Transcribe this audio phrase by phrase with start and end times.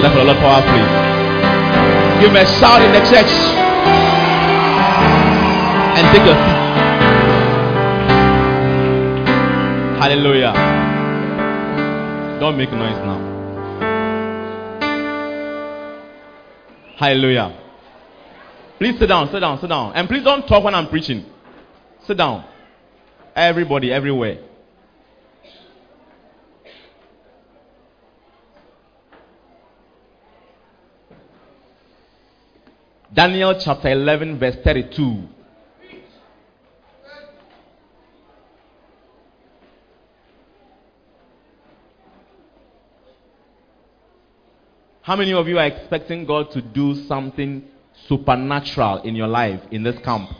[0.00, 0.80] it up for the Lord powerfully.
[2.20, 3.32] Give him a shout in the church.
[5.96, 6.60] And take your seat.
[10.00, 10.52] Hallelujah.
[12.40, 13.20] Don't make noise now.
[16.96, 17.58] Hallelujah.
[18.78, 19.92] Please sit down, sit down, sit down.
[19.94, 21.26] And please don't talk when I'm preaching.
[22.06, 22.46] Sit down.
[23.36, 24.38] Everybody, everywhere.
[33.12, 35.28] Daniel chapter 11, verse 32.
[45.02, 47.64] How many of you are expecting God to do something
[48.06, 50.30] supernatural in your life in this camp?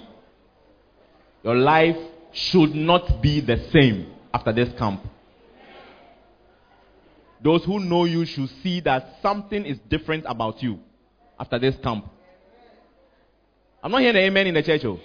[1.43, 1.97] Your life
[2.31, 5.05] should not be the same after this camp.
[7.43, 10.79] Those who know you should see that something is different about you
[11.37, 12.09] after this camp.
[13.83, 14.85] I'm not hearing amen in the church.
[14.85, 15.01] Oh.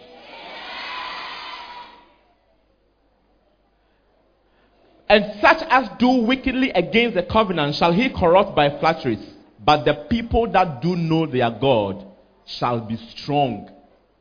[5.08, 9.24] And such as do wickedly against the covenant shall he corrupt by flatteries.
[9.64, 12.06] But the people that do know their God
[12.46, 13.72] shall be strong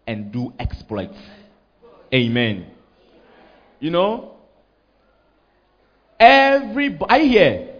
[0.07, 1.19] and do exploits.
[2.13, 2.67] Amen.
[3.81, 4.37] You know,
[6.21, 7.75] every I hear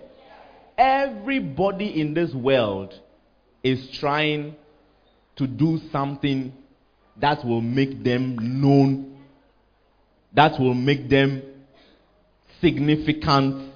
[0.77, 2.99] everybody in this world
[3.63, 4.57] is trying
[5.37, 6.53] to do something
[7.21, 9.19] that will make them known,
[10.33, 11.43] that will make them
[12.61, 13.73] significant.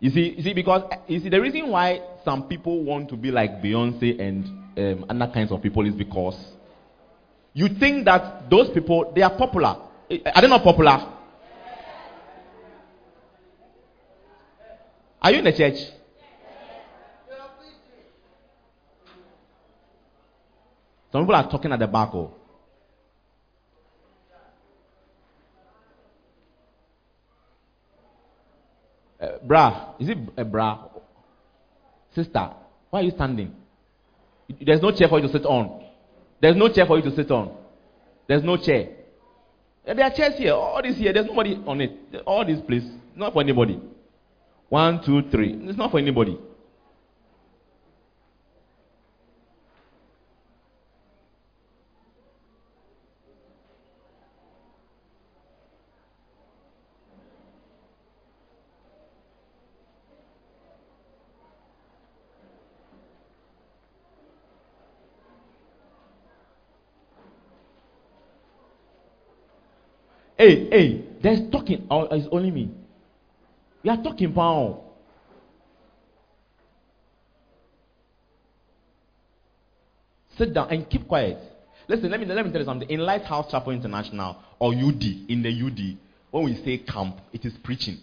[0.00, 3.30] You see, you see, because you see the reason why some people want to be
[3.30, 4.44] like Beyonce and
[4.78, 6.36] um, other kinds of people is because
[7.52, 9.76] you think that those people they are popular.
[10.34, 11.14] Are they not popular?
[15.20, 15.78] Are you in the church?
[21.12, 22.10] Some people are talking at the back.
[22.14, 22.34] Oh.
[29.20, 30.84] Uh, bra, is it a bra?
[32.14, 32.50] Sister,
[32.90, 33.52] why are you standing?
[34.64, 35.84] There's no chair for you to sit on.
[36.40, 37.56] There's no chair for you to sit on.
[38.28, 38.90] There's no chair.
[39.84, 40.52] There are chairs here.
[40.52, 41.12] All this here.
[41.12, 41.92] There's nobody on it.
[42.26, 42.84] All this place.
[43.16, 43.80] Not for anybody.
[44.68, 45.58] One, two, three.
[45.62, 46.38] It's not for anybody.
[70.38, 71.84] Hey, hey, there's talking.
[71.90, 72.70] Oh, it's only me.
[73.82, 74.76] You are talking, pound.
[80.36, 81.38] Sit down and keep quiet.
[81.88, 82.88] Listen, let me let me tell you something.
[82.88, 85.98] In Lighthouse Chapel International or UD, in the UD,
[86.30, 87.98] when we say camp, it is preaching.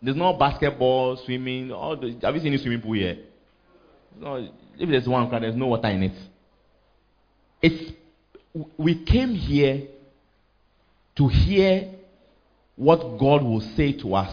[0.00, 1.72] There's no basketball, swimming.
[1.72, 3.18] All the, have you seen any swimming pool here?
[4.20, 4.48] No,
[4.78, 6.12] if there's one, there's no water in it.
[7.60, 7.92] It's
[8.76, 9.88] we came here
[11.16, 11.90] to hear
[12.76, 14.32] what God will say to us.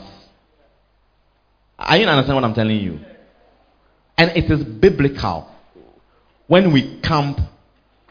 [1.77, 2.99] Are you understand what I'm telling you?
[4.17, 5.49] And it is biblical.
[6.47, 7.39] When we camp,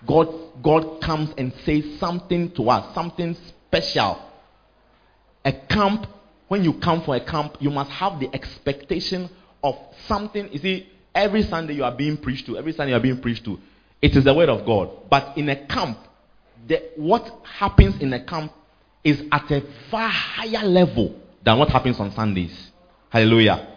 [0.06, 0.28] God,
[0.62, 3.36] God comes and says something to us, something
[3.66, 4.22] special.
[5.44, 6.06] A camp,
[6.48, 9.28] when you come for a camp, you must have the expectation
[9.62, 10.50] of something.
[10.52, 13.44] You see, every Sunday you are being preached to, every Sunday you are being preached
[13.44, 13.58] to.
[14.00, 15.10] It is the word of God.
[15.10, 15.98] But in a camp,
[16.66, 18.52] the, what happens in a camp
[19.08, 22.72] is at a far higher level than what happens on Sundays.
[23.10, 23.76] Hallelujah.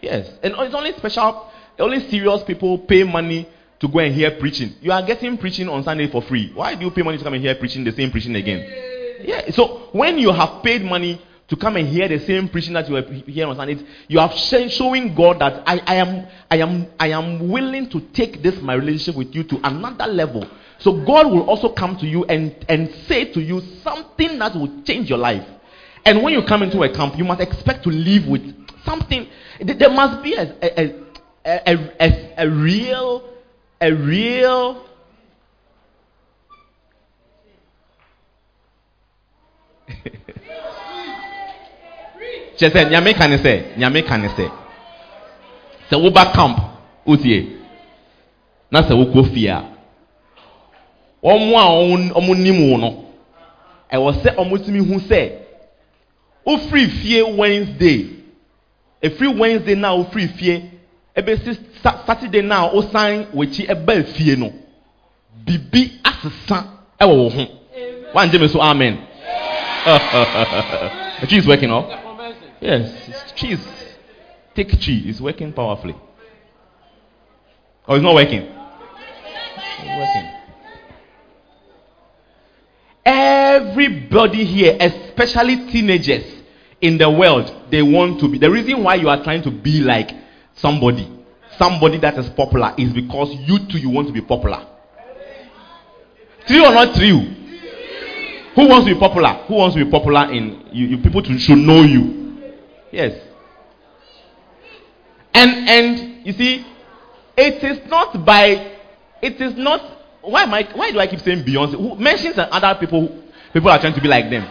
[0.00, 0.28] Yes.
[0.42, 3.48] And it's only special, only serious people pay money
[3.80, 4.74] to go and hear preaching.
[4.80, 6.52] You are getting preaching on Sunday for free.
[6.54, 8.60] Why do you pay money to come and hear preaching, the same preaching again?
[9.24, 9.50] Yeah.
[9.50, 12.94] So when you have paid money to come and hear the same preaching that you
[12.94, 17.08] were hearing on Sundays, you are showing God that I, I am I am I
[17.08, 20.46] am willing to take this my relationship with you to another level.
[20.82, 24.82] So God will also come to you and, and say to you something that will
[24.82, 25.46] change your life.
[26.04, 28.42] And when you come into a camp, you must expect to live with
[28.84, 29.28] something.
[29.60, 30.94] There must be a, a,
[31.46, 33.22] a, a, a real,
[33.80, 34.86] a real
[42.58, 43.36] kyɛ sɛ nyame ka ne
[43.76, 44.02] nyame
[46.32, 46.58] camp
[47.06, 47.46] wotie
[48.70, 49.22] na sɛ wokɔ
[51.22, 53.04] wɔn a wɔn nim wo no.
[53.92, 55.32] Ɛwɔ sɛ wɔn tumi hu sɛ
[56.46, 58.06] ofiri fie wednesday.
[59.02, 60.70] Efiri wednesday na ofiri fie.
[61.16, 64.52] Ebesi saturday na osan w'akyi ɛba efie no.
[65.44, 66.64] Bibi asesa
[67.00, 67.46] ɛwɔ wo ho
[68.14, 68.98] wangye me so amen.
[69.84, 71.86] The tree is working oh
[72.60, 72.90] yes
[73.42, 73.60] is
[74.54, 75.94] thick tree is working powerfully.
[77.86, 78.42] Or it's not working.
[78.42, 80.31] It's working
[83.52, 86.24] everybody here especially teenagers
[86.80, 89.80] in the world they want to be the reason why you are trying to be
[89.80, 90.10] like
[90.54, 91.08] somebody,
[91.58, 94.66] somebody that is popular, is because you too you want to be popular.
[96.46, 97.20] True or not true?
[98.54, 99.28] Who wants to be popular?
[99.46, 102.52] Who wants to be popular in you, you people to, should know you?
[102.90, 103.18] Yes.
[105.32, 106.66] And and you see,
[107.36, 108.72] it is not by
[109.22, 109.80] it is not
[110.20, 111.74] why am I why do I keep saying Beyonce?
[111.74, 113.22] Who mentions other people
[113.52, 114.46] people are trying to be like them?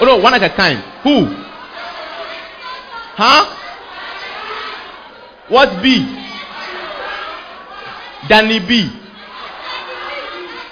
[0.00, 0.78] Oh no, one at a time.
[1.02, 1.26] Who?
[3.14, 3.58] Huh?
[5.48, 6.18] What B?
[8.28, 8.90] Danny B.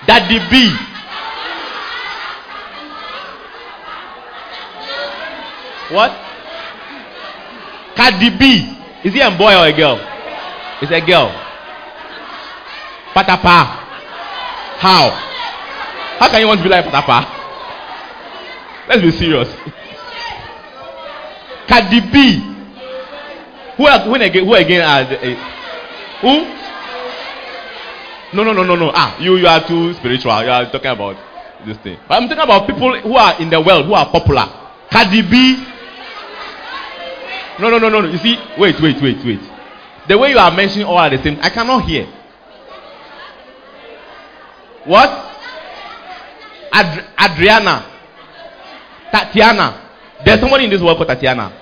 [0.07, 0.91] Daddy B.
[5.95, 6.13] What?
[7.97, 8.77] Cardi B.
[9.05, 9.99] Is he a boy or a girl?
[10.81, 11.29] It's a girl.
[13.15, 13.77] Patapaa.
[14.79, 15.30] How?
[16.21, 17.25] How can you want to be like Patapaa?
[18.87, 19.49] Let's be serious.
[21.67, 22.41] Cardi B.
[23.79, 24.45] Who, are, who again?
[24.45, 24.83] Who again?
[24.83, 25.37] Are the, uh,
[26.21, 26.45] who?
[28.37, 28.93] No, no, no, no, no.
[28.95, 30.45] Ah, you, you are too spiritual.
[30.45, 31.17] You are talking about
[31.65, 31.99] this thing.
[32.07, 34.45] But I'm talking about people who are in the world who are popular.
[34.93, 35.57] Cardi B.
[37.61, 38.09] No, no, no, no, no.
[38.11, 39.41] You see, wait, wait, wait, wait.
[40.07, 42.05] The way you are mentioning all at the same, I cannot hear.
[44.85, 45.30] What?
[46.73, 47.87] Ad- Adriana.
[49.11, 49.91] Tatiana.
[50.25, 51.53] There's somebody in this world called Tatiana.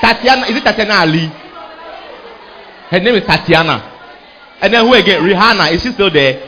[0.00, 1.26] Tatiana, is it Tatiana Ali?
[2.90, 3.94] Her name is Tatiana.
[4.60, 5.22] And then who again?
[5.22, 5.72] Rihanna.
[5.72, 6.40] Is she still there?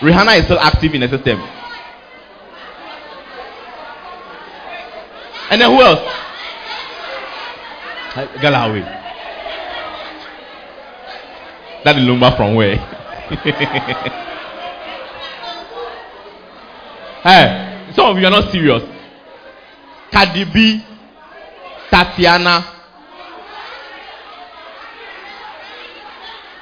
[0.00, 1.40] Rihanna is still active in the system.
[5.50, 6.00] And then who else?
[8.40, 8.82] Galawi.
[11.84, 12.78] That is Lumba from where?
[17.22, 18.82] hey, some of you are not serious.
[20.12, 20.84] Cardi B,
[21.90, 22.64] Tatiana,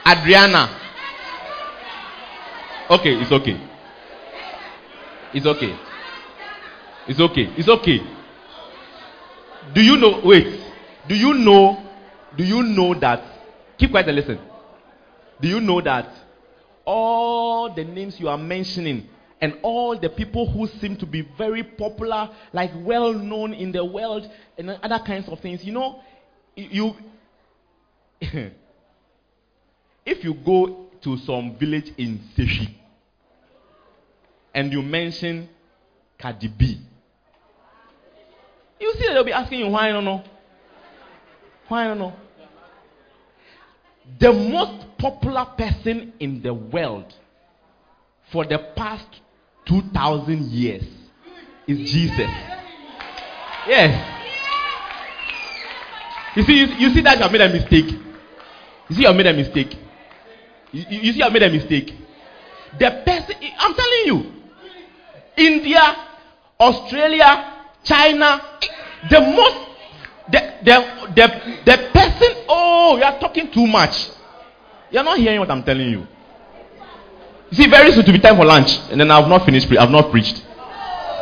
[0.07, 0.69] Adriana.
[2.91, 3.61] Okay, it's okay.
[5.33, 5.79] It's okay.
[7.07, 7.53] It's okay.
[7.57, 8.01] It's okay.
[9.73, 10.21] Do you know?
[10.25, 10.61] Wait.
[11.09, 11.83] Do you know?
[12.37, 13.23] Do you know that?
[13.79, 14.39] Keep quiet and listen.
[15.41, 16.09] Do you know that
[16.85, 19.09] all the names you are mentioning
[19.41, 23.85] and all the people who seem to be very popular, like well known in the
[23.85, 26.01] world, and other kinds of things, you know,
[26.57, 26.95] you.
[30.05, 32.75] If you go to some village in Seshi
[34.55, 35.49] and you mention
[36.19, 36.81] Cardi B,
[38.81, 40.25] you see they'll be asking you why don't know.
[41.69, 42.15] Why know.
[44.19, 47.15] The most popular person in the world
[48.33, 49.21] for the past
[49.67, 50.85] 2,000 years
[51.67, 52.31] is Jesus.
[53.67, 54.19] Yes.
[56.37, 57.91] You see, you, you see that you have made a mistake.
[58.89, 59.77] You see, you have made a mistake.
[60.73, 61.95] You, you see, I made a mistake.
[62.79, 64.33] The person, I'm telling you,
[65.37, 65.97] India,
[66.59, 68.41] Australia, China,
[69.11, 69.57] the most,
[70.31, 71.27] the, the, the,
[71.65, 74.11] the person, oh, you are talking too much.
[74.91, 76.07] You're not hearing what I'm telling you.
[77.53, 80.11] See, very soon to be time for lunch, and then I've not finished, I've not
[80.11, 80.45] preached.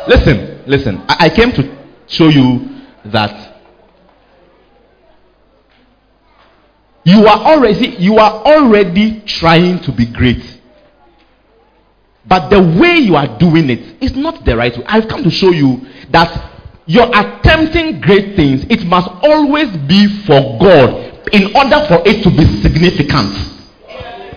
[0.07, 1.03] Listen, listen.
[1.07, 3.49] I, I came to show you that
[7.09, 10.43] You are already you are already trying to be great.
[12.27, 14.83] But the way you are doing it is not the right way.
[14.85, 16.51] I've come to show you that
[16.85, 18.63] you're attempting great things.
[18.69, 23.58] It must always be for God in order for it to be significant.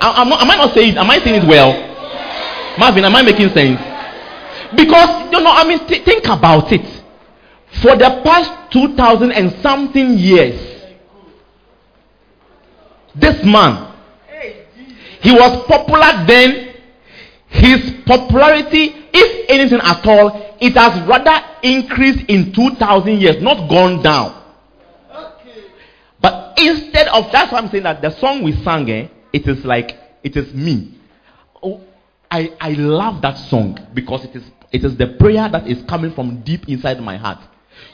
[0.02, 0.96] I, not, am I not saying?
[0.98, 1.72] Am I saying it well,
[2.78, 3.04] Marvin?
[3.04, 3.80] Am I making sense?
[4.74, 6.84] Because you know, I mean, th- think about it.
[7.80, 10.60] For the past two thousand and something years,
[13.14, 13.92] this man,
[15.20, 16.68] he was popular then.
[17.52, 24.02] His popularity, if anything at all, it has rather increased in 2000 years, not gone
[24.02, 24.42] down.
[26.18, 29.64] But instead of that's why I'm saying that the song we sang, eh, it is
[29.64, 30.98] like it is me.
[31.62, 31.80] Oh,
[32.30, 36.12] I, I love that song because it is it is the prayer that is coming
[36.12, 37.38] from deep inside my heart.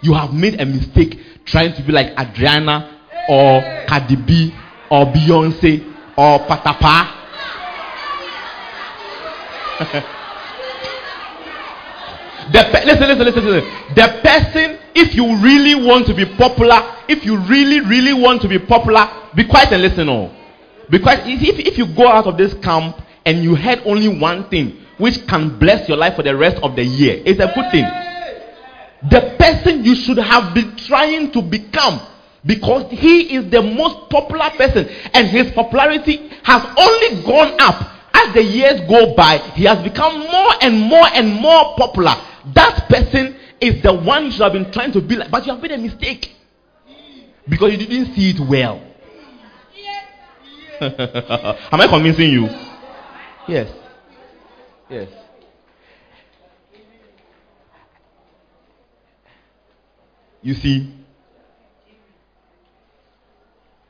[0.02, 4.54] you have made a mistake trying to be like Adriana or Cardi B
[4.90, 5.84] or Beyonce
[6.16, 7.14] or Patapaa.
[12.52, 13.94] the pe- listen, listen, listen, listen.
[13.94, 18.48] The person, if you really want to be popular, if you really, really want to
[18.48, 20.08] be popular, be quiet and listen.
[20.08, 20.34] Oh.
[20.90, 24.78] Because if, if you go out of this camp and you had only one thing
[24.96, 27.84] which can bless your life for the rest of the year, it's a good thing.
[29.10, 32.00] The person you should have been trying to become
[32.44, 37.94] because he is the most popular person and his popularity has only gone up.
[38.14, 42.14] As the years go by he has become more and more and more popular.
[42.54, 45.52] That person is the one you should have been trying to be like but you
[45.52, 46.32] have made a mistake.
[47.48, 48.87] Because you didn't see it well
[51.72, 52.48] am i convincing you
[53.46, 53.70] yes
[54.88, 55.08] yes
[60.42, 60.94] you see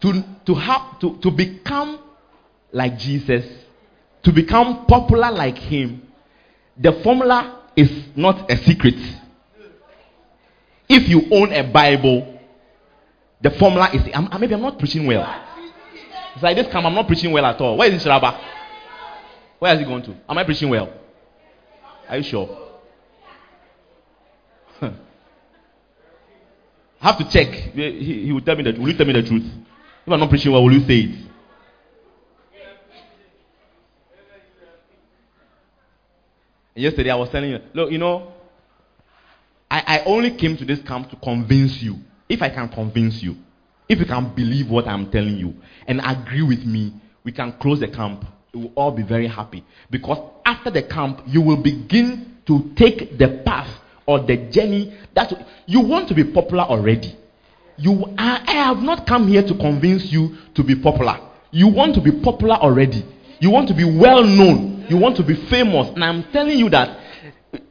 [0.01, 1.99] to, to have to, to become
[2.73, 3.45] like Jesus,
[4.23, 6.03] to become popular like him,
[6.77, 8.97] the formula is not a secret.
[10.89, 12.41] If you own a Bible,
[13.41, 15.45] the formula is I'm, maybe I'm not preaching well.
[16.39, 17.77] It's like this camp, I'm not preaching well at all.
[17.77, 18.41] Where is this Sharaba?
[19.59, 20.15] Where is he going to?
[20.29, 20.89] Am I preaching well?
[22.09, 22.49] Are you sure?
[24.81, 24.93] I
[27.01, 27.49] have to check.
[27.49, 28.79] He, he will tell me that.
[28.79, 29.47] Will you tell me the truth?
[30.07, 31.27] If I'm not preaching well, will you say it?
[36.77, 38.33] Yesterday I was telling you, look, you know,
[39.69, 41.99] I, I only came to this camp to convince you.
[42.29, 43.39] If I can convince you,
[43.89, 45.55] if you can believe what I'm telling you
[45.87, 46.93] and agree with me,
[47.25, 48.25] we can close the camp.
[48.53, 49.65] We will all be very happy.
[49.91, 53.69] Because after the camp, you will begin to take the path
[54.07, 55.33] or the journey that
[55.67, 57.17] you want to be popular already.
[57.77, 61.19] You, I, I have not come here to convince you to be popular.
[61.51, 63.05] You want to be popular already.
[63.41, 64.87] You want to be well known.
[64.89, 65.89] You want to be famous.
[65.95, 66.99] And I'm telling you that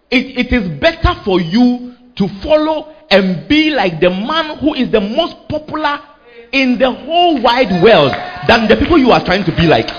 [0.10, 4.92] it, it is better for you to follow and be like the man who is
[4.92, 6.00] the most popular
[6.52, 8.12] in the whole wide world
[8.48, 9.90] than the people you are trying to be like.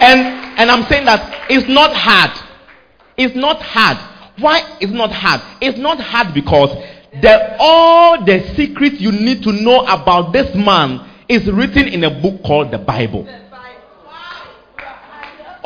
[0.00, 2.30] And and I'm saying that it's not hard.
[3.16, 3.98] It's not hard.
[4.38, 5.40] Why it's not hard?
[5.60, 6.70] It's not hard because
[7.20, 12.10] the, all the secrets you need to know about this man is written in a
[12.10, 13.26] book called the Bible.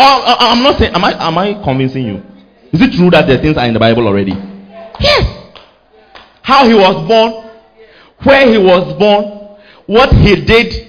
[0.00, 0.94] Oh, uh, I'm not saying.
[0.94, 1.26] Am I?
[1.26, 2.22] Am I convincing you?
[2.72, 4.32] Is it true that the things are in the Bible already?
[5.00, 5.52] Yes.
[6.42, 7.50] How he was born,
[8.24, 9.56] where he was born,
[9.86, 10.88] what he did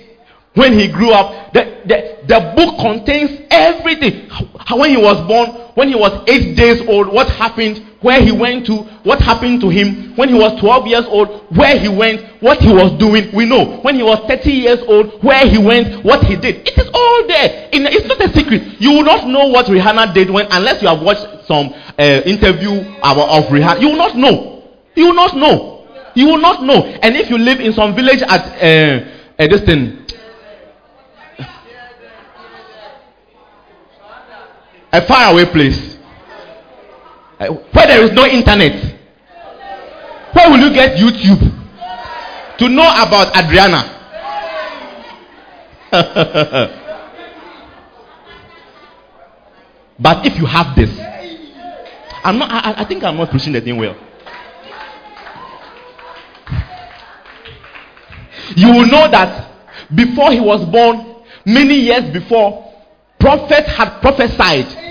[0.55, 1.53] when he grew up.
[1.53, 4.29] The, the, the book contains everything.
[4.29, 8.31] How, when he was born, when he was eight days old, what happened, where he
[8.31, 12.21] went to, what happened to him, when he was 12 years old, where he went,
[12.41, 13.79] what he was doing, we know.
[13.81, 16.67] When he was 30 years old, where he went, what he did.
[16.67, 17.69] It is all there.
[17.71, 18.79] In, it's not a secret.
[18.81, 22.77] You will not know what Rihanna did when, unless you have watched some uh, interview
[23.01, 23.49] of, of
[23.81, 24.63] You will not know.
[24.95, 25.87] You will not know.
[26.13, 26.85] You will not know.
[27.01, 30.05] And if you live in some village at uh, uh, this thing,
[34.91, 35.97] a faraway place
[37.39, 38.73] uh, where there is no internet
[40.33, 41.39] where will you get youtube
[42.57, 43.83] to know about adriana
[49.99, 51.08] but if you have this
[52.23, 53.95] i'm not I, I think i'm not preaching the thing well
[58.55, 59.51] you will know that
[59.93, 62.73] before he was born many years before
[63.19, 64.89] prophets had prophesied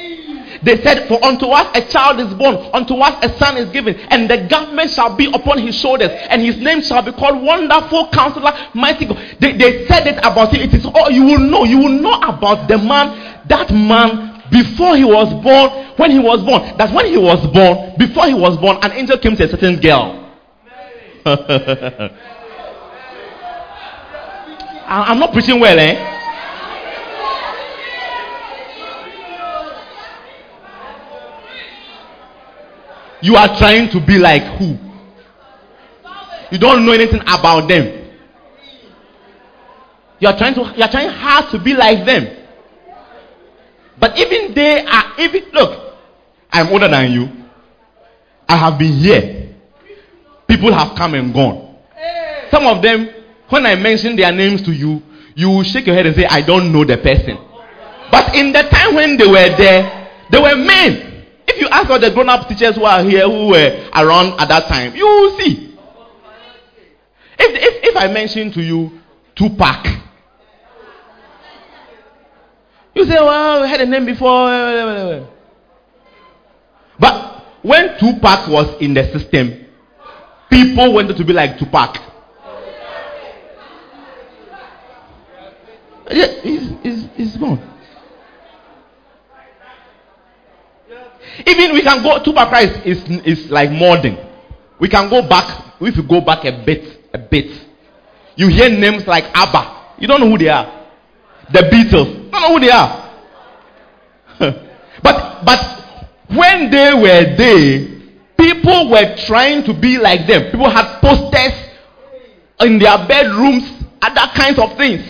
[0.62, 3.94] they said, For unto us a child is born, unto us a son is given,
[3.94, 8.08] and the government shall be upon his shoulders, and his name shall be called Wonderful
[8.08, 9.18] Counselor, Mighty God.
[9.40, 10.62] They, they said it about him.
[10.62, 11.64] It is all you will know.
[11.64, 16.42] You will know about the man, that man before he was born, when he was
[16.44, 16.76] born.
[16.78, 19.80] That when he was born, before he was born, an angel came to a certain
[19.80, 20.24] girl.
[24.90, 26.16] I'm not preaching well, eh?
[33.20, 34.78] You are trying to be like who?
[36.50, 38.06] You don't know anything about them.
[40.20, 42.37] You are trying to you are trying hard to be like them.
[44.00, 45.94] But even they are even look,
[46.52, 47.28] I'm older than you.
[48.48, 49.54] I have been here.
[50.46, 51.76] People have come and gone.
[52.50, 53.10] Some of them,
[53.48, 55.02] when I mention their names to you,
[55.34, 57.36] you will shake your head and say, I don't know the person.
[58.10, 61.26] But in the time when they were there, they were men.
[61.46, 64.48] If you ask all the grown up teachers who are here who were around at
[64.48, 65.76] that time, you will see.
[67.38, 69.00] If, if, if I mention to you
[69.36, 69.86] Tupac,
[72.98, 75.28] you say, well, we had a name before.
[76.98, 79.66] But when Tupac was in the system,
[80.50, 81.96] people wanted to be like Tupac.
[86.10, 87.64] Yeah, he's, he's, he's gone.
[91.46, 94.16] Even we can go, Tupac Christ is, is like modern.
[94.80, 97.50] We can go back, if you go back a bit, a bit,
[98.36, 100.00] you hear names like ABBA.
[100.00, 100.77] You don't know who they are.
[101.52, 102.30] The Beatles.
[102.30, 103.04] Don't know who they are.
[105.02, 105.78] but, but
[106.28, 107.88] when they were there,
[108.36, 110.50] people were trying to be like them.
[110.50, 111.52] People had posters
[112.60, 113.64] in their bedrooms,
[114.02, 115.04] other kinds of things.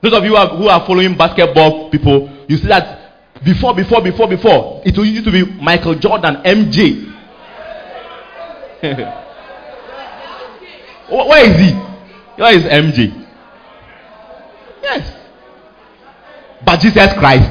[0.00, 3.06] Those of you who are following basketball people, you see that
[3.44, 7.12] before, before, before, before, it used to be Michael Jordan, MJ.
[11.08, 11.72] Where is he?
[12.36, 13.25] Where is MJ?
[14.86, 15.12] Yes.
[16.64, 17.50] But Jesus Christ.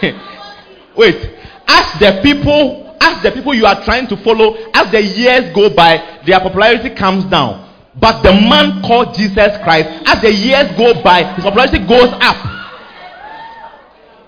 [0.96, 1.30] Wait.
[1.66, 5.70] As the people, as the people you are trying to follow, as the years go
[5.74, 7.68] by, their popularity comes down.
[7.96, 12.36] But the man called Jesus Christ, as the years go by, his popularity goes up.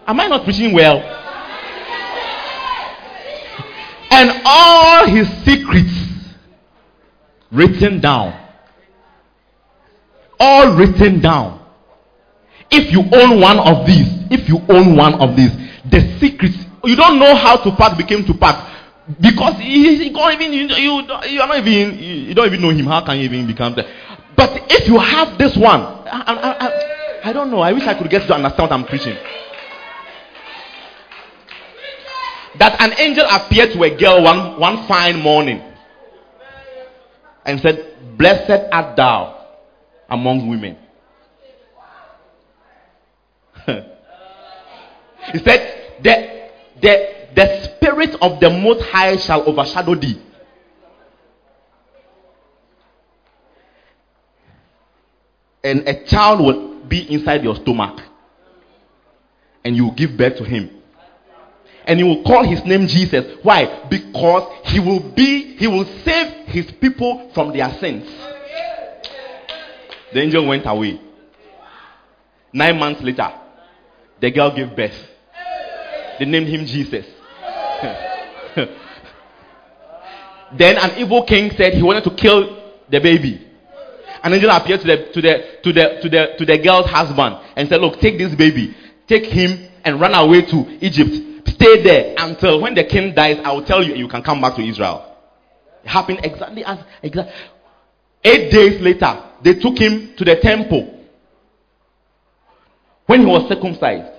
[0.08, 0.98] Am I not preaching well?
[4.10, 6.03] And all his secrets
[7.54, 8.40] written down.
[10.38, 11.64] All written down.
[12.70, 15.52] If you own one of these, if you own one of these,
[15.88, 18.72] the secrets, you don't know how Tupac became Tupac.
[19.20, 20.92] because he, can't even you, you,
[21.30, 22.86] you are not even you don't even know him.
[22.86, 23.86] How can you even become that?
[24.36, 27.60] But if you have this one, I, I, I, I don't know.
[27.60, 29.16] I wish I could get to understand what I'm preaching.
[32.58, 35.73] That an angel appeared to a girl one, one fine morning
[37.44, 39.46] and said, Blessed art thou
[40.08, 40.78] among women.
[43.66, 50.20] he said, the, the, the spirit of the Most High shall overshadow thee.
[55.62, 58.00] And a child will be inside your stomach.
[59.64, 60.82] And you will give birth to him.
[61.86, 63.38] And he will call his name Jesus.
[63.42, 63.86] Why?
[63.90, 68.08] Because he will be, he will save his people from their sins.
[70.12, 71.00] The angel went away.
[72.52, 73.32] Nine months later,
[74.20, 74.96] the girl gave birth.
[76.18, 77.04] They named him Jesus.
[80.56, 83.44] then an evil king said he wanted to kill the baby.
[84.22, 87.36] An angel appeared to the, to the, to the, to the, to the girl's husband
[87.56, 88.74] and said, Look, take this baby,
[89.08, 91.33] take him and run away to Egypt.
[91.54, 94.56] Stay there until when the king dies, I will tell you you can come back
[94.56, 95.16] to Israel.
[95.84, 97.34] It happened exactly as exactly.
[98.24, 100.90] Eight days later, they took him to the temple.
[103.06, 104.10] When he was circumcised,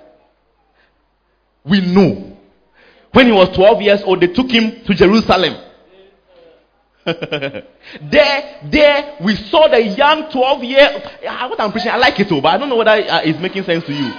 [1.64, 2.36] we know
[3.16, 5.56] when he was 12 years old, they took him to Jerusalem.
[7.06, 11.02] there, there, we saw the young 12 year.
[11.22, 13.64] What I'm preaching, I like it too, but I don't know whether uh, it's making
[13.64, 14.12] sense to you.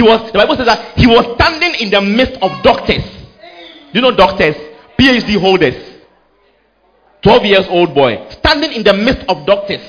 [0.00, 3.04] He was, the Bible says that he was standing in the midst of doctors.
[3.92, 4.56] You know, doctors,
[4.98, 5.76] PhD holders.
[7.20, 9.82] 12 years old boy, standing in the midst of doctors.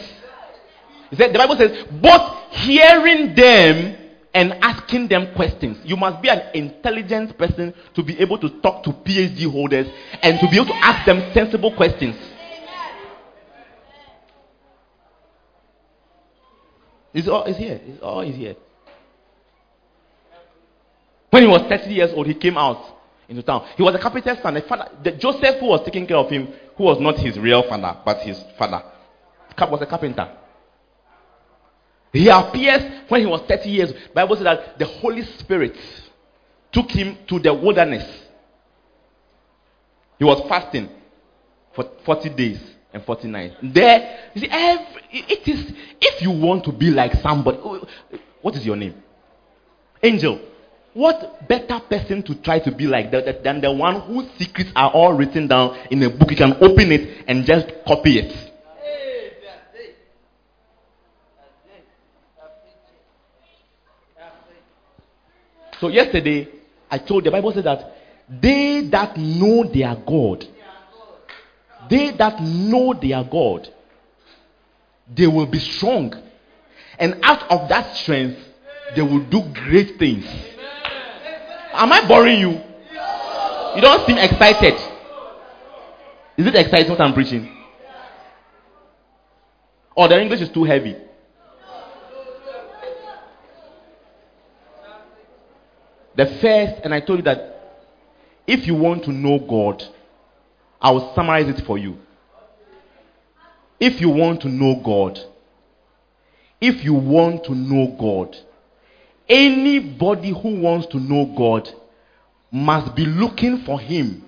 [1.12, 3.96] He said, the Bible says, both hearing them
[4.34, 5.78] and asking them questions.
[5.86, 9.88] You must be an intelligent person to be able to talk to PhD holders
[10.22, 12.18] and to be able to ask them sensible questions.
[17.14, 17.80] It's all is here.
[17.88, 18.58] It's all is here.
[21.32, 23.66] When he was 30 years old, he came out into town.
[23.78, 24.54] He was a carpenter's son.
[24.54, 27.64] The father, the Joseph, who was taking care of him, who was not his real
[27.64, 28.84] father, but his father,
[29.58, 30.30] was a carpenter.
[32.12, 33.92] He appears when he was 30 years.
[33.92, 34.14] Old.
[34.14, 35.78] Bible says that the Holy Spirit
[36.74, 38.06] took him to the wilderness.
[40.20, 40.90] He was fasting
[41.74, 42.60] for 40 days
[42.94, 43.56] and 40 nights.
[43.64, 47.58] There, you see, every, it is if you want to be like somebody.
[47.64, 47.88] Oh,
[48.42, 49.02] what is your name?
[50.04, 50.51] Angel.
[50.94, 54.92] What better person to try to be like that than the one whose secrets are
[54.92, 56.30] all written down in a book?
[56.32, 58.50] You can open it and just copy it.
[65.80, 66.48] So yesterday,
[66.92, 67.98] I told the Bible said that
[68.30, 70.46] they that know their God,
[71.90, 73.68] they that know their God,
[75.14, 76.14] they will be strong
[77.02, 78.38] And out of that strength,
[78.96, 80.26] they will do great things.
[81.74, 82.52] Am I boring you?
[83.76, 84.74] You don't seem excited.
[86.38, 87.50] Is it exciting what I'm preaching?
[89.96, 90.96] Or the English is too heavy?
[96.16, 97.52] The first, and I told you that
[98.46, 99.84] if you want to know God,
[100.82, 101.98] I will summarize it for you.
[103.80, 105.20] If you want to know God,
[106.60, 108.38] if you want to know God,
[109.32, 111.70] anybody who wants to know God
[112.52, 114.24] must be looking for Him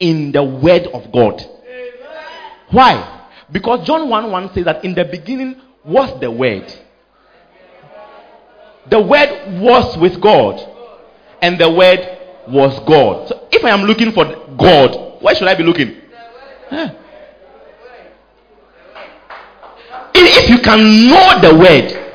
[0.00, 1.42] in the Word of God.
[2.70, 3.28] Why?
[3.50, 6.72] Because John 1 1 says that in the beginning was the Word.
[8.90, 10.60] The Word was with God,
[11.40, 12.00] and the Word
[12.48, 13.28] was God.
[13.28, 14.24] So if I am looking for
[14.58, 16.00] God, where should I be looking?
[16.68, 16.90] Huh.
[20.14, 22.05] If you can know the Word,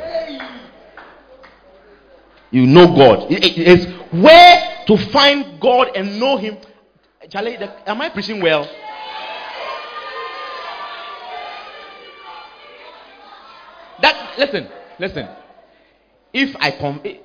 [2.52, 3.32] you know God.
[3.32, 6.58] It is where to find God and know Him.
[7.30, 8.70] Charlie, am I preaching well?
[14.02, 14.68] That listen,
[15.00, 15.28] listen.
[16.34, 17.18] If I come, eh,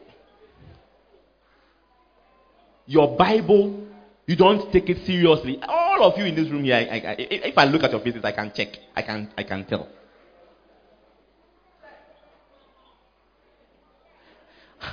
[2.87, 3.87] your Bible,
[4.27, 5.61] you don't take it seriously.
[5.67, 8.25] All of you in this room here, I, I, if I look at your faces,
[8.25, 8.77] I can check.
[8.95, 9.89] I can, I can tell.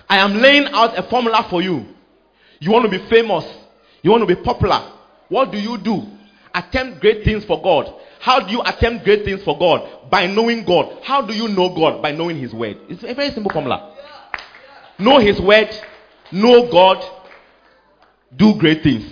[0.09, 1.85] I am laying out a formula for you.
[2.59, 3.45] You want to be famous,
[4.01, 4.91] you want to be popular.
[5.29, 6.03] What do you do?
[6.53, 7.93] Attempt great things for God.
[8.19, 10.09] How do you attempt great things for God?
[10.09, 10.99] By knowing God.
[11.03, 12.01] How do you know God?
[12.01, 12.77] By knowing His Word.
[12.87, 13.95] It's a very simple formula.
[14.99, 15.69] Know His Word,
[16.31, 17.03] know God,
[18.35, 19.03] do great things.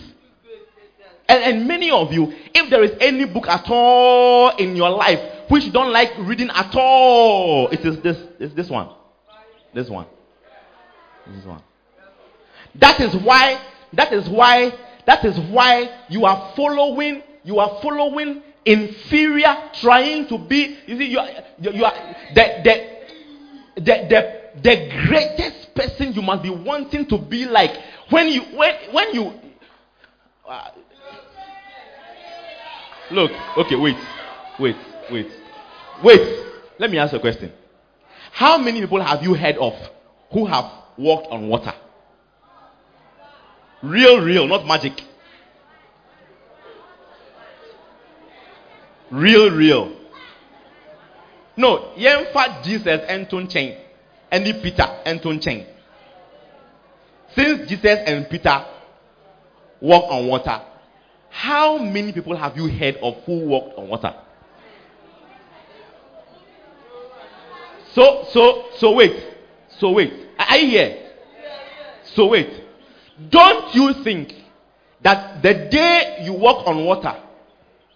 [1.28, 5.20] And, and many of you, if there is any book at all in your life
[5.50, 8.90] which you don't like reading at all, it is this, it's this one.
[9.74, 10.08] This one.
[11.32, 11.62] This one.
[12.76, 13.62] That is why,
[13.94, 14.74] that is why,
[15.06, 21.06] that is why you are following, you are following inferior, trying to be, you see,
[21.06, 27.08] you are, you are the, the, the, the, the greatest person you must be wanting
[27.08, 27.72] to be like.
[28.10, 29.34] When you, when, when you,
[30.48, 30.72] uh,
[33.10, 33.98] look, okay, wait,
[34.60, 34.76] wait,
[35.12, 35.28] wait,
[36.04, 36.46] wait.
[36.78, 37.52] Let me ask a question.
[38.32, 39.74] How many people have you heard of
[40.32, 41.74] who have walked on water?
[43.84, 45.02] Real, real, not magic.
[49.10, 49.92] Real, real.
[51.58, 53.78] No, yemfa Jesus entun chain.
[54.32, 55.66] Any Peter entun chain.
[57.36, 58.66] Since Jesus and Peter
[59.82, 60.62] walk on water,
[61.30, 64.14] how many people have you heard of who walked on water?
[67.94, 69.16] So, so, so wait.
[69.80, 70.14] So wait.
[70.50, 71.12] Are you here?
[72.16, 72.50] So wait.
[73.30, 74.34] Don't you think
[75.02, 77.16] that the day you walk on water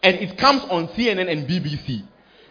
[0.04, 2.04] and it comes on CNN and BBC,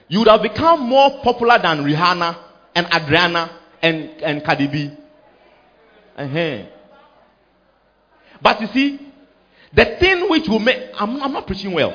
[0.09, 2.37] you would have become more popular than Rihanna
[2.75, 3.51] and Adriana
[3.83, 4.91] and, and Cardi B?
[6.17, 6.67] Uh-huh.
[8.43, 9.13] But you see,
[9.73, 11.93] the thing which will make I'm, I'm not preaching well.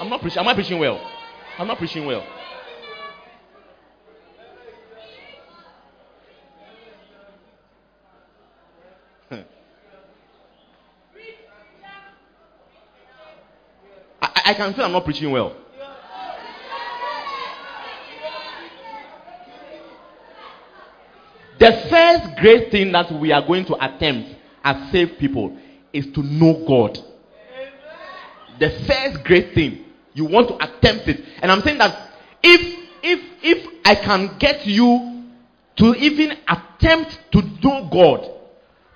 [0.00, 0.38] I'm not preaching.
[0.40, 1.00] Am I preaching well?
[1.58, 2.26] I'm not preaching well.
[14.44, 15.56] I, can feel I'm not preaching well.
[21.58, 25.56] The first great thing that we are going to attempt as saved people
[25.92, 26.98] is to know God.
[28.58, 32.10] The first great thing you want to attempt it, and I'm saying that
[32.42, 35.24] if if if I can get you
[35.76, 38.30] to even attempt to know God,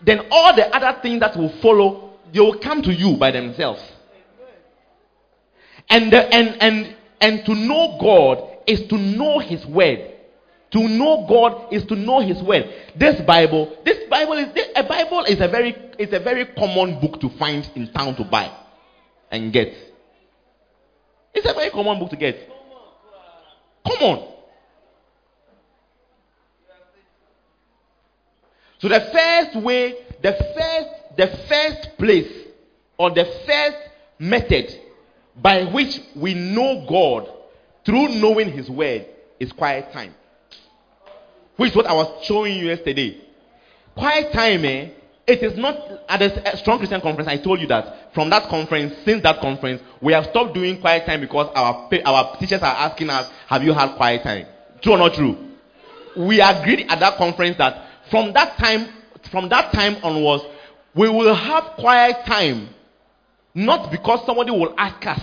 [0.04, 3.80] then all the other things that will follow they will come to you by themselves.
[5.90, 10.14] And, the, and, and, and to know God is to know His Word.
[10.72, 12.64] To know God is to know His Word.
[12.94, 17.00] This Bible, this Bible is this, a Bible is a very is a very common
[17.00, 18.54] book to find in town to buy
[19.30, 19.74] and get.
[21.34, 22.36] It's a very common book to get.
[23.86, 24.34] Come on.
[28.78, 32.30] So the first way, the first, the first place,
[32.98, 33.76] or the first
[34.18, 34.87] method
[35.40, 37.28] by which we know God
[37.84, 39.06] through knowing His Word
[39.38, 40.14] is quiet time.
[41.56, 43.20] Which is what I was showing you yesterday.
[43.96, 44.90] Quiet time, eh?
[45.26, 45.76] It is not
[46.08, 47.28] at a strong Christian conference.
[47.28, 51.04] I told you that from that conference, since that conference, we have stopped doing quiet
[51.04, 54.46] time because our our teachers are asking us, "Have you had quiet time?"
[54.80, 55.36] True or not true?
[56.16, 58.88] We agreed at that conference that from that time,
[59.30, 60.44] from that time onwards,
[60.94, 62.70] we will have quiet time,
[63.58, 65.20] not because somebody will ask us,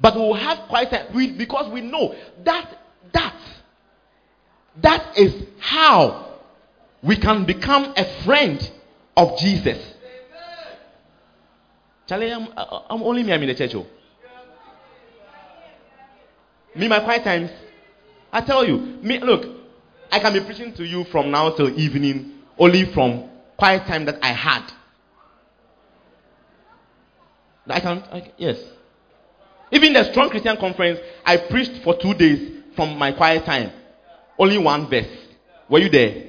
[0.00, 2.14] but we will have quiet time we, because we know
[2.44, 2.78] that
[3.12, 3.36] that
[4.82, 6.34] that is how
[7.02, 8.70] we can become a friend
[9.16, 9.94] of Jesus.
[12.08, 13.32] Charlie, I'm, I'm only me.
[13.32, 13.74] I'm in the church.
[13.74, 13.86] Oh.
[16.74, 17.50] Me, my quiet times.
[18.32, 19.44] I tell you, me, look,
[20.10, 24.18] I can be preaching to you from now till evening, only from quiet time that
[24.22, 24.72] I had.
[27.68, 28.58] I can, I, yes.
[29.70, 33.72] Even the Strong Christian Conference, I preached for two days from my quiet time.
[34.38, 35.08] Only one verse.
[35.68, 36.24] Were you there?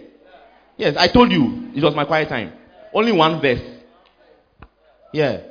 [0.78, 2.54] Yes, I told you it was my quiet time.
[2.94, 3.62] Only one verse.
[5.14, 5.42] Yeah.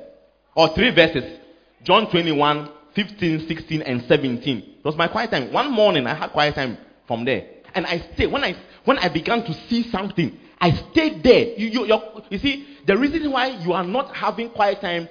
[0.54, 1.38] Or three verses.
[1.82, 4.58] John 21, 15, 16, and 17.
[4.58, 5.52] It was my quiet time.
[5.52, 7.46] One morning I had quiet time from there.
[7.74, 8.32] And I stayed.
[8.32, 11.56] When I when I began to see something, I stayed there.
[11.56, 15.08] You, you, you see, the reason why you are not having quiet time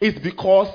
[0.00, 0.68] is because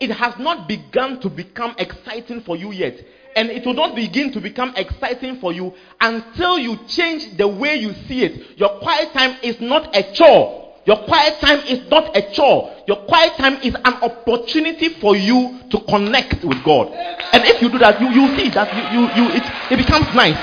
[0.00, 2.98] it has not begun to become exciting for you yet.
[3.36, 7.76] And it will not begin to become exciting for you until you change the way
[7.76, 8.58] you see it.
[8.58, 10.74] Your quiet time is not a chore.
[10.86, 12.74] Your quiet time is not a chore.
[12.86, 16.88] Your quiet time is an opportunity for you to connect with God.
[17.32, 20.06] And if you do that, you, you see that you, you, you, it, it becomes
[20.14, 20.38] nice.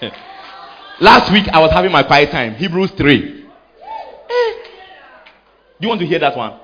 [1.00, 2.54] Last week I was having my quiet time.
[2.54, 3.33] Hebrews 3.
[5.80, 6.60] Do you want to hear that one?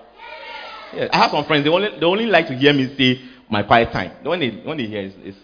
[0.94, 1.64] Yeah, I have some friends.
[1.64, 4.12] They only they only like to hear me say my quiet time.
[4.22, 5.36] When they when they hear is, is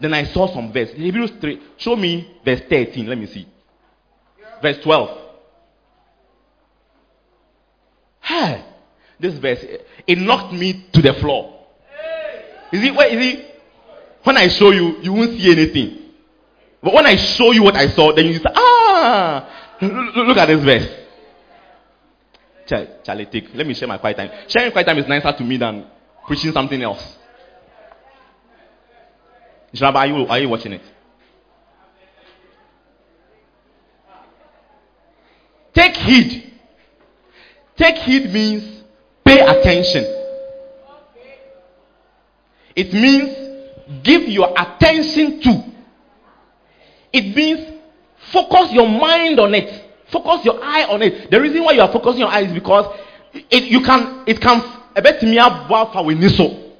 [0.00, 0.90] then I saw some verse.
[0.92, 1.60] Hebrews 3.
[1.78, 3.06] Show me verse 13.
[3.06, 3.48] Let me see.
[4.60, 5.18] Verse 12.
[8.20, 8.64] Hey,
[9.18, 9.64] this verse
[10.06, 11.66] it knocked me to the floor.
[12.72, 13.60] Is it where is it?
[14.24, 15.98] When I show you, you won't see anything.
[16.82, 20.64] But when I show you what I saw, then you say, ah, Look at this
[20.64, 20.88] verse.
[23.04, 23.54] Charlie, take.
[23.54, 24.30] Let me share my quiet time.
[24.48, 25.86] Sharing quiet time is nicer to me than
[26.26, 27.16] preaching something else.
[29.72, 30.82] Shabba, are you, are you watching it?
[35.74, 36.52] Take heed.
[37.76, 38.82] Take heed means
[39.24, 40.04] pay attention.
[42.74, 45.64] It means give your attention to.
[47.12, 47.77] It means
[48.32, 49.84] Focus your mind on it.
[50.10, 51.30] Focus your eye on it.
[51.30, 52.86] The reason why you are focusing your eye is because
[53.32, 54.62] it you can it can
[54.96, 56.72] a bit me up for we niso.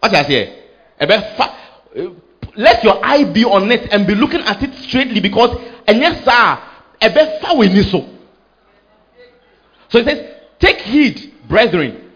[0.00, 0.58] What I say?
[1.00, 2.18] A bit
[2.56, 6.24] let your eye be on it and be looking at it straightly because and yes
[6.24, 6.68] sir
[7.00, 8.08] a bit far we niso.
[9.88, 12.12] So it says, take heed, brethren,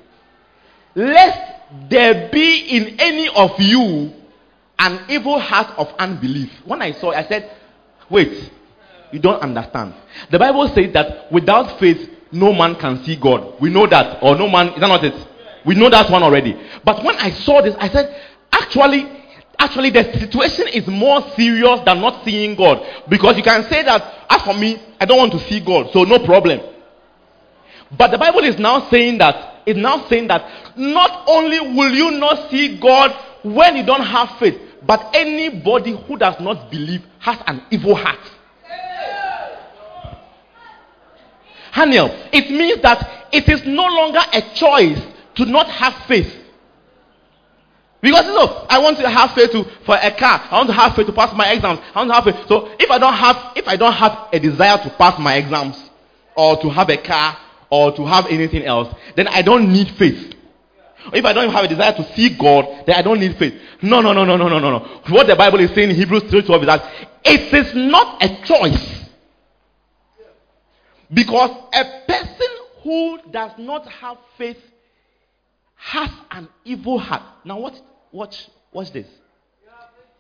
[0.95, 1.57] lest
[1.91, 4.13] there be in any of you
[4.79, 6.51] an evil heart of unbelief.
[6.65, 7.51] When I saw it, I said,
[8.11, 8.51] Wait,
[9.13, 9.95] you don't understand.
[10.31, 13.61] The Bible says that without faith, no man can see God.
[13.61, 15.15] We know that, or no man, is that not it?
[15.65, 16.57] We know that one already.
[16.85, 18.15] But when I saw this, I said,
[18.53, 19.07] actually,
[19.59, 22.87] actually, the situation is more serious than not seeing God.
[23.09, 26.05] Because you can say that, as for me, I don't want to see God, so
[26.05, 26.61] no problem.
[27.97, 32.13] But the Bible is now saying that, is now saying that not only will you
[32.13, 37.39] not see God when you don't have faith, but anybody who does not believe has
[37.47, 38.21] an evil heart.
[41.73, 45.01] Haniel, it means that it is no longer a choice
[45.35, 46.33] to not have faith.
[48.01, 50.41] Because you know, I want to have faith to, for a car.
[50.51, 51.81] I want to have faith to pass my exams.
[51.95, 52.49] I want to have faith.
[52.49, 55.77] So if I don't have, if I don't have a desire to pass my exams,
[56.37, 57.37] or to have a car,
[57.69, 60.36] or to have anything else, then I don't need faith.
[61.13, 63.55] If I don't have a desire to see God, then I don't need faith.
[63.83, 65.01] No, no, no, no, no, no, no, no.
[65.09, 66.93] What the Bible is saying in Hebrews 3:12 is that
[67.25, 69.05] it is not a choice.
[71.13, 72.49] Because a person
[72.83, 74.59] who does not have faith
[75.77, 77.23] has an evil heart.
[77.45, 77.77] Now watch,
[78.11, 79.07] watch, watch this.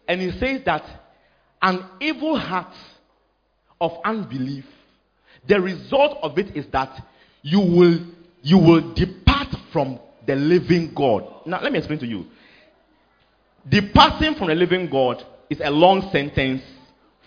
[0.06, 0.84] And he says that
[1.60, 2.74] an evil heart
[3.80, 4.64] of unbelief,
[5.48, 7.04] the result of it is that
[7.42, 7.98] you will
[8.42, 11.46] you will depart from the living God.
[11.46, 12.26] Now, let me explain to you.
[13.68, 16.62] Departing from the living God is a long sentence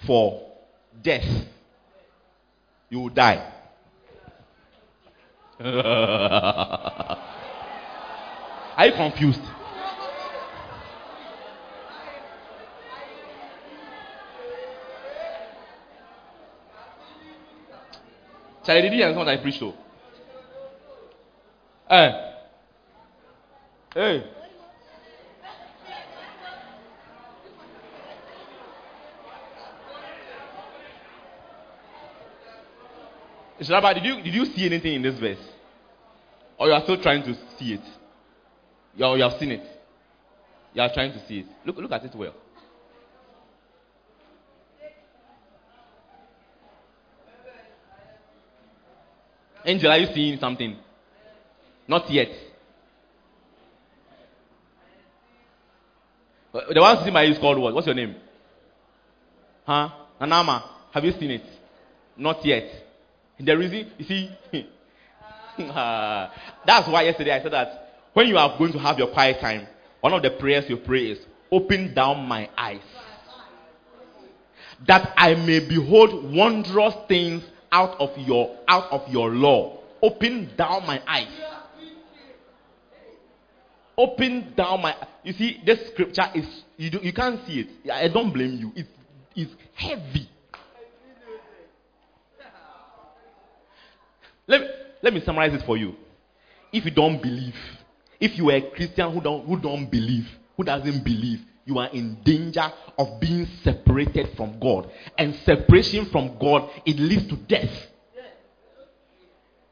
[0.05, 0.41] for
[1.01, 1.45] death.
[2.89, 3.53] You will die.
[8.77, 9.41] Are you confused?
[18.65, 19.59] Charlie, did you understand what I preached?
[19.59, 19.73] Though?
[21.89, 22.11] Eh.
[22.11, 22.28] Hey.
[23.93, 24.23] Hey.
[33.61, 35.39] Shalaba, did you did you see anything in this verse?
[36.57, 37.81] Or you are still trying to see it?
[38.95, 39.63] You, are, you have seen it.
[40.73, 41.45] You are trying to see it.
[41.65, 42.33] Look, look at it well.
[49.65, 50.77] Angel, are you seeing something?
[51.87, 52.29] Not yet.
[56.53, 57.73] Uh, the one sitting by you is called what?
[57.73, 58.15] What's your name?
[59.65, 59.89] Huh?
[60.19, 60.63] Anama.
[60.91, 61.43] Have you seen it?
[62.17, 62.69] Not yet.
[63.39, 64.29] The reason, you see,
[65.57, 69.67] that's why yesterday I said that when you are going to have your quiet time,
[70.01, 71.19] one of the prayers you pray is,
[71.51, 72.81] Open down my eyes
[74.87, 79.79] that I may behold wondrous things out of your out of your law.
[80.01, 81.27] Open down my eyes.
[83.99, 86.45] Open down my you see this scripture is
[86.77, 87.91] you do, you can't see it.
[87.91, 88.71] I don't blame you.
[88.73, 88.89] It's
[89.35, 90.29] it's heavy.
[94.47, 94.67] Let me,
[95.03, 95.95] let me summarize it for you.
[96.71, 97.55] If you don't believe,
[98.19, 101.89] if you are a Christian who don't, who don't believe, who doesn't believe, you are
[101.89, 104.89] in danger of being separated from God.
[105.17, 107.69] And separation from God, it leads to death.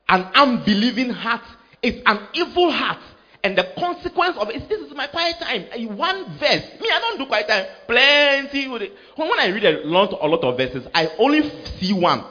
[0.09, 1.43] An unbelieving heart
[1.81, 3.01] is an evil heart.
[3.47, 5.67] And the consequence of it, this is my quiet time.
[5.95, 6.63] One verse.
[6.81, 7.65] Me, I don't do quiet time.
[7.88, 8.67] Plenty.
[8.67, 12.25] When I read a lot, a lot of verses, I only see one.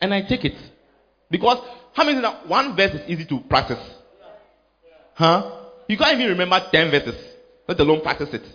[0.00, 0.56] And I take it.
[1.30, 1.58] Because
[1.92, 3.78] how many that one verse is easy to practice?
[5.12, 5.58] Huh?
[5.88, 7.22] You can't even remember 10 verses,
[7.68, 8.46] let alone practice it.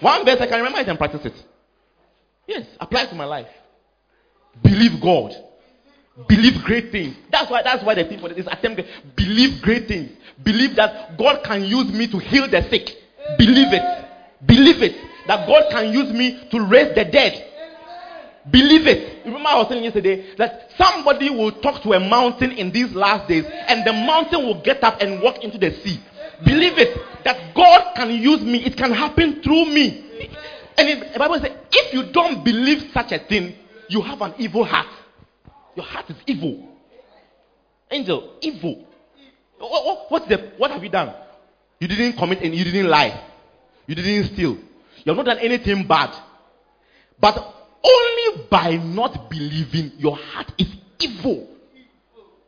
[0.00, 1.34] One verse I can remember it and practice it.
[2.46, 3.48] Yes, apply to my life.
[4.62, 5.32] Believe God.
[6.28, 7.16] Believe great things.
[7.30, 8.82] That's why that's why the people is attempt
[9.16, 10.10] believe great things.
[10.42, 12.90] Believe that God can use me to heal the sick.
[13.38, 13.82] Believe it.
[14.44, 14.96] Believe it.
[15.26, 17.48] That God can use me to raise the dead.
[18.50, 19.24] Believe it.
[19.24, 23.28] Remember, I was saying yesterday that somebody will talk to a mountain in these last
[23.28, 26.00] days, and the mountain will get up and walk into the sea.
[26.44, 30.28] Believe it that God can use me, it can happen through me.
[30.76, 33.54] And the Bible says, if you don't believe such a thing,
[33.88, 34.88] you have an evil heart.
[35.74, 36.68] Your heart is evil.
[37.90, 38.86] Angel, evil.
[39.58, 41.14] What, what, what's the, what have you done?
[41.78, 43.28] You didn't commit and you didn't lie.
[43.86, 44.52] You didn't steal.
[45.04, 46.14] You have not done anything bad.
[47.20, 47.36] But
[47.84, 50.68] only by not believing, your heart is
[51.00, 51.48] evil.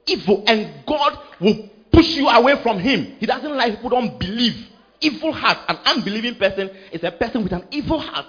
[0.06, 0.44] Evil.
[0.46, 3.16] And God will push you away from Him.
[3.18, 4.68] He doesn't like people don't believe.
[5.00, 5.58] Evil heart.
[5.68, 8.26] An unbelieving person is a person with an evil heart.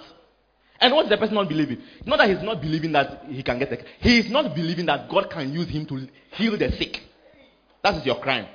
[0.80, 1.78] And what is the person not believing?
[2.04, 3.84] Not that he's not believing that he can get sick.
[4.00, 7.02] He is not believing that God can use him to heal the sick.
[7.82, 8.46] That is your crime.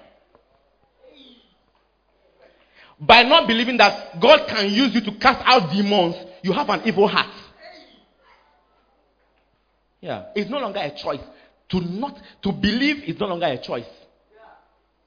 [2.99, 6.81] By not believing that God can use you to cast out demons, you have an
[6.85, 7.33] evil heart.
[9.99, 10.25] Yeah.
[10.35, 11.21] It's no longer a choice.
[11.69, 13.85] To not to believe is no longer a choice.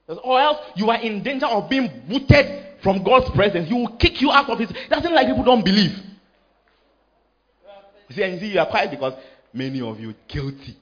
[0.07, 3.67] Or else you are in danger of being booted from God's presence.
[3.69, 4.69] He will kick you out of his.
[4.89, 6.04] doesn't like people don't believe.
[8.07, 9.13] You see, and you see, you are quiet because
[9.53, 10.77] many of you guilty.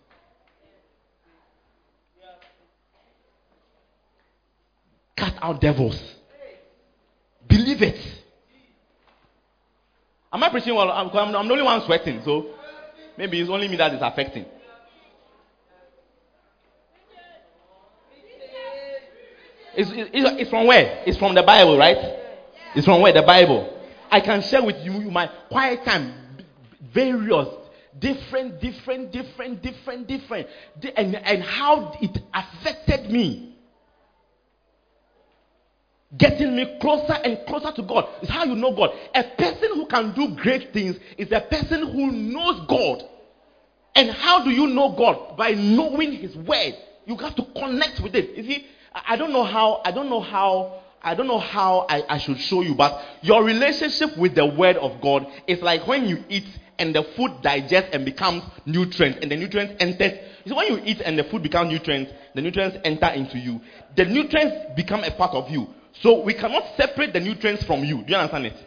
[5.15, 6.01] Cast out devils.
[7.47, 7.99] Believe it.
[10.31, 10.89] Am I preaching well?
[10.89, 12.47] I'm, I'm the only one sweating, so
[13.17, 14.45] Maybe it's only me that is affecting.
[19.75, 21.03] It's, it's, it's, from where?
[21.05, 21.97] It's from the Bible, right?
[22.75, 23.13] It's from where?
[23.13, 23.81] The Bible.
[24.09, 26.13] I can share with you my quiet time,
[26.93, 27.47] various,
[27.99, 30.47] different, different, different, different, different,
[30.95, 33.53] and, and how it affected me
[36.17, 38.07] getting me closer and closer to God.
[38.21, 38.91] is how you know God.
[39.15, 43.03] A person who can do great things is a person who knows God.
[43.95, 45.37] And how do you know God?
[45.37, 46.75] By knowing His word.
[47.05, 48.35] You have to connect with it.
[48.37, 52.03] You see, I don't know how, I don't know how, I don't know how I,
[52.07, 56.07] I should show you, but your relationship with the word of God is like when
[56.07, 56.47] you eat
[56.79, 60.09] and the food digests and becomes nutrients, and the nutrients enter.
[60.45, 63.61] See, when you eat and the food becomes nutrients, the nutrients enter into you.
[63.95, 65.67] The nutrients become a part of you.
[66.01, 68.03] So we cannot separate the nutrients from you.
[68.03, 68.57] Do you understand it?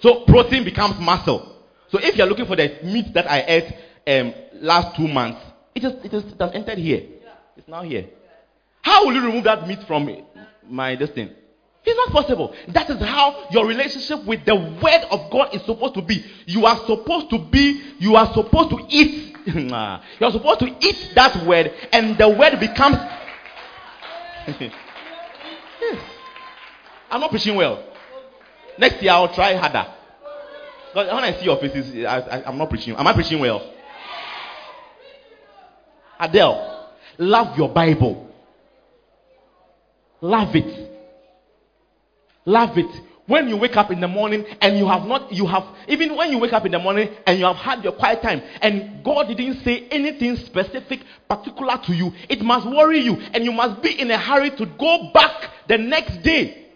[0.00, 1.56] So protein becomes muscle.
[1.90, 3.74] So if you're looking for the meat that I ate
[4.06, 5.40] um, last two months,
[5.74, 7.02] it, is, it, is, it has entered here.
[7.56, 8.06] It's now here.
[8.80, 10.08] How will you remove that meat from
[10.68, 11.32] my destiny?
[11.84, 12.54] It's not possible.
[12.68, 16.24] That is how your relationship with the word of God is supposed to be.
[16.46, 19.36] You are supposed to be, you are supposed to eat.
[19.46, 22.96] you are supposed to eat that word, and the word becomes
[27.10, 27.84] I'm not preaching well.
[28.78, 29.86] Next year I'll try harder.
[30.94, 32.94] But when I see your faces, I, I'm not preaching.
[32.96, 33.72] Am I preaching well?
[36.18, 38.28] Adele, love your Bible.
[40.20, 40.91] Love it.
[42.44, 43.00] Love it.
[43.26, 46.32] When you wake up in the morning and you have not, you have, even when
[46.32, 49.28] you wake up in the morning and you have had your quiet time and God
[49.28, 53.98] didn't say anything specific, particular to you, it must worry you and you must be
[54.00, 56.66] in a hurry to go back the next day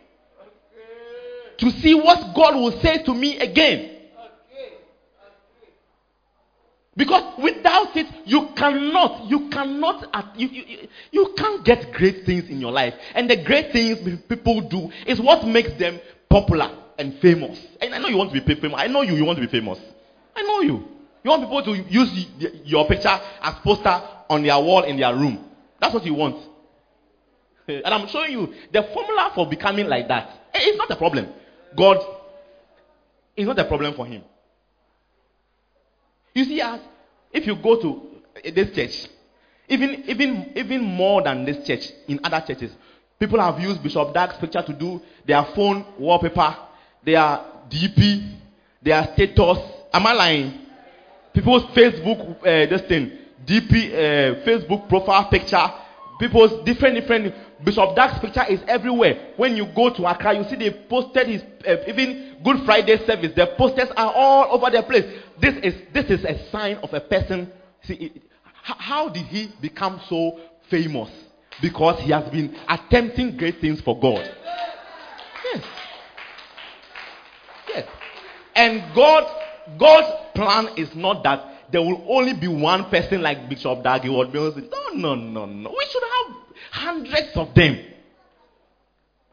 [1.59, 3.96] to see what God will say to me again.
[6.97, 12.59] Because without it, you cannot, you cannot, you, you, you can't get great things in
[12.59, 12.95] your life.
[13.15, 17.61] And the great things people do is what makes them popular and famous.
[17.83, 18.81] And I know you want to be famous.
[18.81, 19.79] I know you, you want to be famous.
[20.35, 20.89] I know you.
[21.23, 22.27] You want people to use
[22.65, 23.09] your picture
[23.43, 25.45] as poster on their wall in their room.
[25.81, 26.37] That's what you want.
[27.69, 30.31] And I'm showing you the formula for becoming like that.
[30.55, 31.27] It's not a problem.
[31.77, 31.99] God
[33.37, 34.23] is not a problem for him.
[36.37, 36.81] You see, as
[37.33, 38.03] if you go to
[38.53, 39.09] this church,
[39.71, 42.73] even even even more than this church, in other churches,
[43.19, 46.55] people have used Bishop Dag's picture to do their phone wallpaper,
[47.03, 48.35] their DP,
[48.83, 49.59] their status.
[49.95, 50.53] Am I lying?
[51.33, 53.13] People's Facebook, uh, this thing,
[53.47, 55.73] DP, uh, Facebook profile picture,
[56.19, 57.35] people's different different.
[57.65, 59.33] Bishop Dag's picture is everywhere.
[59.37, 63.33] When you go to Accra, you see they posted his uh, even Good Friday service.
[63.35, 65.05] The posters are all over the place.
[65.41, 67.51] This is this is a sign of a person.
[67.85, 68.13] See,
[68.63, 70.39] how did he become so
[70.71, 71.11] famous?
[71.63, 74.29] Because he has been attempting great things for God.
[75.45, 75.65] Yes.
[77.69, 77.89] Yes.
[78.55, 79.25] And God,
[79.79, 84.27] God's plan is not that there will only be one person like Bishop Dagi or
[84.27, 85.71] No, no, no, no.
[85.71, 86.37] We should have
[86.71, 87.79] hundreds of them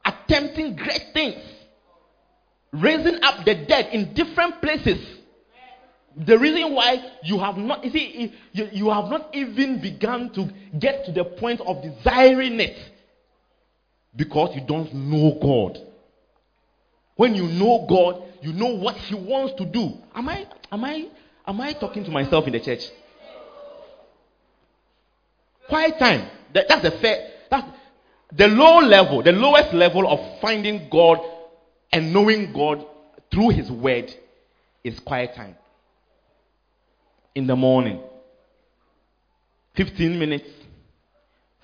[0.05, 1.41] attempting great things,
[2.71, 4.99] raising up the dead in different places.
[6.15, 10.47] The reason why you have not, you see, you, you have not even begun to
[10.77, 12.77] get to the point of desiring it
[14.15, 15.79] because you don't know God.
[17.15, 19.93] When you know God, you know what He wants to do.
[20.13, 21.07] Am I, am I,
[21.47, 22.83] am I talking to myself in the church?
[25.67, 26.27] Quiet time.
[26.53, 27.31] That, that's the fair.
[27.49, 27.67] That's
[28.31, 31.19] the low level, the lowest level of finding God
[31.91, 32.85] and knowing God
[33.31, 34.13] through His Word
[34.83, 35.55] is quiet time
[37.35, 38.01] in the morning.
[39.75, 40.49] 15 minutes,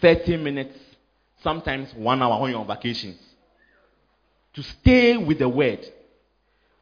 [0.02, 0.78] 30 minutes,
[1.44, 3.18] sometimes one hour when you're on vacations.
[4.54, 5.86] To stay with the word,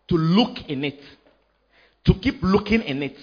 [0.08, 1.02] to look in it,
[2.08, 3.18] to keep looking in it,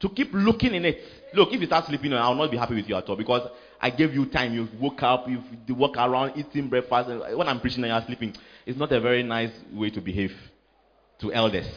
[0.00, 1.00] to keep looking in it.
[1.32, 3.48] Look, if you start sleeping, I will not be happy with you at all because
[3.80, 4.52] I gave you time.
[4.52, 5.42] You woke up, you
[5.74, 7.08] walk around, eating breakfast.
[7.08, 8.36] When I'm preaching and you're sleeping,
[8.66, 10.32] it's not a very nice way to behave
[11.20, 11.68] to elders.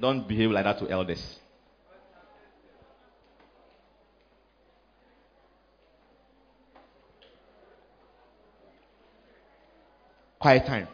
[0.00, 1.22] Don't behave like that to elders.
[10.42, 10.88] quiet time.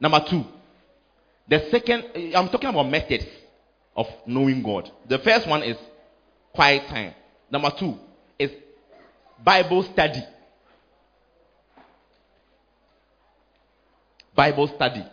[0.00, 0.44] Number two,
[1.50, 3.26] the second, eh, I'm talking about methods
[3.96, 4.88] of knowing God.
[5.08, 5.76] The first one is
[6.54, 7.12] quiet time.
[7.50, 7.98] Number two
[8.38, 8.52] is
[9.44, 10.22] Bible study.
[14.34, 15.04] Bible study.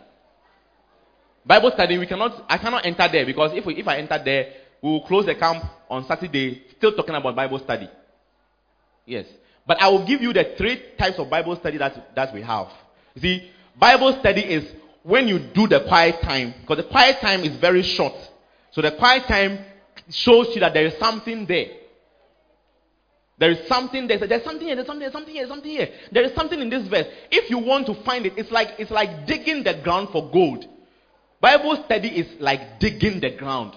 [1.44, 4.52] Bible study, we cannot, I cannot enter there because if, we, if I enter there,
[4.80, 7.88] we will close the camp on Saturday, still talking about Bible study.
[9.04, 9.26] Yes.
[9.66, 12.68] But I will give you the three types of Bible study that, that we have.
[13.20, 14.64] See, Bible study is
[15.02, 18.14] when you do the quiet time, because the quiet time is very short.
[18.70, 19.58] So the quiet time
[20.10, 21.68] shows you that there is something there.
[23.38, 24.18] There is something there.
[24.18, 24.74] There's something here.
[24.74, 25.00] There's something.
[25.00, 25.46] There's something here.
[25.46, 25.88] Something here.
[26.10, 27.06] There is something in this verse.
[27.30, 30.66] If you want to find it, it's like it's like digging the ground for gold.
[31.40, 33.74] Bible study is like digging the ground.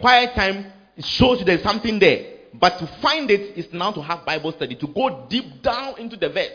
[0.00, 0.66] Quiet time
[0.98, 2.36] shows you there's something there.
[2.54, 6.16] But to find it is now to have Bible study, to go deep down into
[6.16, 6.52] the verse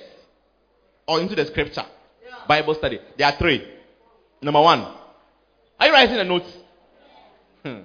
[1.07, 1.85] or into the scripture.
[2.47, 2.99] Bible study.
[3.17, 3.74] There are three.
[4.45, 4.85] Number one,
[5.79, 6.45] are you writing the notes?
[7.63, 7.79] Hmm.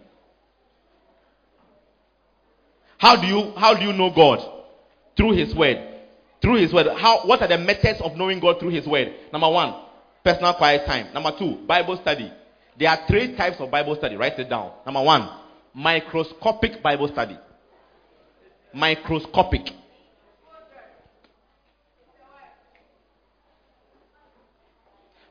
[2.98, 4.46] How do you how do you know God?
[5.16, 5.78] Through His Word.
[6.42, 6.88] Through His Word.
[6.98, 9.10] How what are the methods of knowing God through His Word?
[9.32, 9.74] Number one,
[10.22, 11.14] personal quiet time.
[11.14, 12.30] Number two, Bible study.
[12.78, 14.16] There are three types of Bible study.
[14.16, 14.72] Write it down.
[14.84, 15.30] Number one,
[15.72, 17.38] microscopic Bible study.
[18.74, 19.70] Microscopic.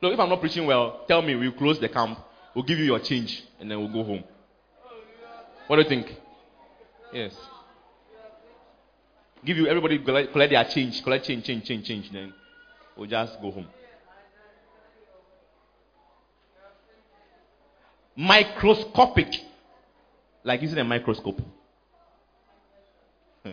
[0.02, 1.34] Look, if I'm not preaching well, tell me.
[1.34, 2.18] We'll close the camp.
[2.54, 4.24] We'll give you your change, and then we'll go home.
[5.66, 6.16] What do you think?
[7.12, 7.34] Yes.
[9.44, 12.10] Give you everybody collect, collect their change, collect change, change, change, change.
[12.12, 12.32] Then
[12.96, 13.66] we'll just go home.
[18.16, 19.28] Microscopic,
[20.44, 21.40] like using a microscope.
[23.44, 23.52] Hmm.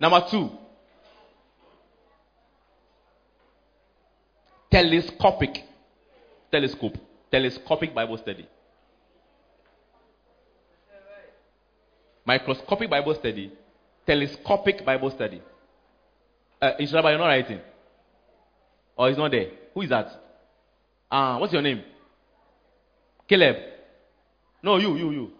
[0.00, 0.50] Number two,
[4.78, 5.64] Telescopic.
[6.52, 6.96] Telescope.
[7.32, 8.48] Telescopic Bible study.
[12.24, 13.52] Microscopic Bible study.
[14.06, 15.42] Telescopic Bible study.
[16.62, 17.58] Uh, you're not writing.
[18.96, 19.48] Or he's not there.
[19.74, 20.06] Who is that?
[21.10, 21.82] Uh, what's your name?
[23.28, 23.56] Caleb.
[24.62, 25.30] No, you, you, you.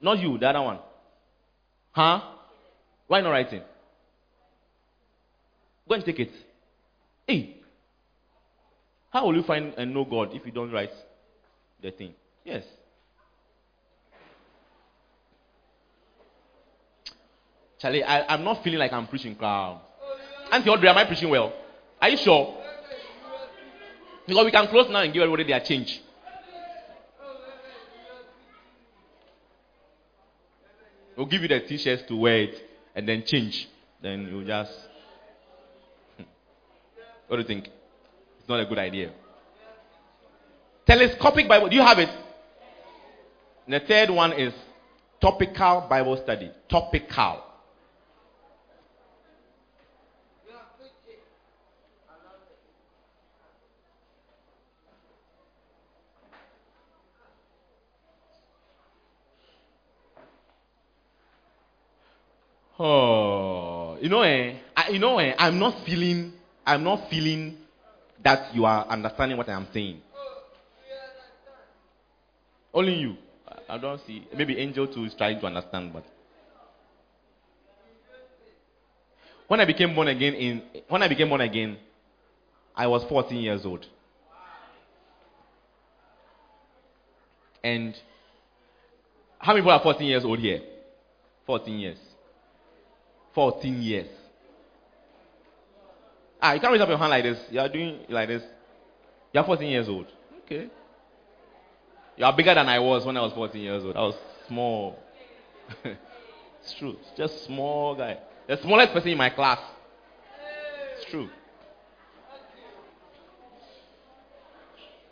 [0.00, 0.80] Not you, the other one.
[1.92, 2.22] Huh?
[3.06, 3.62] Why not writing?
[5.88, 6.32] Go and take it.
[7.24, 7.57] Hey.
[9.18, 10.92] How will you find and know God if you don't write
[11.82, 12.14] the thing?
[12.44, 12.62] Yes.
[17.80, 19.80] Charlie, I, am not feeling like I'm preaching crowd.
[20.52, 21.52] Auntie Audrey, am I preaching well?
[22.00, 22.58] Are you sure?
[24.24, 26.00] Because we can close now and give everybody their change.
[31.16, 32.54] We'll give you the t-shirts to wear it
[32.94, 33.68] and then change.
[34.00, 34.78] Then you just.
[37.26, 37.68] what do you think?
[38.48, 39.12] Not a good idea.
[40.86, 41.68] Telescopic Bible.
[41.68, 42.08] Do you have it?
[43.66, 44.54] And the third one is
[45.20, 46.50] topical Bible study.
[46.70, 47.44] Topical.
[62.80, 66.32] Oh, you know, eh, I, you know, eh, I'm not feeling,
[66.64, 67.58] I'm not feeling
[68.24, 70.00] that you are understanding what I am saying.
[72.72, 73.16] Only you.
[73.68, 74.26] I, don't see.
[74.36, 76.04] Maybe Angel too is trying to understand, but
[79.46, 81.78] when I became born again, in when I became born again,
[82.76, 83.86] I was 14 years old,
[87.64, 87.94] and
[89.38, 90.60] how many people are 14 years old here?
[91.46, 91.98] 14 years.
[93.34, 94.17] 14 years.
[96.40, 97.38] Ah, you can't raise up your hand like this.
[97.50, 98.42] You are doing like this.
[99.32, 100.06] You are 14 years old.
[100.44, 100.68] Okay.
[102.16, 103.96] You are bigger than I was when I was 14 years old.
[103.96, 104.16] I was
[104.46, 104.98] small.
[105.84, 106.96] it's true.
[107.00, 108.18] It's just small guy.
[108.46, 109.58] The smallest person in my class.
[110.96, 111.28] It's true.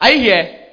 [0.01, 0.66] Are you here?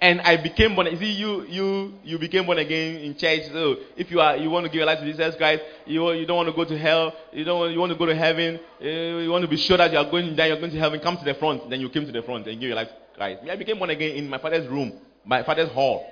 [0.00, 0.86] And I became born.
[0.86, 3.42] You see, you you you became born again in church.
[3.52, 6.26] So if you are you want to give your life to Jesus Christ, you you
[6.26, 7.12] don't want to go to hell.
[7.32, 8.58] You don't want, you want to go to heaven.
[8.80, 10.46] You want to be sure that you are going to.
[10.46, 11.00] You're going to heaven.
[11.00, 11.68] Come to the front.
[11.68, 13.42] Then you came to the front and give your life to Christ.
[13.50, 14.92] I became born again in my father's room,
[15.24, 16.06] my father's hall,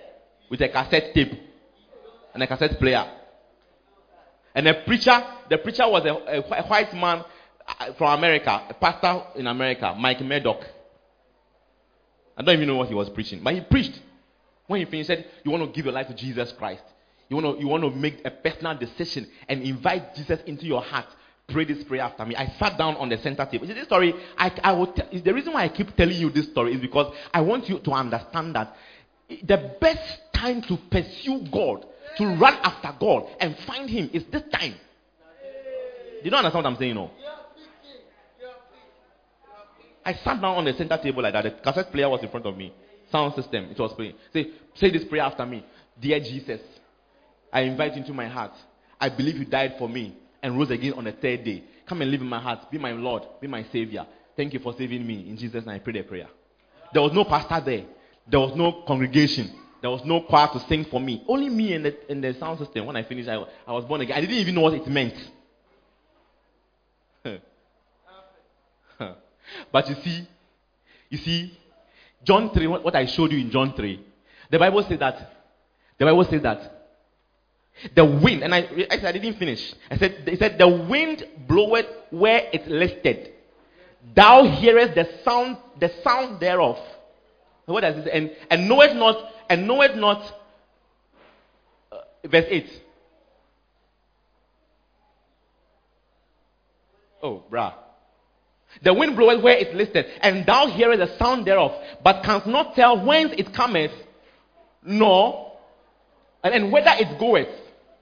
[0.51, 1.33] with a cassette tape
[2.35, 3.05] and a cassette player.
[4.55, 7.25] And the preacher, the preacher was a, a, white man
[7.67, 10.65] uh, from America, a pastor in America, Mike Murdock.
[12.39, 14.01] I don't even know what he was preaching, but he preached.
[14.69, 16.85] When he finished, he said, You want to give your life to Jesus Christ.
[17.29, 20.81] You want to, you want to make a personal decision and invite Jesus into your
[20.81, 21.07] heart.
[21.49, 22.37] Pray this prayer after me.
[22.37, 23.67] I sat down on the center table.
[23.67, 26.75] This story, I, I will t- the reason why I keep telling you this story
[26.75, 28.77] is because I want you to understand that
[29.43, 31.87] the best time to pursue God,
[32.19, 34.75] to run after God and find Him is this time.
[36.23, 37.11] You don't understand what I'm saying, no?
[40.09, 41.45] I sat down on the center table like that.
[41.45, 42.73] The cassette player was in front of me.
[43.13, 43.67] Sound system.
[43.71, 44.15] It was playing.
[44.33, 45.63] Say, say this prayer after me.
[46.01, 46.63] Dear Jesus,
[47.53, 48.53] I invite you into my heart.
[48.99, 51.63] I believe you died for me and rose again on the third day.
[51.87, 52.71] Come and live in my heart.
[52.71, 53.25] Be my Lord.
[53.39, 54.07] Be my Savior.
[54.35, 55.29] Thank you for saving me.
[55.29, 56.29] In Jesus' name, I pray the prayer.
[56.95, 57.85] There was no pastor there.
[58.27, 59.53] There was no congregation.
[59.83, 61.23] There was no choir to sing for me.
[61.29, 62.87] Only me and the, and the sound system.
[62.87, 64.17] When I finished, I, I was born again.
[64.17, 65.15] I didn't even know what it meant.
[69.73, 70.29] But you see,
[71.11, 71.59] you see,
[72.25, 74.05] John 3, what I showed you in John 3,
[74.51, 75.33] the Bible says that,
[75.99, 76.79] the Bible says that
[77.95, 79.75] the wind, and I, I, didn't finish.
[79.91, 83.33] I said, it said, the wind bloweth where it listed.
[84.15, 86.79] Thou hearest the sound, the sound thereof.
[87.67, 88.11] What does it say?
[88.13, 90.23] And, and know it not, and know it not,
[91.93, 92.83] uh, verse 8.
[97.23, 97.75] Oh, brah.
[98.83, 102.75] The wind bloweth where it listed, and thou hearest the sound thereof, but canst not
[102.75, 103.93] tell whence it cometh,
[104.85, 105.53] nor
[106.45, 107.49] and, and whether it goeth.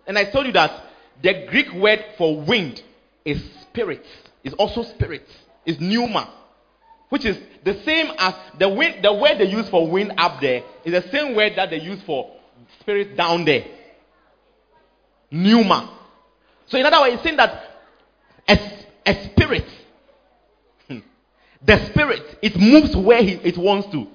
[0.06, 0.84] And I told you that
[1.22, 2.82] the Greek word for wind
[3.24, 4.04] is spirit,
[4.44, 5.26] is also spirit,
[5.64, 6.32] is pneuma,
[7.08, 9.04] which is the same as the wind.
[9.04, 12.02] The word they use for wind up there is the same word that they use
[12.02, 12.36] for
[12.80, 13.64] spirit down there.
[15.30, 15.90] Pneuma.
[16.66, 17.64] So in other words, it's saying that
[18.48, 18.58] a,
[19.06, 19.66] a spirit
[21.66, 24.06] the spirit, it moves where he, it wants to.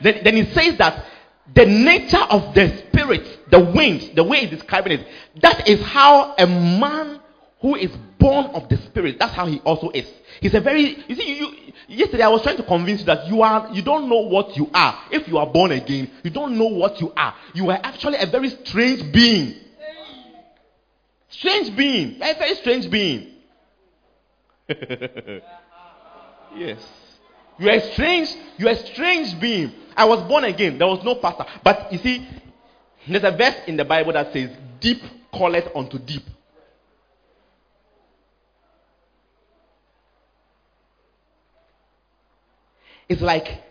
[0.00, 1.04] Then, then it says that
[1.54, 5.06] the nature of the spirit, the wind, the way he's describing it,
[5.42, 7.20] that is how a man
[7.60, 10.06] who is born of the spirit, that's how he also is.
[10.40, 13.42] He's a very, you see, you, yesterday I was trying to convince you that you
[13.42, 14.98] are, you don't know what you are.
[15.10, 17.34] If you are born again, you don't know what you are.
[17.54, 19.54] You are actually a very strange being.
[21.28, 22.18] Strange being.
[22.18, 23.32] Very strange being.
[26.56, 26.80] yes.
[27.58, 29.72] You are strange, you are a strange being.
[29.96, 30.78] I was born again.
[30.78, 31.46] There was no pastor.
[31.62, 32.26] But you see,
[33.06, 34.50] there's a verse in the Bible that says,
[34.80, 35.02] Deep
[35.32, 36.24] calleth unto deep.
[43.08, 43.62] It's like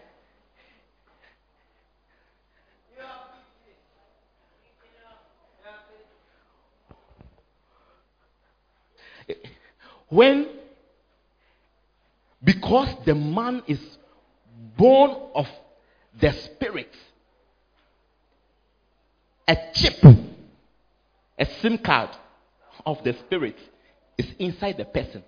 [10.09, 10.47] when
[12.43, 13.79] because the man is
[14.77, 15.47] born of
[16.19, 16.93] the spirit
[19.47, 20.03] a chip
[21.37, 22.09] a sim card
[22.85, 23.57] of the spirit
[24.17, 25.23] is inside the person.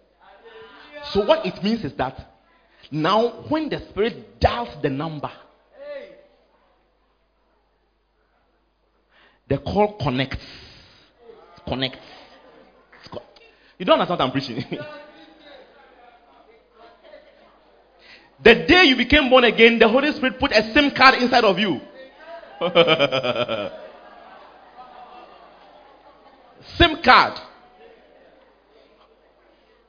[1.11, 2.34] So what it means is that
[2.91, 5.32] now when the spirit dials the number
[9.47, 10.43] the call connects.
[11.68, 11.99] Connects.
[13.78, 14.63] You don't understand what I'm preaching.
[18.44, 21.58] the day you became born again, the Holy Spirit put a SIM card inside of
[21.58, 21.82] you.
[26.78, 27.40] SIM card.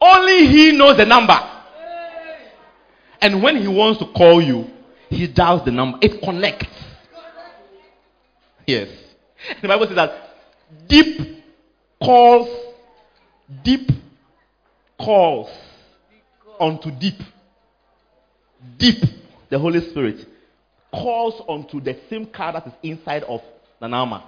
[0.00, 1.38] Only He knows the number.
[3.20, 4.70] And when He wants to call you,
[5.10, 5.98] He dials the number.
[6.00, 6.66] It connects.
[8.66, 8.88] Yes.
[9.62, 10.12] The Bible says that
[10.88, 11.44] deep
[12.02, 12.48] calls
[13.62, 13.90] deep
[14.98, 15.50] calls
[16.58, 17.20] unto deep.
[18.78, 19.02] Deep,
[19.50, 20.26] the Holy Spirit
[20.92, 23.40] calls onto the SIM card that is inside of
[23.80, 24.22] Nanama.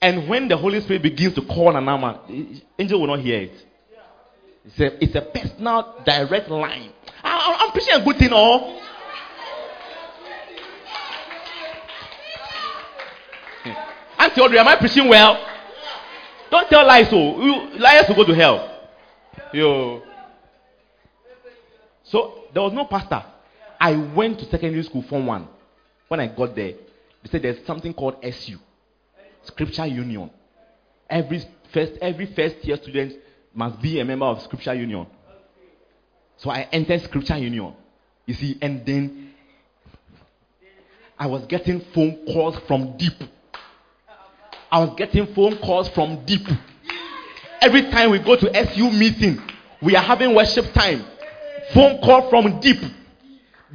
[0.00, 3.64] And when the Holy Spirit begins to call Nanama, angel will not hear it.
[4.64, 6.92] It's a, it's a personal, direct line.
[7.22, 8.80] I, am preaching a good thing, oh.
[14.18, 15.44] Auntie Audrey, am I preaching well?
[16.50, 18.77] Don't tell lies, so you, liars will go to hell.
[19.52, 20.02] Yo.
[22.04, 23.22] So there was no pastor.
[23.80, 25.48] I went to secondary school form one.
[26.08, 26.72] When I got there,
[27.22, 28.58] they said there's something called SU,
[29.42, 30.30] Scripture Union.
[31.08, 33.14] Every first every first year student
[33.54, 35.06] must be a member of Scripture Union.
[36.38, 37.74] So I entered Scripture Union.
[38.26, 39.34] You see, and then
[41.18, 43.20] I was getting phone calls from deep.
[44.70, 46.46] I was getting phone calls from deep.
[47.60, 49.42] Every time we go to SU meeting,
[49.82, 51.04] we are having worship time.
[51.74, 52.80] Phone call from deep.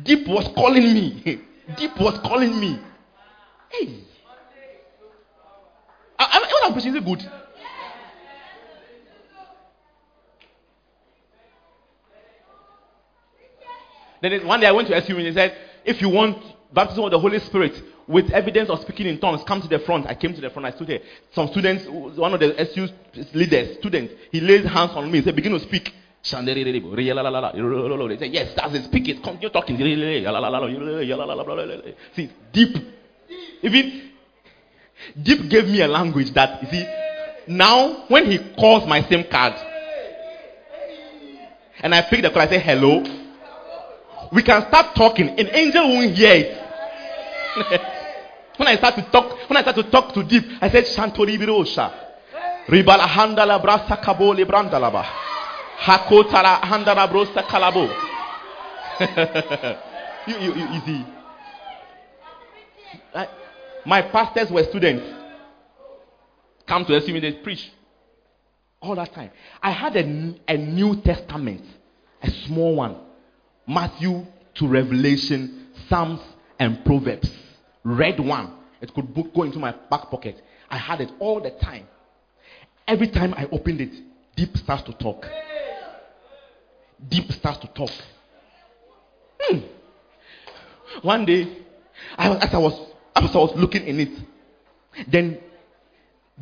[0.01, 1.41] Deep was calling me.
[1.77, 2.79] Deep was calling me.
[3.69, 3.99] Hey.
[6.19, 7.23] I, I, I'm preaching is good.
[14.21, 16.37] Then one day I went to SU and he said, if you want
[16.73, 20.07] baptism of the Holy Spirit, with evidence of speaking in tongues, come to the front.
[20.07, 20.65] I came to the front.
[20.65, 21.01] I stood here.
[21.33, 22.87] Some students, one of the SU
[23.33, 25.19] leaders, students, he laid hands on me.
[25.19, 25.93] He said, begin to speak.
[26.21, 26.47] He said,
[28.31, 28.85] yes, that's it.
[28.85, 29.21] Speak it.
[29.21, 29.77] Continue talking.
[32.15, 32.77] See, deep.
[33.61, 34.11] Even
[35.21, 36.85] deep gave me a language that, you see,
[37.47, 39.53] now when he calls my SIM card,
[41.81, 43.03] and I pick the call, I say, hello.
[44.31, 45.29] We can start talking.
[45.29, 46.62] An angel won't hear it.
[48.57, 51.37] When I start to talk, when I start to talk too deep, I said Shantori
[51.37, 51.91] Birosha.
[52.67, 55.03] Ribala handala brasa kabole brandalaba.
[55.79, 57.87] Hakotara handala brosta kalabo.
[60.27, 61.05] you, you, you, you.
[63.13, 63.27] I,
[63.85, 65.03] my pastors were students.
[66.67, 67.71] Come to SU, they preach.
[68.81, 69.31] All that time.
[69.61, 71.65] I had a, a New Testament,
[72.21, 72.97] a small one.
[73.67, 74.25] Matthew
[74.55, 76.21] to Revelation, Psalms,
[76.59, 77.42] and Proverbs
[77.83, 78.53] red one.
[78.81, 80.41] It could go into my back pocket.
[80.69, 81.87] I had it all the time.
[82.87, 83.93] Every time I opened it,
[84.35, 85.25] deep starts to talk.
[87.07, 87.91] Deep starts to talk.
[89.39, 89.59] Hmm.
[91.01, 91.57] One day,
[92.17, 92.73] I, as I was
[93.15, 94.19] as I was looking in it,
[95.07, 95.39] then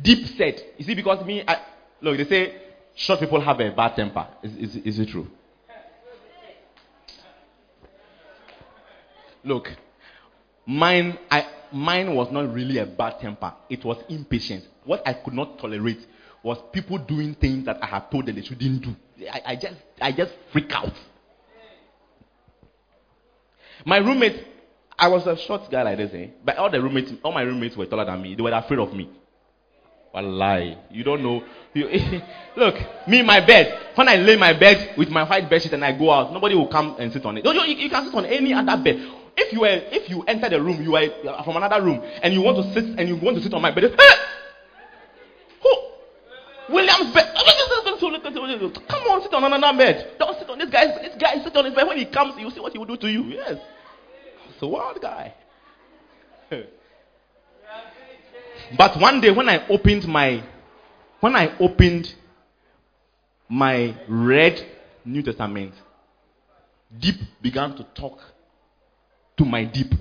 [0.00, 1.58] deep said, "You see, because me, I,
[2.00, 2.54] look, they say
[2.94, 4.26] short people have a bad temper.
[4.42, 5.28] Is, is, is it true?
[9.44, 9.70] Look,
[10.66, 13.52] Mine, I, mine was not really a bad temper.
[13.68, 14.64] It was impatience.
[14.84, 16.06] What I could not tolerate
[16.42, 18.96] was people doing things that I had told them they shouldn't do.
[19.30, 20.92] I, I just, I just freak out.
[23.84, 24.46] My roommate,
[24.98, 26.28] I was a short guy like this, eh?
[26.44, 28.34] But all the roommates, all my roommates were taller than me.
[28.34, 29.08] They were afraid of me.
[30.14, 30.78] lie.
[30.90, 31.42] You don't know.
[31.74, 31.88] You,
[32.56, 32.76] look,
[33.08, 33.78] me, my bed.
[33.94, 36.68] When I lay my bed with my white bedsheet and I go out, nobody will
[36.68, 37.44] come and sit on it.
[37.44, 39.21] You, you, you can sit on any other bed.
[39.36, 42.42] If you were, if you enter the room, you are from another room, and you
[42.42, 43.84] want to sit and you want to sit on my bed.
[43.84, 44.14] Hey!
[45.62, 46.74] Who?
[46.74, 47.32] William's bed.
[47.34, 50.16] Come on, sit on another bed.
[50.18, 50.86] Don't sit on this guy.
[50.86, 51.86] This guy sit on his bed.
[51.86, 53.24] When he comes, you see what he will do to you.
[53.24, 53.58] Yes.
[54.50, 55.34] It's a wild guy.
[58.76, 60.42] but one day when I opened my
[61.20, 62.12] when I opened
[63.48, 64.60] my red
[65.04, 65.74] New Testament,
[66.98, 68.18] deep began to talk
[69.42, 69.92] to my deep.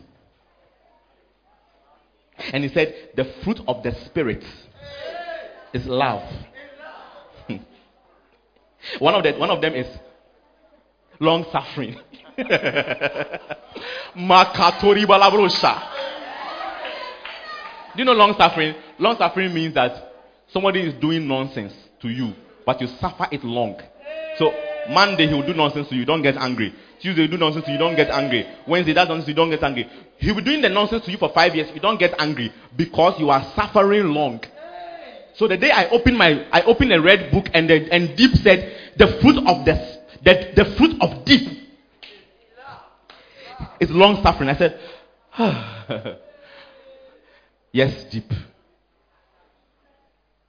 [2.54, 4.44] And he said, The fruit of the Spirit
[5.74, 6.24] is love.
[9.00, 9.88] one, of the, one of them is
[11.20, 11.98] long suffering.
[14.16, 15.88] Makatori balabrosha.
[17.96, 18.76] Do you know long suffering?
[19.00, 20.14] Long suffering means that
[20.54, 22.34] somebody is doing nonsense to you,
[22.66, 23.82] but you suffer it long.
[24.38, 24.54] So
[24.89, 26.74] Monday he will do nonsense to you, don't get angry.
[27.02, 28.45] Tuesday, you do nonsense to you, don't get angry.
[28.68, 29.89] Wednesday, that nonsense, you don't get angry.
[30.18, 33.20] He'll be doing the nonsense to you for five years, you don't get angry because
[33.20, 34.43] you are suffering long.
[35.34, 38.36] So the day I opened my, I opened a red book and the, and deep
[38.36, 41.62] said, the fruit of the, the, the fruit of deep
[43.80, 44.49] is long suffering.
[44.49, 44.80] I said,
[45.38, 45.88] ah.
[47.72, 48.32] yes, deep.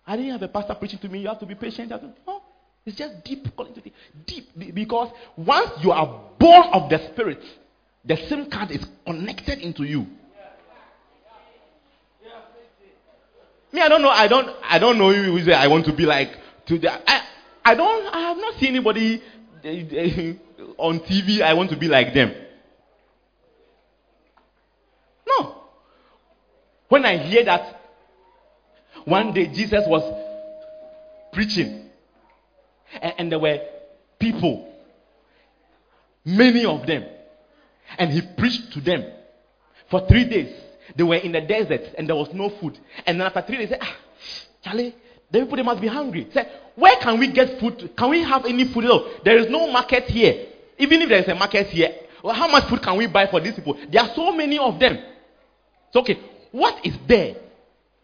[0.06, 1.20] I didn't have a pastor preaching to me.
[1.20, 1.90] You have to be patient.
[1.90, 2.42] Have to, oh.
[2.84, 3.92] It's just deep the
[4.26, 7.42] deep because once you are born of the spirit,
[8.04, 10.06] the SIM card is connected into you.
[13.72, 14.10] Me, I don't know.
[14.10, 14.48] I don't.
[14.64, 16.30] I don't know who say I want to be like.
[16.66, 17.22] To the, I,
[17.64, 18.14] I don't.
[18.14, 19.22] I have not seen anybody
[20.76, 21.40] on TV.
[21.40, 22.34] I want to be like them.
[25.26, 25.56] No.
[26.88, 27.80] When I hear that,
[29.04, 30.02] one day Jesus was
[31.32, 31.81] preaching
[33.00, 33.58] and, and there were
[34.18, 34.68] people,
[36.24, 37.04] many of them.
[37.98, 39.04] And he preached to them
[39.90, 40.54] for three days.
[40.96, 42.78] They were in the desert and there was no food.
[43.06, 43.96] And then after three days, he said, Ah,
[44.64, 44.94] Charlie,
[45.30, 46.24] the people they must be hungry.
[46.24, 47.92] He said, Where can we get food?
[47.96, 48.84] Can we have any food?
[49.24, 50.46] There is no market here.
[50.78, 53.40] Even if there is a market here, well, how much food can we buy for
[53.40, 53.76] these people?
[53.90, 54.98] There are so many of them.
[55.92, 56.18] So, okay,
[56.50, 57.34] what is there?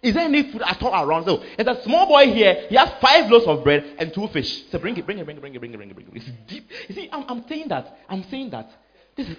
[0.01, 1.25] Is there any food at all around?
[1.25, 2.67] So there's a small boy here.
[2.69, 4.65] He has five loaves of bread and two fish.
[4.71, 6.13] So bring it, bring it, bring it, bring it, bring it, bring it, bring it.
[6.15, 6.71] It's deep.
[6.89, 7.99] You see, I'm, I'm saying that.
[8.09, 8.71] I'm saying that.
[9.17, 9.37] This is.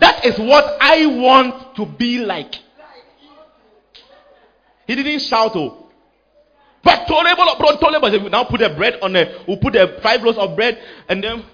[0.00, 2.54] That is what I want to be like.
[4.86, 5.86] He didn't shout, oh.
[6.82, 7.46] But tolerable,
[7.78, 8.28] tolerable.
[8.28, 10.78] now put the bread on the, we'll put the five loaves of bread
[11.08, 11.44] and then,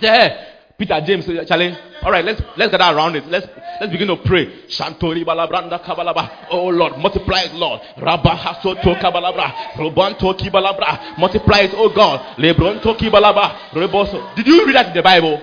[0.00, 1.76] yeah, Peter, James, Charlie.
[2.02, 3.26] All right, let's let's get around it.
[3.28, 3.46] Let's
[3.80, 4.46] let's begin to pray.
[4.66, 6.48] Shantori balabranda kabalaba.
[6.50, 7.80] Oh Lord, multiply it, Lord.
[7.96, 9.74] Rabahaso to kabalabra.
[9.74, 11.16] Robanto kibalabra.
[11.16, 12.38] Multiply it, oh God.
[12.38, 13.70] Lebron kibalaba.
[13.70, 14.34] Reboso.
[14.34, 15.40] Did you read that in the Bible?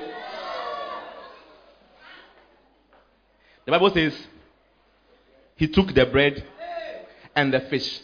[3.66, 4.14] The Bible says
[5.56, 6.44] he took the bread
[7.36, 8.02] and the fish,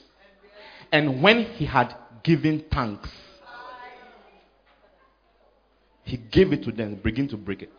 [0.93, 3.09] and when he had given thanks
[6.07, 7.71] he gave it to them, begin to break it.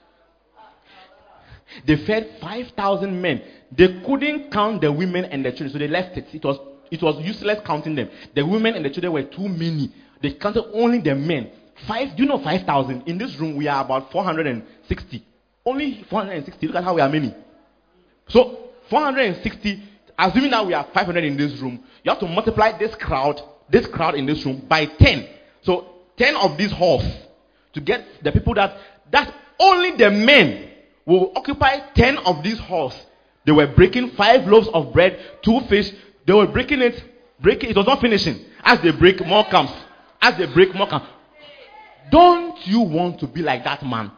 [1.87, 3.43] They fed 5,000 men.
[3.72, 6.26] They couldn't count the women and the children, so they left it.
[6.33, 6.59] It was,
[6.91, 8.11] it was useless counting them.
[8.35, 9.93] The women and the children were too many.
[10.22, 11.51] They counted only the men.
[11.87, 13.05] Five, do you know 5,000?
[13.07, 15.24] In this room, we are about 460.
[15.64, 16.66] Only 460.
[16.66, 17.35] Look at how we are many.
[18.29, 19.83] So, 460,
[20.18, 23.87] assuming that we are 500 in this room, you have to multiply this crowd, this
[23.87, 25.29] crowd in this room by 10.
[25.62, 27.05] So, 10 of these halls
[27.75, 28.77] to get the people that
[29.11, 30.71] that only the men
[31.07, 32.95] will occupy 10 of these halls.
[33.45, 35.91] They were breaking five loaves of bread, two fish.
[36.27, 37.03] They were breaking it,
[37.41, 38.45] breaking it was not finishing.
[38.62, 39.71] As they break, more comes.
[40.21, 41.07] As they break, more comes.
[42.11, 44.12] Don't you want to be like that man?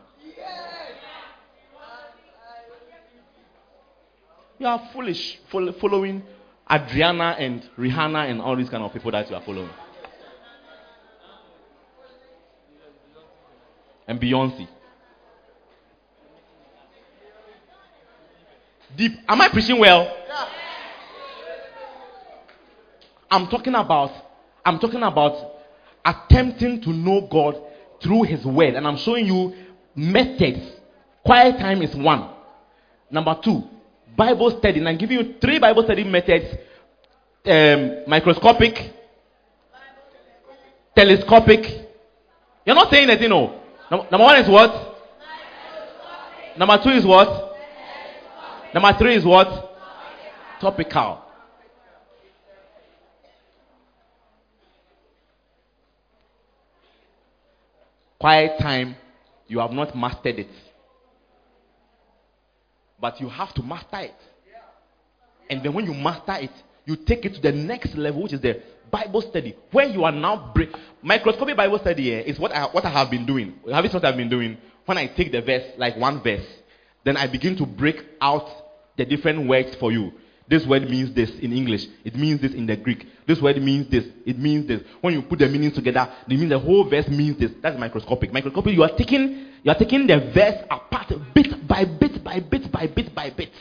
[4.59, 6.23] You are foolish following
[6.71, 9.71] Adriana and Rihanna and all these kind of people that you are following.
[14.11, 14.67] And Beyonce.
[18.97, 19.13] Deep.
[19.29, 20.03] Am I preaching well?
[20.27, 20.49] Yeah.
[23.31, 24.11] I'm talking about
[24.65, 25.53] I'm talking about
[26.05, 27.63] attempting to know God
[28.03, 29.55] through his word and I'm showing you
[29.95, 30.73] methods.
[31.25, 32.31] Quiet time is one.
[33.13, 33.63] Number 2,
[34.17, 34.81] Bible study.
[34.81, 36.47] And I'm giving you three Bible study methods.
[37.47, 38.93] Um, microscopic,
[40.97, 41.89] telescopic,
[42.67, 43.60] You're not saying anything, no.
[43.91, 44.99] Number one is what?
[46.57, 47.57] Number two is what?
[48.73, 49.77] Number three is what?
[50.61, 51.25] Topical.
[58.21, 58.97] Quiet time,
[59.49, 60.51] you have not mastered it.
[63.01, 64.15] But you have to master it.
[65.49, 66.51] And then when you master it,
[66.85, 70.13] you take it to the next level, which is the Bible study, where you are
[70.13, 70.71] now break.
[71.03, 73.59] Microscopic Bible study here is what I, what I have been doing.
[73.71, 74.59] Have you what I've been doing?
[74.87, 76.47] When I take the verse, like one verse,
[77.05, 78.49] then I begin to break out
[78.97, 80.13] the different words for you.
[80.49, 81.87] This word means this in English.
[82.05, 83.07] It means this in the Greek.
[83.25, 84.05] This word means this.
[84.27, 84.83] It means this.
[85.01, 87.53] When you put the meanings together, it means the whole verse means this.
[87.63, 88.33] That's microscopic.
[88.33, 92.73] Microscopic, you are taking you are taking the verse apart bit by bit by bit
[92.73, 93.53] by bit by bit.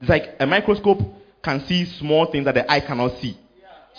[0.00, 0.98] It's like a microscope
[1.42, 3.36] can see small things that the eye cannot see.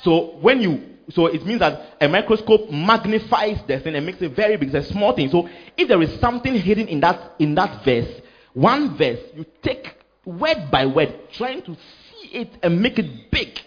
[0.03, 4.33] So when you so it means that a microscope magnifies the thing and makes it
[4.33, 4.73] very big.
[4.73, 5.29] It's a small thing.
[5.29, 8.21] So if there is something hidden in that in that verse,
[8.53, 13.59] one verse, you take word by word, trying to see it and make it big.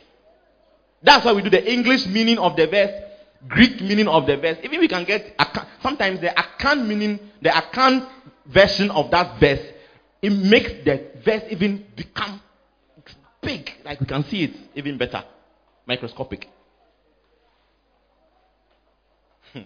[1.02, 2.90] That's why we do the English meaning of the verse,
[3.48, 4.58] Greek meaning of the verse.
[4.62, 5.38] Even we can get
[5.82, 8.08] sometimes the Akan meaning, the Akan
[8.46, 9.60] version of that verse,
[10.22, 12.40] it makes the verse even become
[13.46, 13.70] big.
[13.84, 15.22] Like we can see it even better,
[15.86, 16.48] microscopic.
[19.52, 19.60] Hmm.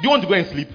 [0.00, 0.68] Do you want to go and sleep?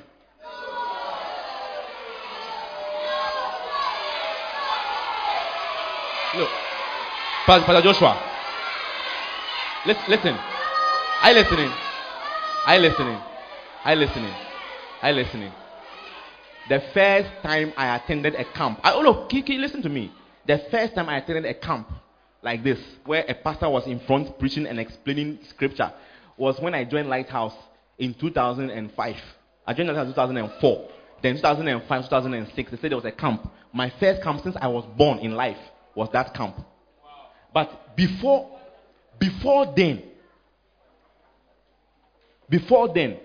[6.38, 6.50] Look,
[7.47, 8.22] Pastor Joshua,
[10.08, 10.38] listen.
[11.22, 11.72] Are you listening?
[12.68, 13.20] You listening?
[13.86, 14.34] You listening?
[15.04, 15.52] You listening?
[16.70, 20.11] The first time I attended a camp, I, oh no, Kiki, listen to me.
[20.45, 21.91] The first time I attended a camp
[22.43, 25.91] like this, where a pastor was in front preaching and explaining scripture,
[26.38, 27.55] was when I joined Lighthouse
[27.97, 29.15] in 2005.
[29.65, 30.89] I joined Lighthouse in 2004.
[31.24, 33.51] Then 2005, 2006, they said there was a camp.
[33.74, 35.57] My first camp since I was born in life
[35.95, 36.55] was that camp.
[37.51, 38.59] But before,
[39.17, 40.03] before then,
[42.47, 43.17] before then,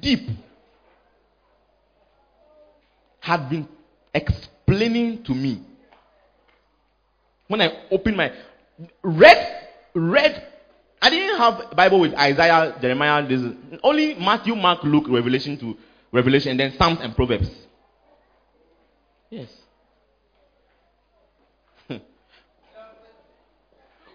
[0.00, 0.28] deep
[3.20, 3.68] had been
[4.14, 5.62] explaining to me
[7.48, 8.32] when I opened my
[9.02, 10.46] read read
[11.02, 13.40] I didn't have Bible with Isaiah, Jeremiah, this,
[13.82, 15.76] only Matthew, Mark, Luke, Revelation to
[16.12, 17.50] Revelation, and then Psalms and Proverbs.
[19.30, 19.48] Yes.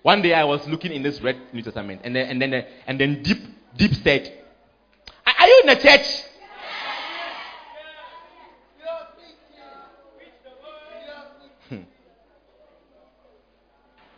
[0.04, 3.00] One day I was looking in this red New Testament, and then and then and
[3.00, 3.40] then deep
[3.76, 4.32] deep said,
[5.26, 6.06] "Are you in the church?"
[11.70, 11.82] Hmm.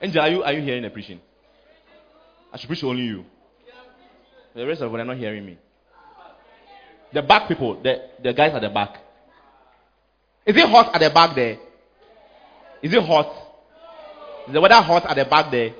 [0.01, 1.19] Angel, are you are you hearing the preaching?
[2.51, 3.25] I should preach only you.
[4.55, 5.57] The rest of them are not hearing me.
[7.13, 8.97] The back people, the, the guys at the back.
[10.45, 11.57] Is it hot at the back there?
[12.81, 13.31] Is it hot?
[14.47, 15.73] Is the weather hot at the back there?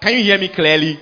[0.00, 0.98] Can you hear me clearly?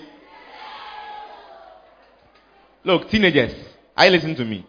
[2.84, 3.54] Look, teenagers,
[3.96, 4.66] I listen to me.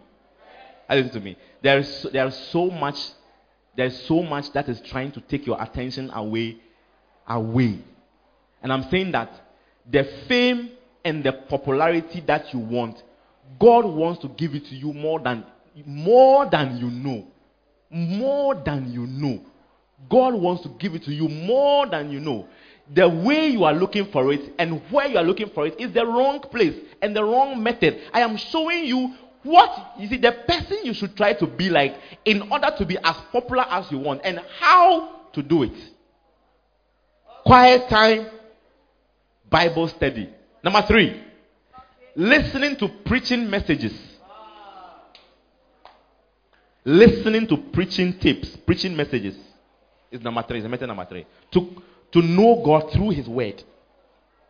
[0.88, 1.38] I listen to me.
[1.62, 2.98] There is there is so much
[3.76, 6.58] there is so much that is trying to take your attention away
[7.28, 7.80] away.
[8.62, 9.30] And I'm saying that
[9.90, 10.72] the fame
[11.04, 13.02] and the popularity that you want,
[13.60, 15.46] God wants to give it to you more than
[15.86, 17.28] more than you know.
[17.90, 19.42] More than you know.
[20.10, 22.48] God wants to give it to you more than you know.
[22.94, 25.94] The way you are looking for it and where you are looking for it is
[25.94, 28.02] the wrong place and the wrong method.
[28.12, 31.96] I am showing you what you see the person you should try to be like
[32.26, 35.74] in order to be as popular as you want and how to do it.
[37.46, 38.28] Quiet time,
[39.50, 40.30] Bible study.
[40.64, 41.22] Number three,
[42.16, 43.94] listening to preaching messages.
[46.86, 49.36] Listening to preaching tips, preaching messages
[50.12, 50.60] is number three.
[50.60, 51.26] Is method number three.
[51.52, 51.82] To,
[52.12, 53.64] to know God through His Word.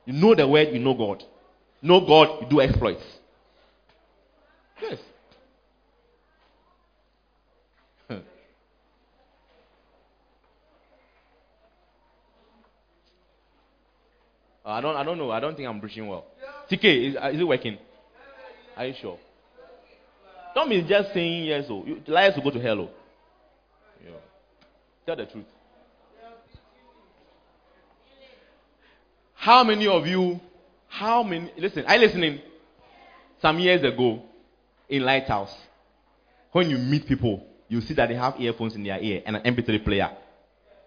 [0.05, 1.23] You know the Word, you know God.
[1.81, 3.03] Know God, you do exploits.
[4.81, 4.99] Yes.
[14.65, 15.31] I don't, I don't know.
[15.31, 16.25] I don't think I'm preaching well.
[16.71, 17.77] TK, is, uh, is it working?
[18.77, 19.17] Are you sure?
[20.55, 21.65] Don't be just saying yes.
[21.69, 22.79] Oh, you, liars will go to hell.
[22.79, 22.89] Oh.
[24.03, 24.11] Yeah.
[25.05, 25.45] Tell the truth.
[29.33, 30.39] How many of you,
[30.87, 32.39] how many, listen, I listening
[33.41, 34.23] some years ago
[34.87, 35.53] in Lighthouse.
[36.51, 39.43] When you meet people, you see that they have earphones in their ear and an
[39.43, 40.09] MP3 player.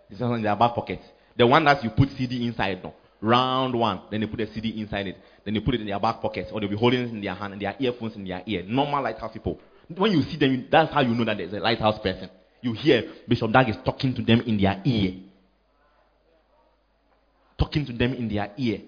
[0.08, 1.00] It's in their back pocket.
[1.36, 2.94] The one that you put CD inside, no.
[3.20, 4.00] Round one.
[4.10, 5.16] Then they put a CD inside it.
[5.44, 7.34] Then they put it in their back pocket, or they'll be holding it in their
[7.34, 8.62] hand and their earphones in their ear.
[8.66, 9.60] Normal lighthouse people.
[9.94, 12.28] When you see them, that's how you know that there's a lighthouse person.
[12.60, 15.14] You hear Bishop Dag is talking to them in their ear.
[17.58, 18.80] Talking to them in their ear.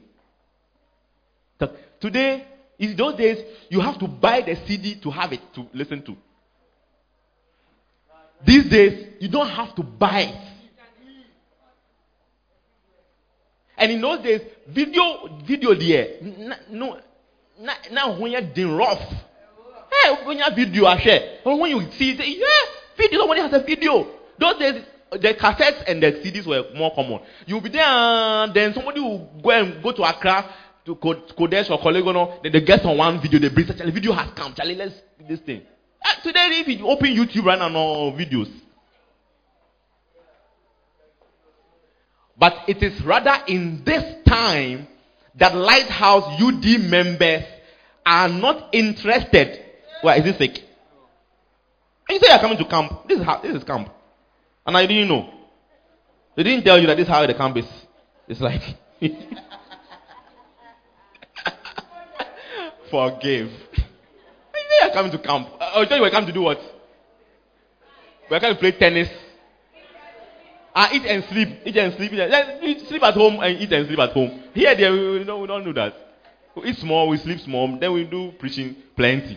[2.00, 2.46] Today,
[2.78, 6.16] in those days, you have to buy the CD to have it to listen to.
[8.44, 10.57] These days, you don't have to buy it.
[13.78, 16.16] And in those days, video, video there,
[16.70, 16.98] no,
[17.92, 21.38] now when you're doing rough, hey, when you have video, I share.
[21.44, 22.46] When you see, it, yeah,
[22.96, 24.06] video, somebody has a video.
[24.38, 27.20] Those days, the cassettes and the CDs were more common.
[27.46, 30.52] You'll be there, then somebody will go and go to Accra
[30.84, 34.12] to Qodesh or Korle-Gonno, then they get on one video, they bring such a video
[34.12, 34.54] has come.
[34.54, 34.94] Charlie, let's
[35.28, 35.62] this thing.
[36.04, 38.48] Uh, today, if you open YouTube right now, no videos.
[42.38, 44.86] But it is rather in this time
[45.34, 47.44] that Lighthouse UD members
[48.06, 49.64] are not interested.
[50.02, 50.64] Why is this fake?
[52.08, 53.08] And you say you're coming to camp.
[53.08, 53.90] This is how this is camp.
[54.66, 55.34] And I didn't know.
[56.36, 57.66] They didn't tell you that this is how the camp is.
[58.28, 58.62] It's like
[62.90, 63.50] forgive.
[63.50, 65.48] I say You are coming to camp.
[65.60, 66.60] I'll tell you we're coming to do what?
[68.30, 69.08] We're coming to play tennis.
[70.80, 71.48] Ah, eat and sleep.
[71.64, 72.12] Eat and sleep.
[72.86, 74.44] Sleep at home and eat and sleep at home.
[74.54, 75.92] Here, there, we, don't, we don't do that.
[76.54, 79.36] We eat small, we sleep small, then we do preaching plenty.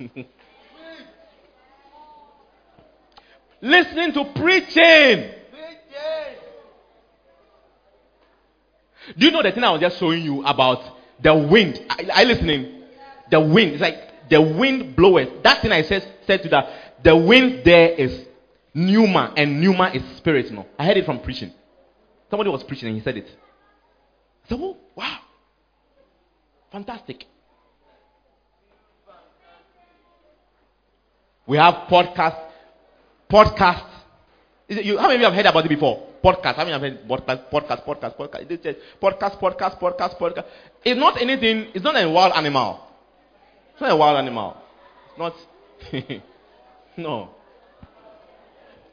[3.60, 5.32] Listening to preaching.
[9.18, 11.78] Do you know the thing I was just showing you about the wind?
[11.90, 12.84] Are you listening?
[13.30, 13.72] The wind.
[13.72, 15.42] It's like the wind bloweth.
[15.42, 17.02] That thing I said, said to that.
[17.04, 18.27] The wind there is
[18.74, 20.50] pneuma, and pneuma is spirit.
[20.50, 21.52] No, I heard it from preaching.
[22.30, 23.28] Somebody was preaching and he said it.
[24.44, 25.18] I said, oh, wow.
[26.70, 27.24] Fantastic.
[31.46, 32.38] We have podcast.
[33.30, 33.84] Podcast.
[34.68, 36.06] You, how many of you have heard about it before?
[36.22, 36.56] Podcast.
[36.56, 38.62] How many have heard podcast, podcast, podcast, podcast?
[38.62, 40.44] Says podcast, podcast, podcast, podcast.
[40.84, 42.80] It's not anything, it's not a wild animal.
[43.72, 44.56] It's not a wild animal.
[45.08, 46.22] It's not.
[46.98, 47.30] no.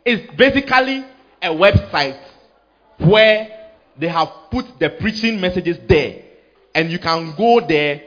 [0.05, 1.03] It's basically
[1.41, 2.19] a website
[2.99, 6.21] where they have put the preaching messages there.
[6.75, 8.01] And you can go there,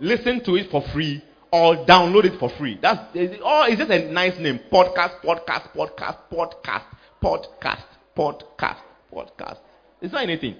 [0.00, 2.78] listen to it for free, or download it for free.
[2.82, 2.98] That's
[3.42, 4.58] oh, it's just a nice name.
[4.72, 6.84] Podcast, podcast, podcast, podcast,
[7.22, 7.82] podcast,
[8.16, 8.78] podcast,
[9.12, 9.58] podcast.
[10.00, 10.56] It's not anything.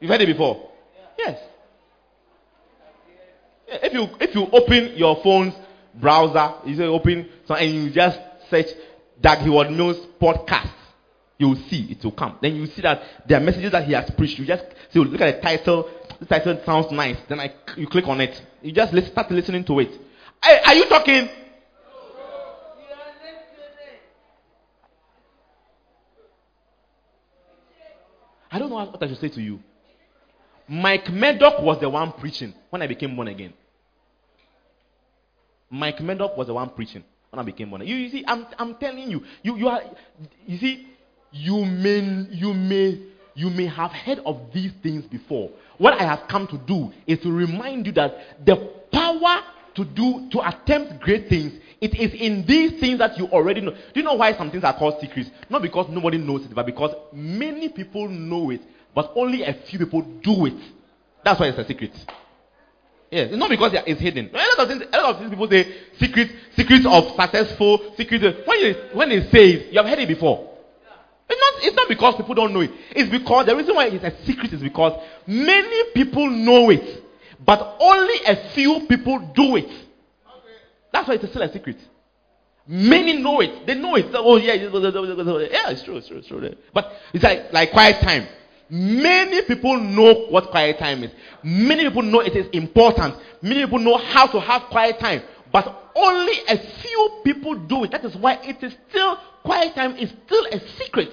[0.00, 0.70] You've heard it before?
[1.18, 1.38] Yes.
[3.68, 5.54] If you if you open your phone's
[5.94, 8.18] browser, you say open so and you just
[8.50, 8.66] search
[9.20, 10.72] Dag Heward-Mills podcast,
[11.38, 12.38] you will see it will come.
[12.40, 14.38] Then you see that there are messages that he has preached.
[14.38, 15.88] You just see, oh, look at the title.
[16.18, 17.16] The title sounds nice.
[17.28, 18.40] Then I, you click on it.
[18.62, 19.90] You just listen, start listening to it.
[20.42, 21.28] Are, are you talking?
[28.50, 29.60] I don't know what I should say to you.
[30.68, 33.54] Mike Murdock was the one preaching when I became born again.
[35.72, 37.86] Mike Murdock was the one preaching when I became born.
[37.86, 39.80] You, you see, I'm, I'm telling you, you, you are,
[40.46, 40.86] you see,
[41.32, 43.00] you may, you may,
[43.34, 45.50] you may have heard of these things before.
[45.78, 48.56] What I have come to do is to remind you that the
[48.92, 49.40] power
[49.74, 53.70] to do, to attempt great things, it is in these things that you already know.
[53.70, 55.30] Do you know why some things are called secrets?
[55.48, 58.60] Not because nobody knows it, but because many people know it,
[58.94, 60.62] but only a few people do it.
[61.24, 61.92] That's why it's a secret.
[63.12, 64.30] Yes, it's not because it's hidden.
[64.32, 68.24] A lot of things, a lot of things people say secrets, secrets of successful, secrets.
[68.46, 70.48] When you when they say it, you have heard it before.
[71.28, 72.70] It's not, it's not because people don't know it.
[72.90, 77.04] It's because the reason why it's a secret is because many people know it,
[77.44, 79.68] but only a few people do it.
[80.90, 81.76] That's why it's still a secret.
[82.66, 83.66] Many know it.
[83.66, 84.06] They know it.
[84.14, 86.56] Oh yeah, yeah, it's true, it's true, it's true.
[86.72, 88.26] But it's like like quiet time.
[88.74, 91.10] Many people know what quiet time is.
[91.42, 93.14] Many people know it is important.
[93.42, 95.20] Many people know how to have quiet time.
[95.52, 97.90] But only a few people do it.
[97.90, 101.10] That is why it is still, quiet time is still a secret.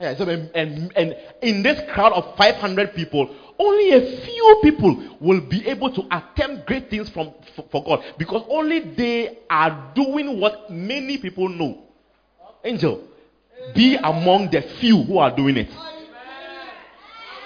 [0.00, 5.18] Yeah, so and, and, and in this crowd of 500 people, only a few people
[5.20, 9.92] will be able to attempt great things from, for, for God because only they are
[9.96, 11.82] doing what many people know.
[12.62, 13.02] Angel,
[13.74, 15.70] be among the few who are doing it.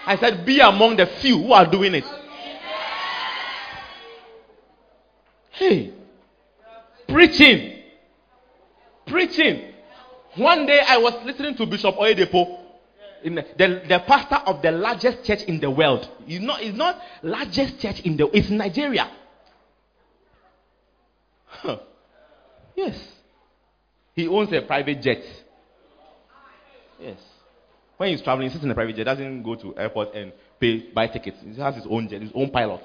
[0.06, 2.04] I said, be among the few who are doing it.
[5.50, 5.92] Hey,
[7.08, 7.82] preaching.
[9.06, 9.72] Preaching.
[10.36, 12.58] One day I was listening to Bishop Oyedepo.
[13.22, 16.08] the, the, the pastor of the largest church in the world.
[16.26, 19.10] He's not, he's not largest church in the it's Nigeria.
[21.46, 21.78] Huh.
[22.74, 22.98] Yes.
[24.14, 25.24] He owns a private jet.
[27.00, 27.18] Yes.
[28.04, 30.30] When he's traveling, he sits in a private jet, doesn't go to airport and
[30.60, 31.38] pay buy tickets.
[31.42, 32.82] He has his own jet, his own pilot.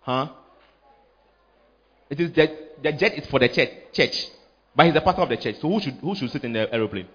[0.00, 0.30] Huh?
[2.08, 4.28] It is the, the jet is for the church, church.
[4.74, 5.56] But he's a pastor of the church.
[5.60, 7.08] So who should who should sit in the aeroplane?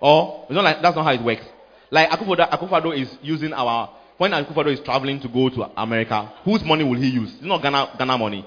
[0.00, 1.46] Or it's not like that's not how it works.
[1.92, 6.64] Like Akufo-Addo, Akufo-Addo is using our when Akufo-Addo is traveling to go to America, whose
[6.64, 7.32] money will he use?
[7.34, 8.44] It's not Ghana Ghana money.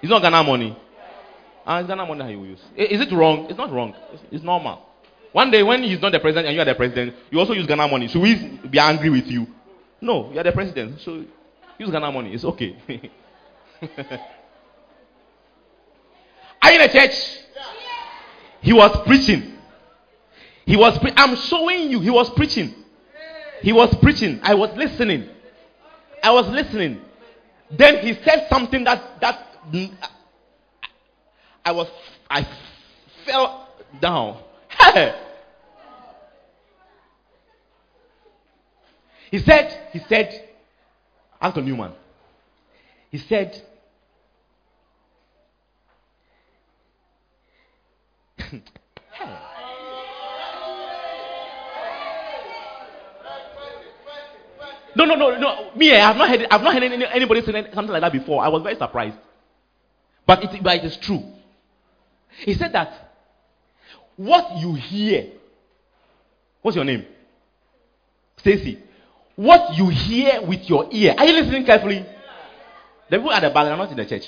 [0.00, 0.76] It's not Ghana money.
[1.68, 2.62] Ah, it's Ghana money that he will use.
[2.74, 3.46] Is it wrong?
[3.50, 3.94] It's not wrong.
[4.14, 4.80] It's, it's normal.
[5.32, 7.66] One day when he's not the president and you are the president, you also use
[7.66, 8.08] Ghana money.
[8.08, 9.46] Should we be angry with you?
[10.00, 10.98] No, you are the president.
[11.02, 11.26] So
[11.76, 12.32] use Ghana money.
[12.32, 12.74] It's okay.
[16.62, 17.14] Are you in a church?
[18.62, 19.52] He was preaching.
[20.64, 20.98] He was.
[20.98, 22.00] Pre- I'm showing you.
[22.00, 22.74] He was preaching.
[23.60, 24.40] He was preaching.
[24.42, 25.28] I was listening.
[26.22, 27.02] I was listening.
[27.70, 29.46] Then he said something that that
[31.68, 31.86] I was.
[32.30, 32.48] I
[33.26, 33.68] fell
[34.00, 34.38] down.
[39.30, 39.88] he said.
[39.92, 40.48] He said.
[41.42, 41.92] Anton Newman.
[43.10, 43.62] He said
[54.96, 55.70] no, no, no, no.
[55.76, 56.46] Me, I have not heard.
[56.50, 58.42] I've not heard any, anybody say something like that before.
[58.42, 59.18] I was very surprised,
[60.26, 61.22] but it, but it is true.
[62.44, 63.08] He said that
[64.16, 65.26] what you hear.
[66.60, 67.06] What's your name?
[68.38, 68.78] Stacy.
[69.36, 71.14] What you hear with your ear.
[71.16, 72.04] Are you listening carefully?
[73.08, 74.24] The people at the back are not in the church.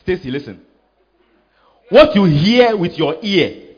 [0.00, 0.60] Stacy, listen.
[1.88, 3.76] What you hear with your ear,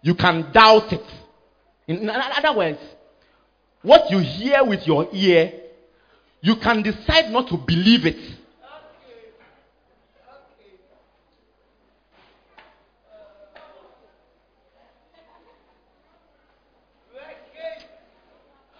[0.00, 1.04] you can doubt it.
[1.88, 2.78] In other words,
[3.82, 5.52] what you hear with your ear,
[6.40, 8.18] you can decide not to believe it.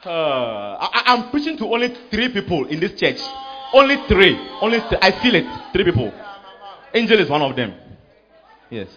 [0.05, 3.21] Uh, I, am preaching to only three people in this church.
[3.73, 4.37] Only three.
[4.61, 5.47] Only th- I feel it.
[5.73, 6.13] Three people.
[6.93, 7.75] Angel is one of them.
[8.69, 8.89] Yes.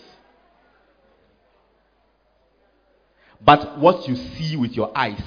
[3.39, 5.22] But what you see with your eyes,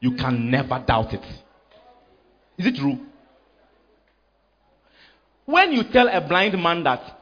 [0.00, 1.24] you can never doubt it.
[2.56, 2.98] Is it true?
[5.44, 7.20] When you tell a blind man that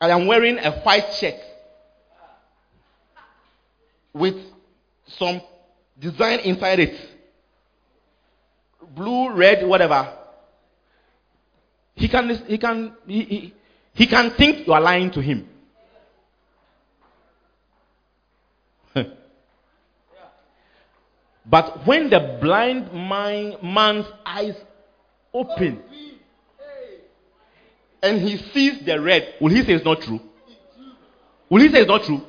[0.00, 1.34] I am wearing a white shirt
[4.12, 4.36] with
[5.06, 5.40] some
[6.10, 6.94] design inside it
[8.94, 10.12] blue, red, whatever
[11.96, 13.54] he can, he can, he, he,
[13.94, 15.48] he can think you are lying to him.
[21.46, 24.56] but when the blind man, man's eyes
[25.32, 25.80] open
[28.02, 30.20] and he sees the red, will he say it's not true?
[31.48, 32.22] Will he say it's not true?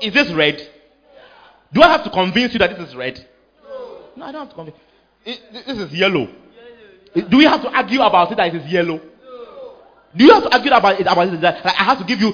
[0.00, 0.66] Is this red?
[1.72, 3.24] Do I have to convince you that this is red?
[4.16, 4.76] No, I don't have to convince.
[5.24, 6.28] This is yellow.
[7.14, 8.96] Do we have to argue about it that it is yellow?
[8.96, 9.74] No.
[10.16, 12.20] Do you have to argue about it about it that like, I have to give
[12.20, 12.32] you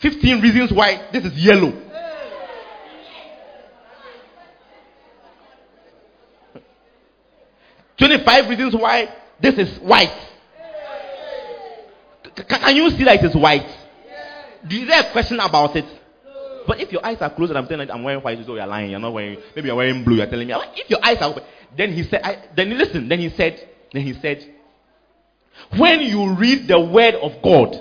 [0.00, 1.72] 15 reasons why this is yellow?
[7.98, 9.08] Twenty-five reasons why
[9.40, 10.12] this is white.
[12.36, 13.66] C- can you see that it is white?
[14.70, 15.86] Is there a question about it?
[16.66, 18.90] But if your eyes are closed and I'm telling you I'm wearing white, you're lying.
[18.90, 19.38] You're not wearing.
[19.54, 20.16] Maybe you're wearing blue.
[20.16, 20.54] You're telling me.
[20.74, 21.44] If your eyes are open,
[21.76, 22.20] then he said.
[22.24, 23.08] I, then listen.
[23.08, 23.68] Then he said.
[23.92, 24.54] Then he said,
[25.76, 27.80] when you read the word of God,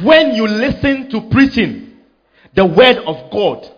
[0.00, 1.98] when you listen to preaching
[2.54, 3.70] the word of God,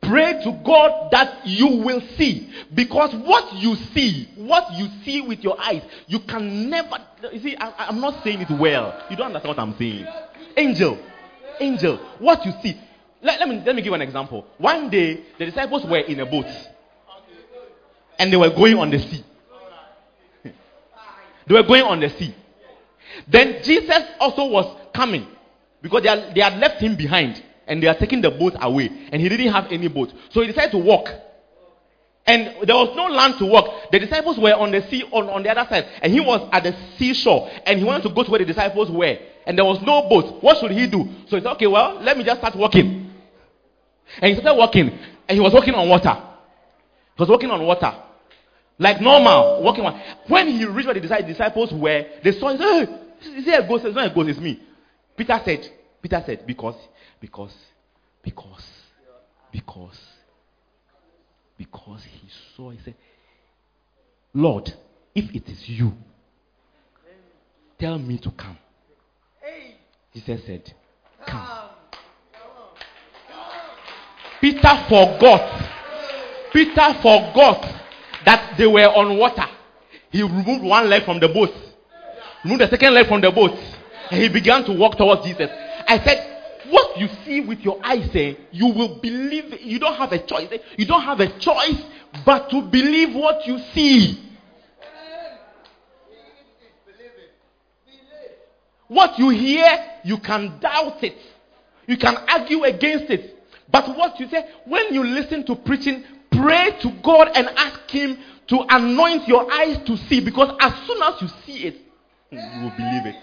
[0.00, 2.52] pray to God that you will see.
[2.74, 6.96] Because what you see, what you see with your eyes, you can never.
[7.32, 9.02] You see, I, am not saying it well.
[9.10, 10.06] You don't understand what I'm saying.
[10.56, 10.98] Angel,
[11.60, 12.80] angel, what you see.
[13.22, 14.46] Let, let, me, let me give an example.
[14.58, 16.46] One day, the disciples were in a boat
[18.18, 19.24] and they were going on the sea.
[21.46, 22.34] They were going on the sea.
[23.26, 25.26] Then Jesus also was coming
[25.82, 29.08] because they, had, they had left him behind and they are taking the boat away
[29.10, 30.12] and he didn't have any boat.
[30.30, 31.08] So he decided to walk.
[32.24, 33.90] And there was no land to walk.
[33.90, 36.62] The disciples were on the sea on, on the other side and he was at
[36.62, 39.82] the seashore and he wanted to go to where the disciples were and there was
[39.82, 40.40] no boat.
[40.42, 41.08] What should he do?
[41.28, 43.01] So he said, okay, well, let me just start walking.
[44.20, 46.14] And he started walking and he was walking on water.
[47.16, 47.92] He was walking on water.
[48.78, 50.00] Like normal, walking one.
[50.28, 52.58] When he reached where the disciples were, they saw him.
[52.58, 53.84] Hey, is there a ghost?
[53.84, 54.60] It's not a ghost, it's me.
[55.16, 55.68] Peter said,
[56.00, 56.74] Peter said, because,
[57.20, 57.54] because,
[58.22, 58.66] because,
[59.52, 59.98] because,
[61.56, 62.94] because he saw, he said,
[64.34, 64.72] Lord,
[65.14, 65.92] if it is you,
[67.78, 68.58] tell me to come.
[70.14, 70.74] Jesus said,
[71.26, 71.68] Come.
[74.42, 75.70] Peter forgot.
[76.52, 77.62] Peter forgot
[78.24, 79.46] that they were on water.
[80.10, 81.50] He removed one leg from the boat,
[82.42, 83.52] removed the second leg from the boat,
[84.10, 85.48] and he began to walk towards Jesus.
[85.86, 89.60] I said, What you see with your eyes, eh, you will believe.
[89.60, 90.48] You don't have a choice.
[90.50, 90.58] Eh?
[90.76, 91.80] You don't have a choice
[92.26, 94.18] but to believe what you see.
[98.88, 101.16] What you hear, you can doubt it.
[101.86, 103.31] You can argue against it.
[103.72, 108.18] But what you say, when you listen to preaching, pray to God and ask Him
[108.48, 110.20] to anoint your eyes to see.
[110.20, 111.76] Because as soon as you see it,
[112.30, 113.16] you will believe it.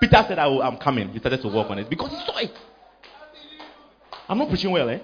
[0.00, 1.10] Peter said, I am coming.
[1.10, 2.56] He started to work on it because he saw it.
[4.28, 5.00] I'm not preaching well, eh?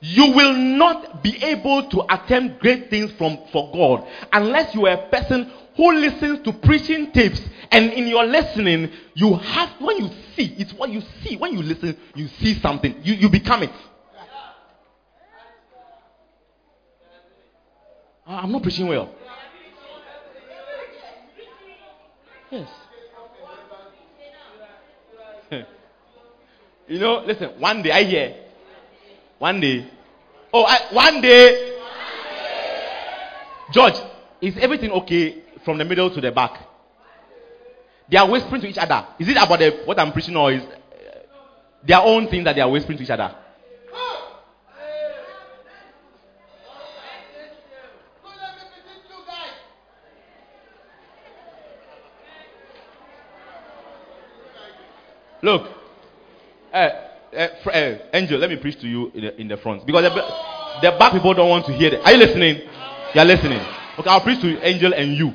[0.00, 4.94] You will not be able to attempt great things from for God unless you are
[4.94, 7.40] a person who listens to preaching tapes
[7.70, 11.36] and in your listening you have when you see it's what you see.
[11.36, 12.96] When you listen you see something.
[13.04, 13.70] You, you become it.
[18.26, 19.14] Ah, i'm not preaching well.
[22.50, 22.68] Yes.
[26.88, 28.34] You know listen one day i hear.
[29.38, 29.88] One day.
[30.52, 31.78] Oh, I, one day.
[33.70, 33.94] George,
[34.40, 36.58] is everything okay from the middle to the back?
[38.10, 39.06] They are whispering to each other.
[39.18, 40.76] Is it about the, what I'm preaching or is uh,
[41.86, 43.34] their own thing that they are whispering to each other?
[55.40, 55.68] Look,
[56.72, 60.02] uh, uh, uh, Angel, let me preach to you in the, in the front because
[60.02, 62.00] the, the back people don't want to hear it.
[62.04, 62.68] Are you listening?
[63.14, 63.60] You are listening.
[63.98, 65.32] Okay, I'll preach to Angel and you.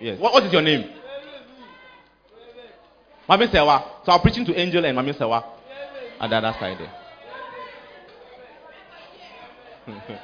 [0.00, 0.18] Yes.
[0.18, 0.90] What, what is your name?
[3.28, 3.84] Mami Sewa.
[4.04, 5.44] So I'm preaching to Angel and Mami Sewa
[6.20, 6.92] at the other side there.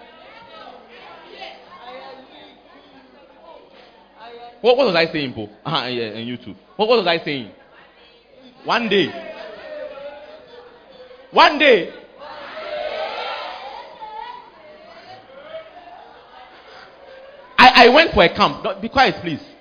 [4.60, 5.48] what, what was I saying, Po?
[5.64, 6.54] Uh-huh, yeah, and you too.
[6.76, 7.52] What, what was I saying?
[8.64, 9.08] One day.
[11.32, 11.92] One day.
[17.58, 18.64] I, I went for a camp.
[18.64, 19.55] No, be quiet, please.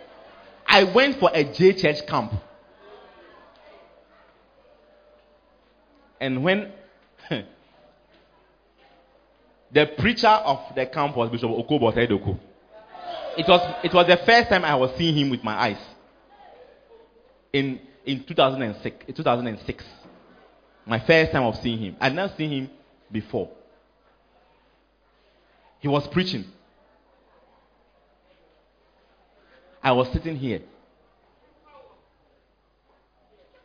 [0.75, 2.33] I went for a J church camp.
[6.19, 6.73] And when
[9.71, 12.37] the preacher of the camp was Bishop Okobo Edoko,
[13.37, 15.81] it was, it was the first time I was seeing him with my eyes.
[17.53, 19.85] In, in 2006, 2006.
[20.85, 21.95] My first time of seeing him.
[22.01, 22.69] I'd not seen him
[23.09, 23.49] before.
[25.79, 26.43] He was preaching.
[29.85, 30.61] I was sitting here.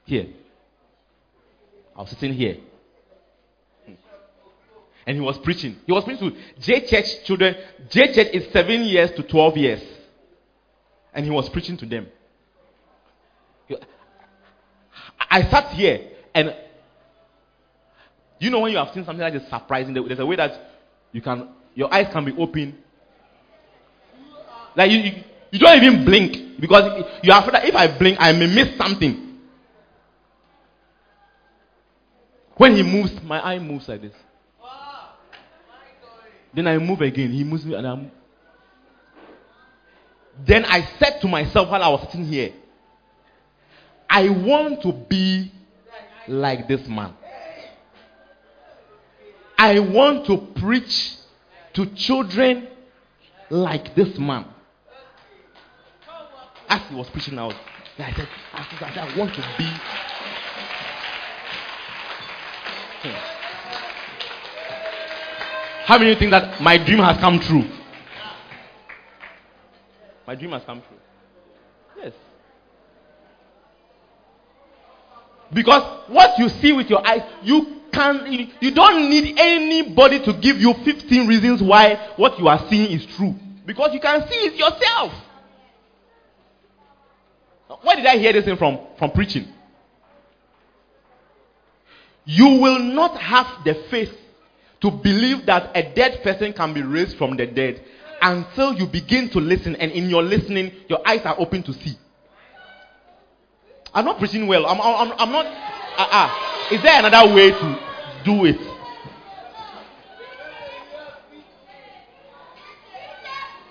[0.04, 0.26] Here.
[1.96, 2.58] I was sitting here.
[5.06, 5.78] And he was preaching.
[5.86, 7.56] He was preaching to J Church children.
[7.88, 9.82] J Church is 7 years to 12 years.
[11.14, 12.06] And he was preaching to them.
[15.30, 16.54] I sat here and
[18.40, 20.82] you know when you have seen something that is surprising, there's a way that
[21.12, 22.76] you can, your eyes can be open.
[24.76, 28.18] Like you, you, you don't even blink because you are afraid that if I blink,
[28.20, 29.38] I may miss something.
[32.56, 34.12] When he moves, my eye moves like this.
[36.52, 37.32] Then I move again.
[37.32, 38.10] He moves me and I'm.
[40.44, 42.52] Then I said to myself while I was sitting here,
[44.08, 45.52] I want to be
[46.26, 47.14] like this man.
[49.56, 51.14] I want to preach
[51.74, 52.68] to children
[53.50, 54.46] like this man.
[56.70, 57.52] As he was preaching out,
[57.98, 59.64] I said, I, want to be.
[63.02, 63.10] Hmm.
[65.84, 67.64] How many think that my dream has come true?
[70.28, 70.96] My dream has come true.
[72.04, 72.12] Yes.
[75.52, 80.58] Because what you see with your eyes, you can you don't need anybody to give
[80.58, 83.34] you 15 reasons why what you are seeing is true
[83.66, 85.12] because you can see it yourself
[87.82, 89.46] where did i hear this thing from from preaching
[92.24, 94.12] you will not have the faith
[94.80, 97.82] to believe that a dead person can be raised from the dead
[98.22, 101.96] until you begin to listen, and in your listening, your eyes are open to see.
[103.92, 104.66] I'm not preaching well.
[104.66, 105.46] I'm, I'm, I'm not.
[105.46, 107.80] Uh, uh, is there another way to
[108.24, 108.60] do it?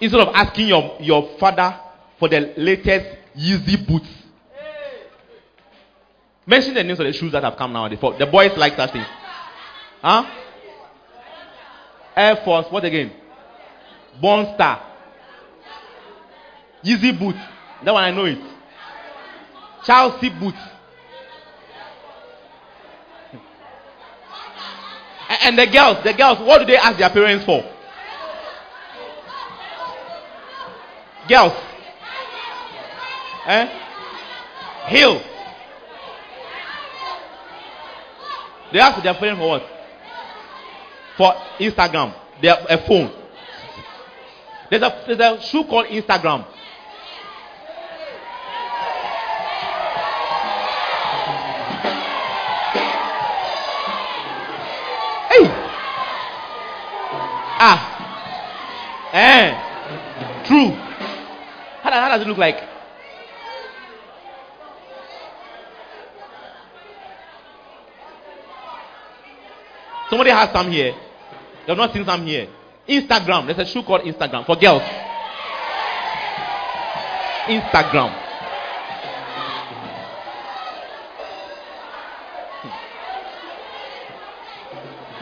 [0.02, 1.78] Instead of asking your, your father
[2.18, 4.08] for the latest Yeezy boots.
[6.46, 7.88] Mention the names of the shoes that have come now.
[7.88, 9.06] The boys like that thing.
[10.02, 10.26] Huh?
[12.16, 12.66] Air Force.
[12.70, 13.12] What again?
[14.20, 14.82] Bond Star.
[16.84, 17.36] Yeezy boot.
[17.84, 18.40] That one I know it.
[19.86, 20.58] Chelsea boots.
[25.42, 27.64] And the girls, the girls, what do they ask their parents for?
[31.30, 31.54] Girls.
[33.50, 33.68] Eh?
[34.90, 35.22] Hill.
[38.72, 39.64] They ask their parents for what?
[41.18, 42.14] For Instagram.
[42.44, 43.12] Have a phone.
[44.70, 46.46] There's a, there's a shoe called Instagram.
[55.28, 55.46] Hey.
[57.62, 59.10] Ah.
[59.12, 60.44] Eh.
[60.46, 60.70] True.
[61.82, 62.69] How, how does it look like?
[70.10, 70.96] Somebody has some here.
[71.68, 72.48] They've not seen some here.
[72.88, 73.46] Instagram.
[73.46, 74.82] There's a shoe called Instagram for girls.
[77.46, 78.10] Instagram.
[82.62, 82.70] Hmm.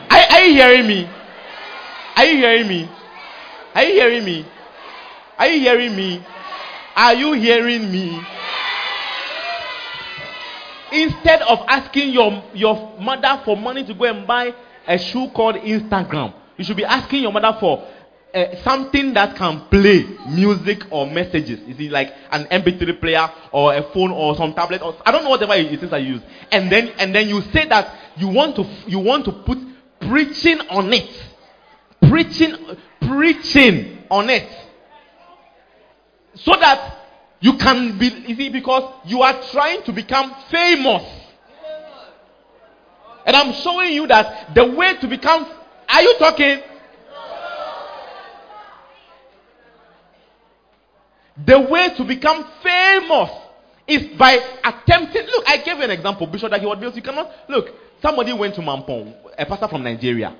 [0.09, 1.09] Are, are you hearing me?
[2.15, 2.89] Are you hearing me?
[3.75, 4.45] Are you hearing me?
[5.37, 6.25] Are you hearing me?
[6.95, 8.21] Are you hearing me?
[10.93, 14.53] Instead of asking your, your mother for money to go and buy
[14.87, 17.87] a shoe called Instagram, you should be asking your mother for
[18.33, 21.59] uh, something that can play music or messages.
[21.67, 25.23] Is it like an MP3 player or a phone or some tablet or I don't
[25.23, 26.21] know whatever it is you use.
[26.51, 29.57] And then and then you say that you want to you want to put
[29.99, 31.09] preaching on it
[32.01, 32.55] preaching,
[33.01, 34.49] preaching on it.
[36.35, 36.97] So that
[37.39, 41.03] you can be, you see, because you are trying to become famous.
[43.27, 45.45] And I'm showing you that the way to become,
[45.89, 46.61] are you talking?
[51.45, 53.29] The way to become famous
[53.85, 55.25] is by attempting.
[55.25, 57.69] Look, I gave you an example, Bishop that he was You cannot look.
[58.01, 60.35] Somebody went to Mampong, a pastor from Nigeria,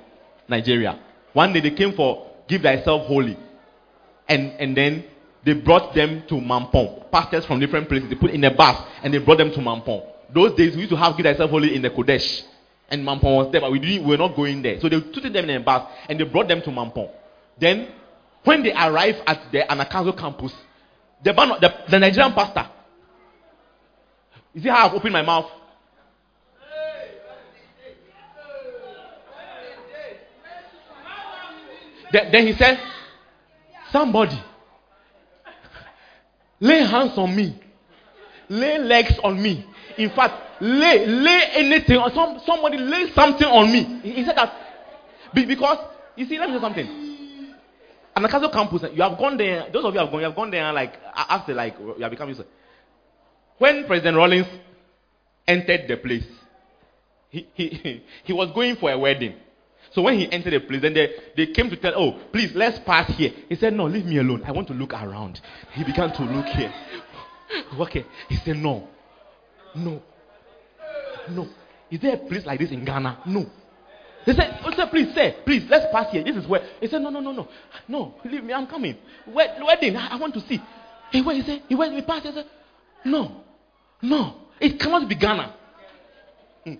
[0.48, 0.98] Nigeria,
[1.32, 3.36] one day they came for give thyself holy.
[4.28, 5.04] And, and then
[5.44, 7.10] they brought them to Mampong.
[7.10, 8.08] Pastors from different places.
[8.08, 10.06] They put in a bus and they brought them to Mampong.
[10.32, 12.42] Those days we used to have give thyself holy in the Qodesh.
[12.90, 14.80] And Mampong was there, but we, didn't, we were not going there.
[14.80, 17.10] So they took them in a bus and they brought them to Mampong.
[17.58, 17.88] Then,
[18.44, 20.52] when they arrived at the Anagkazo campus,
[21.22, 22.66] the, the, the Nigerian pastor,
[24.54, 25.50] you see how I've opened my mouth?
[32.10, 32.80] Then he said,
[33.92, 34.42] Somebody
[36.60, 37.60] lay hands on me,
[38.48, 39.66] lay legs on me.
[39.98, 44.00] In fact, lay lay anything on some, somebody lay something on me.
[44.02, 44.52] He, he said that
[45.34, 45.78] because
[46.16, 47.08] you see, let me say something.
[48.16, 49.66] Anagkazo campus, you have gone there.
[49.72, 52.28] Those of you have gone, you have gone there like after like you have become
[52.28, 52.42] used.
[53.58, 54.46] When President Rawlings
[55.46, 56.24] entered the place,
[57.28, 59.34] he, he, he was going for a wedding.
[59.92, 62.78] So when he entered the place, then they, they came to tell, oh, please, let's
[62.80, 63.30] pass here.
[63.48, 64.42] He said, no, leave me alone.
[64.44, 65.40] I want to look around.
[65.72, 66.72] He began to look here.
[67.80, 68.04] okay.
[68.28, 68.86] He said, no.
[69.74, 70.02] No.
[71.30, 71.48] No.
[71.90, 73.20] Is there a place like this in Ghana?
[73.26, 73.46] No.
[74.24, 76.22] He said, oh, sir, please, sir, please, let's pass here.
[76.22, 76.60] This is where.
[76.80, 77.48] He said, no, no, no, no.
[77.86, 78.52] No, leave me.
[78.52, 78.96] I'm coming.
[79.26, 79.96] Wedding.
[79.96, 80.60] I, I want to see.
[81.10, 82.26] He went, he said, he went, we passed.
[82.26, 82.46] He said,
[83.04, 83.42] no.
[84.02, 84.34] No.
[84.60, 85.54] It cannot be Ghana.
[86.64, 86.74] Hmm.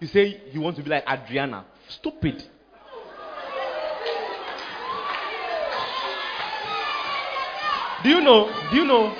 [0.00, 1.64] You say you want to be like Adriana.
[1.88, 2.42] Stupid.
[8.08, 8.50] Do you know?
[8.70, 9.14] Do you know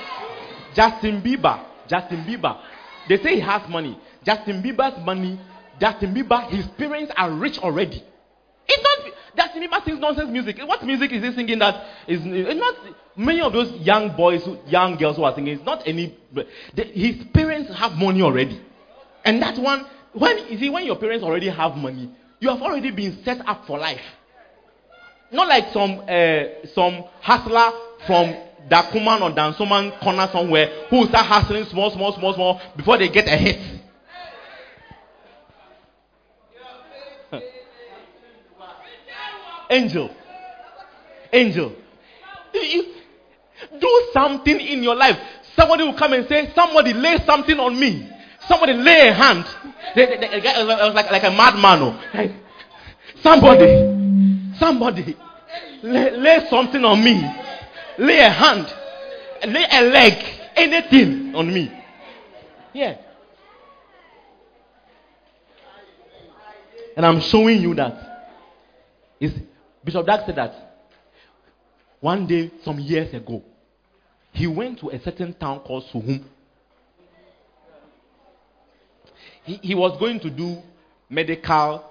[0.73, 1.63] Justin Bieber?
[1.87, 2.59] Justin Bieber.
[3.07, 3.99] They say he has money.
[4.25, 5.39] Justin Bieber's money.
[5.79, 8.03] Justin Bieber, his parents are rich already.
[8.67, 10.57] It's not Justin Bieber sings nonsense music.
[10.65, 12.75] What music is he singing that is it's not
[13.15, 16.47] many of those young boys, young girls who are singing, it's not any the,
[16.85, 18.59] his parents have money already.
[19.23, 22.09] And that one when you see when your parents already have money,
[22.39, 24.01] you have already been set up for life.
[25.31, 27.69] Not like some uh, some hustler
[28.07, 33.09] from Darkuman or Dansoman corner somewhere who start hustling small, small, small, small before they
[33.09, 33.59] get a hit.
[39.69, 40.09] Angel.
[41.31, 41.75] Angel.
[43.79, 45.17] Do something in your life.
[45.55, 48.09] Somebody will come and say, Somebody lay something on me.
[48.47, 49.45] Somebody lay a hand.
[49.95, 50.21] It
[50.57, 51.81] was like, like a madman.
[51.81, 51.99] Oh.
[53.21, 55.17] somebody, somebody
[55.83, 57.21] lay, lay something on me.
[57.99, 58.73] Lay a hand.
[59.45, 60.13] Lay a leg.
[60.55, 61.71] Anything on me.
[62.73, 62.97] Yeah.
[66.95, 68.05] And I'm showing you that.
[69.83, 70.69] Bishop Dag said that
[71.99, 73.43] one day, some years ago,
[74.31, 76.23] he went to a certain town called Suhum.
[79.43, 80.61] He, he was going to do
[81.09, 81.83] medical,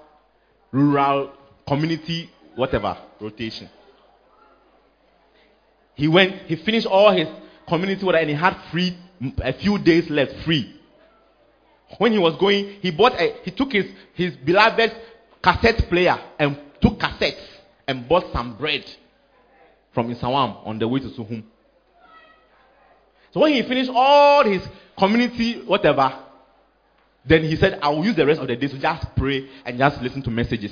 [0.71, 1.33] rural,
[1.67, 3.69] community, whatever, rotation.
[5.99, 7.27] He went, he finished all his
[7.67, 8.97] community work and he had free,
[9.43, 10.73] a few days left free.
[11.97, 14.95] When he was going, he bought a, he took his, his beloved
[15.43, 17.43] cassette player and took cassettes
[17.85, 18.85] and bought some bread
[19.93, 21.43] from Nsawam on the way to Suhum.
[23.33, 24.61] So when he finished all his
[24.97, 26.17] community, whatever,
[27.25, 29.77] then he said, I will use the rest of the day to just pray and
[29.77, 30.71] just listen to messages.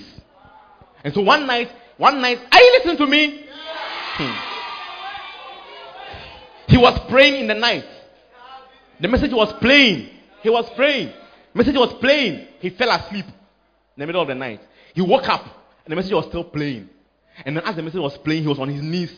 [1.04, 3.46] And so one night, one night, are you listening to me?
[3.50, 4.57] Hmm.
[6.68, 7.86] He was praying in the night.
[9.00, 10.10] The message was playing.
[10.42, 11.12] He was praying.
[11.54, 12.48] The message was playing.
[12.60, 14.62] He fell asleep in the middle of the night.
[14.94, 15.44] He woke up
[15.86, 16.90] and the message was still playing.
[17.46, 19.14] And then as the message was playing, he was on his knees.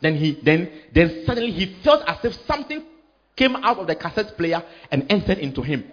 [0.00, 2.84] Then he then then suddenly he felt as if something
[3.34, 5.84] came out of the cassette player and entered into him.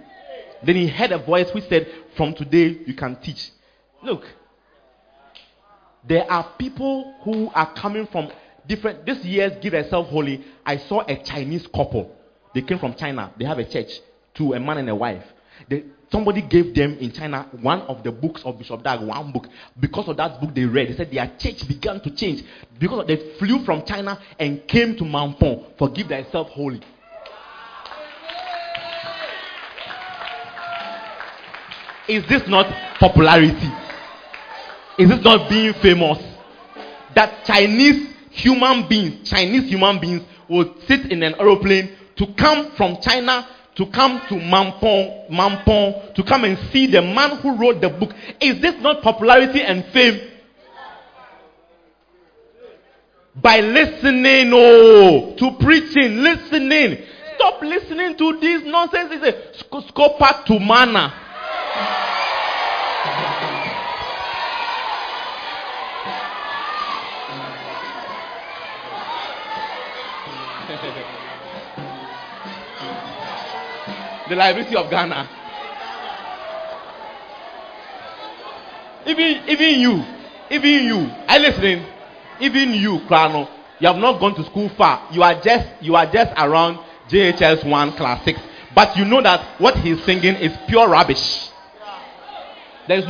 [0.63, 3.51] Then he heard a voice which said, From today you can teach.
[4.01, 4.25] Look,
[6.07, 8.31] there are people who are coming from
[8.67, 10.43] different this year's Give Yourself Holy.
[10.65, 12.15] I saw a Chinese couple.
[12.53, 13.33] They came from China.
[13.37, 13.91] They have a church
[14.35, 15.23] to a man and a wife.
[15.69, 19.47] They, somebody gave them in China one of the books of Bishop Dag, one book.
[19.79, 22.43] Because of that book they read, they said their church began to change.
[22.79, 26.81] Because they flew from China and came to Mampong for Give Thyself Holy.
[32.07, 32.67] Is this not
[32.99, 33.71] popularity?
[34.97, 36.19] Is this not being famous?
[37.15, 42.97] That Chinese human beings, Chinese human beings, will sit in an aeroplane to come from
[43.01, 47.89] China to come to Mampong, Mampong, to come and see the man who wrote the
[47.89, 48.11] book.
[48.39, 50.29] Is this not popularity and fame?
[53.35, 57.03] By listening oh, to preaching, listening.
[57.35, 59.09] Stop listening to this nonsense.
[59.11, 61.11] It's a scopa to mana.
[74.29, 75.29] The liability of Ghana.
[79.05, 80.03] Even even you,
[80.49, 81.85] even you, I listening.
[82.39, 83.47] Even you, Krano,
[83.79, 85.07] you have not gone to school far.
[85.11, 86.79] You are just you are just around
[87.09, 88.39] JHS one class six,
[88.73, 91.49] but you know that what he's singing is pure rubbish.
[92.87, 93.05] There's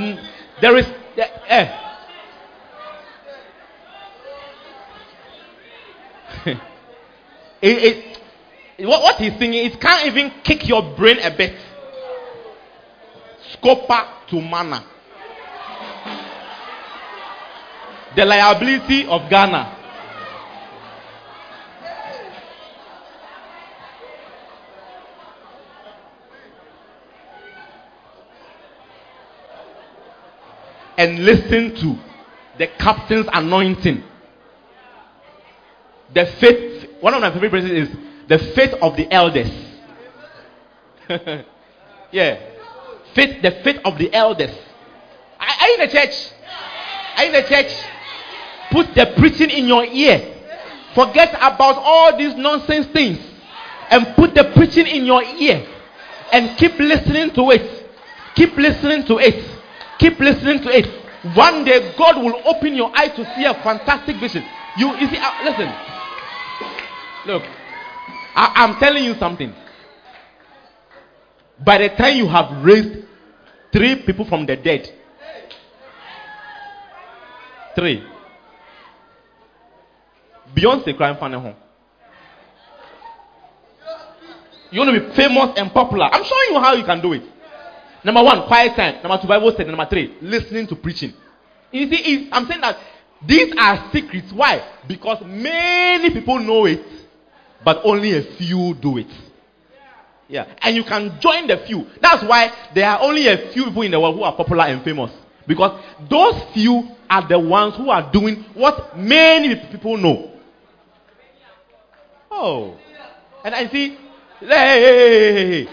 [0.61, 1.79] there is there, eh.
[6.45, 6.57] it,
[7.61, 8.12] it,
[8.79, 11.55] what, what he's singing, it can't even kick your brain a bit.
[13.53, 14.83] Scopa to mana.
[18.15, 19.79] The liability of Ghana.
[30.95, 31.97] And listen to
[32.57, 34.03] the captain's anointing.
[36.13, 36.87] The faith.
[37.01, 39.49] One of my favorite verses is the faith of the elders.
[42.11, 42.39] yeah.
[43.13, 44.51] Faith, the faith of the elders.
[45.39, 46.31] Are, you in the church?
[47.17, 47.73] Are you in the church?
[48.71, 50.35] Put the preaching in your ear.
[50.95, 53.19] Forget about all these nonsense things.
[53.89, 55.67] And put the preaching in your ear.
[56.31, 57.89] And keep listening to it.
[58.35, 59.45] Keep listening to it.
[59.99, 60.87] Keep listening to it.
[61.35, 64.43] One day God will open your eyes to see a fantastic vision.
[64.77, 65.71] You, you see, uh, listen.
[67.25, 67.43] Look,
[68.35, 69.53] I, am telling you something.
[71.63, 73.05] By the time you have raised
[73.71, 74.89] three people from the dead,
[77.75, 78.03] three.
[80.55, 81.55] Beyonce crying fan home.
[84.71, 86.05] You want to be famous and popular.
[86.05, 87.23] I'm showing you how you can do it.
[88.03, 89.01] Number one, quiet time.
[89.03, 89.69] Number two, Bible study.
[89.69, 91.13] Number three, listening to preaching.
[91.71, 92.77] You see, I'm saying that
[93.25, 94.31] these are secrets.
[94.33, 94.61] Why?
[94.87, 96.81] Because many people know it
[97.63, 99.07] but only a few do it.
[100.27, 100.47] Yeah.
[100.61, 101.85] And you can join the few.
[102.01, 104.83] That's why there are only a few people in the world who are popular and
[104.83, 105.11] famous.
[105.45, 105.79] Because
[106.09, 110.31] those few are the ones who are doing what many people know.
[112.31, 112.77] Oh.
[113.43, 113.89] And I see,
[114.39, 115.69] hey, hey, hey, hey,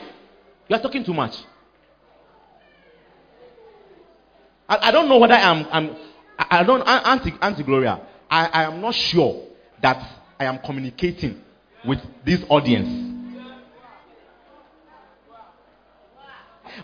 [0.68, 1.36] you are talking too much.
[4.68, 5.96] I, I don't know whether I'm, I'm
[6.38, 8.00] I, don't, Auntie, Auntie Gloria,
[8.30, 9.42] I, I am not sure
[9.82, 10.04] that
[10.38, 11.42] I am communicating
[11.86, 13.09] with this audience.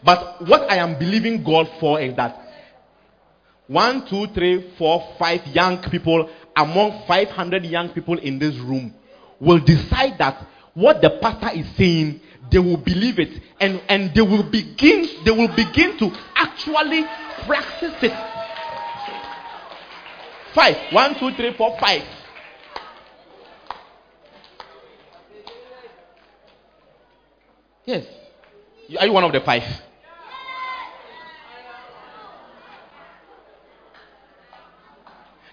[0.05, 2.43] But what I am believing God for is that
[3.67, 8.95] one, two, three, four, five young people among 500 young people in this room
[9.41, 12.21] will decide that what the pastor is saying,
[12.51, 17.03] they will believe it and, and they will begin they will begin to actually
[17.45, 18.13] practice it.
[20.55, 20.77] Five.
[20.93, 22.03] One, two, three, four, five.
[27.87, 28.05] Yes.
[28.99, 29.63] Are you one of the five?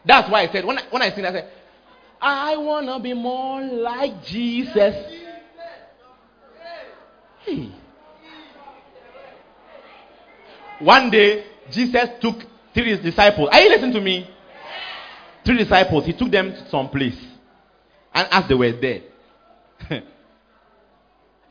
[0.06, 1.52] That's why I said, when I, when I sing, I said,
[2.20, 4.96] I want to be more like Jesus.
[7.46, 7.72] Hey.
[10.80, 12.36] One day, Jesus took
[12.74, 13.50] three disciples.
[13.52, 14.30] Are you listening to me?
[15.46, 16.06] Three disciples.
[16.06, 17.18] He took them to some place.
[18.14, 19.02] And as they were there.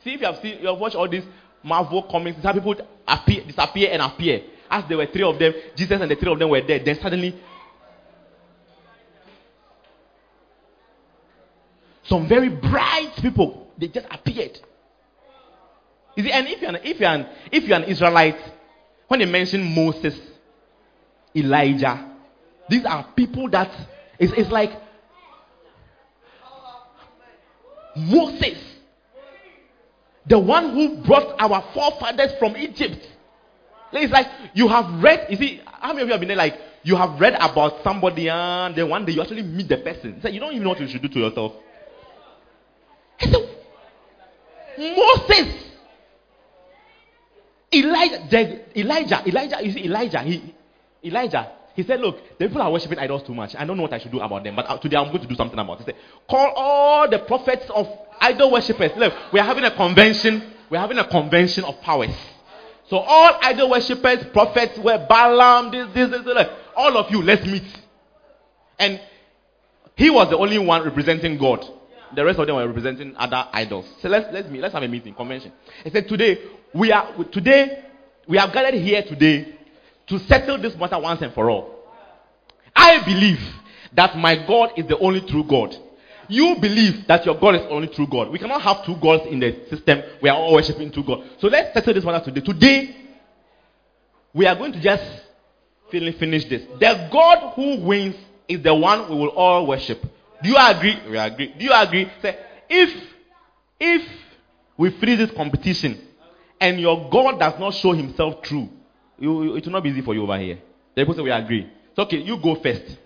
[0.03, 1.23] See if you have seen, you have watched all these
[1.63, 2.75] Marvel comics, how people
[3.07, 4.43] appear, disappear and appear.
[4.69, 6.83] As there were three of them, Jesus and the three of them were there.
[6.83, 7.39] Then suddenly
[12.03, 14.59] Some very bright people, they just appeared.
[16.15, 18.37] See, and if you're an, if you're an, if you're an Israelite,
[19.07, 20.19] when they mention Moses,
[21.35, 22.11] Elijah,
[22.69, 23.71] these are people that
[24.19, 24.69] it's, it's like
[27.95, 28.57] Moses,
[30.25, 33.07] the one who brought our forefathers from Egypt.
[33.91, 36.37] It's like you have read, you see, how many of you have been there?
[36.37, 40.19] Like you have read about somebody and then one day you actually meet the person.
[40.21, 41.53] So you don't even know what you should do to yourself.
[44.77, 45.53] Moses,
[47.73, 50.53] Elijah, Elijah, Elijah, you see, Elijah, he,
[51.03, 53.55] Elijah, he said, Look, the people are worshiping idols too much.
[53.55, 55.27] I don't know what I should do about them, but uh, today I'm going to
[55.27, 55.85] do something about it.
[55.85, 55.95] He said,
[56.29, 57.87] Call all the prophets of
[58.21, 58.91] idol worshippers.
[58.95, 60.53] Look, we are having a convention.
[60.69, 62.15] We're having a convention of powers.
[62.89, 67.45] So all idol worshippers, prophets, were Balaam, this, this, this, this, all of you, let's
[67.45, 67.63] meet.
[68.77, 69.01] And
[69.95, 71.65] he was the only one representing God.
[72.15, 73.85] The rest of them were representing other idols.
[74.01, 75.51] So let's let's meet, let's have a meeting, convention.
[75.83, 76.39] He said, Today
[76.73, 77.83] we are today
[78.27, 79.57] we have gathered here today
[80.07, 81.75] to settle this matter once and for all.
[82.75, 83.39] I believe
[83.93, 85.75] that my God is the only true God.
[86.27, 88.29] You believe that your God is only true God.
[88.29, 90.01] We cannot have two gods in the system.
[90.21, 91.23] We are all worshiping two gods.
[91.39, 92.41] So let's settle this matter today.
[92.41, 92.95] Today,
[94.33, 95.03] we are going to just
[95.91, 96.63] finish this.
[96.79, 98.15] The God who wins
[98.47, 100.01] is the one we will all worship.
[100.41, 100.97] Do you agree?
[101.09, 101.53] We agree.
[101.57, 102.09] Do you agree?
[102.21, 102.37] Say,
[102.69, 103.03] if
[103.79, 104.09] if
[104.77, 105.99] we finish this competition
[106.59, 108.69] and your God does not show himself true,
[109.19, 110.59] you, it will not be easy for you over here.
[110.95, 111.69] The people say we agree.
[111.95, 112.97] So okay, you go first.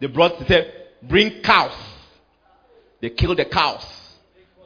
[0.00, 1.76] They brought they said, bring cows.
[3.00, 3.84] They killed the cows.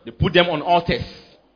[0.04, 1.04] They put them on altars.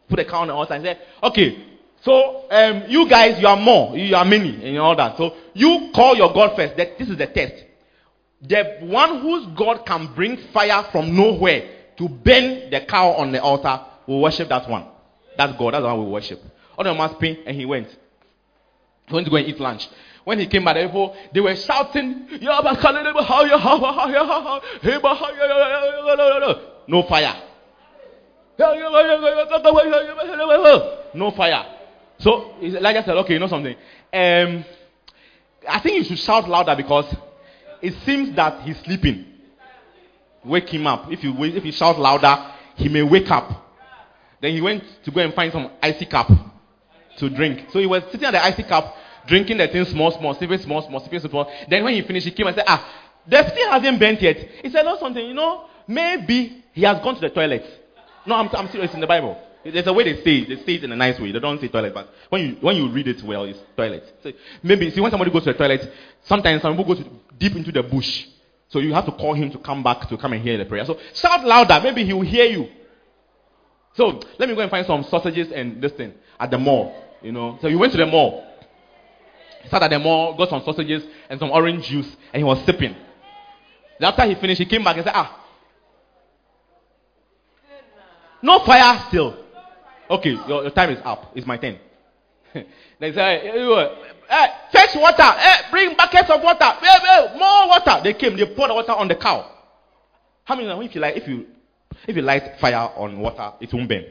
[0.08, 1.64] Put the cow on the altar and say, okay,
[2.02, 5.16] so um, you guys, you are more, you are many, and all that.
[5.16, 6.76] So you call your God first.
[6.76, 7.64] That this is the test.
[8.40, 11.68] The one whose God can bring fire from nowhere
[11.98, 14.86] to burn the cow on the altar will worship that one.
[15.36, 15.74] That's God.
[15.74, 16.40] That's the one we worship.
[16.78, 17.88] On the mass pain, and he went.
[19.08, 19.88] He went to go and eat lunch.
[20.24, 22.28] When he came back, people they were shouting,
[26.86, 27.34] No fire.
[31.14, 31.64] No fire.
[32.18, 33.74] So Elijah said, Okay, you know something?
[34.12, 34.64] Um,
[35.66, 37.14] I think you should shout louder because
[37.80, 39.24] it seems that he's sleeping.
[40.44, 41.10] Wake him up.
[41.10, 43.50] If you, if you shout louder, he may wake up.
[44.42, 46.30] Then he went to go and find some icy cup
[47.18, 47.66] to drink.
[47.72, 48.96] So he was sitting at the icy cup,
[49.26, 51.50] drinking the thing small, small, sipping small, small, sipping small.
[51.68, 52.86] Then when he finished, he came and said, Ah,
[53.26, 54.36] the thing hasn't bent yet.
[54.62, 57.64] He said, No, something, you know, maybe he has gone to the toilet.
[58.26, 59.38] No, I'm, I'm serious in the Bible.
[59.64, 60.48] There's a way they say it.
[60.48, 61.32] They say it in a nice way.
[61.32, 64.04] They don't say toilet, but when you when you read it well, it's toilet.
[64.22, 64.32] So
[64.62, 65.90] maybe see when somebody goes to the toilet,
[66.24, 67.08] sometimes some people go to,
[67.38, 68.26] deep into the bush.
[68.68, 70.84] So you have to call him to come back to come and hear the prayer.
[70.84, 71.80] So shout louder.
[71.82, 72.68] Maybe he will hear you.
[73.94, 76.94] So let me go and find some sausages and this thing at the mall.
[77.22, 77.58] You know.
[77.60, 78.44] So he went to the mall.
[79.62, 82.64] He sat at the mall, got some sausages and some orange juice, and he was
[82.64, 82.94] sipping.
[84.00, 85.38] After he finished, he came back and said, Ah,
[88.42, 89.36] No fire still.
[90.10, 91.32] Okay, your, your time is up.
[91.34, 91.78] It's my turn.
[92.54, 95.22] they say, hey, fetch water.
[95.22, 96.64] Hey, bring buckets of water.
[96.80, 98.00] Hey, hey, more water.
[98.02, 98.36] They came.
[98.36, 99.50] They poured the water on the cow.
[100.44, 101.46] How many if you like if you
[102.06, 104.04] if you light fire on water, it won't burn.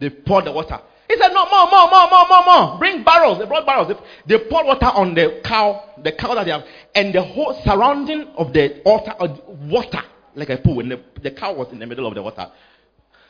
[0.00, 0.80] They poured the water.
[1.08, 2.78] He said, No, more, more, more, more, more, more.
[2.78, 3.38] Bring barrels.
[3.38, 3.92] They brought barrels.
[4.26, 6.64] They poured water on the cow, the cow that they have,
[6.94, 10.02] and the whole surrounding of the altar of water,
[10.34, 10.80] like a pool.
[10.80, 12.50] And the, the cow was in the middle of the water.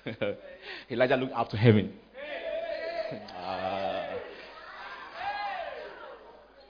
[0.91, 1.95] Elijah looked up to heaven.
[3.37, 4.07] Uh,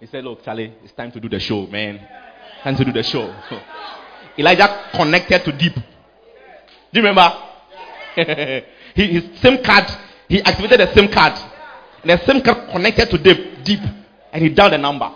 [0.00, 2.06] he said, Look, Charlie, it's time to do the show, man.
[2.62, 3.34] Time to do the show.
[4.38, 5.74] Elijah connected to deep.
[5.74, 7.30] Do you remember?
[8.94, 9.86] he, his card,
[10.28, 11.38] he activated the SIM card.
[12.02, 13.80] And the SIM card connected to deep, deep.
[14.32, 15.10] And he dialed the number.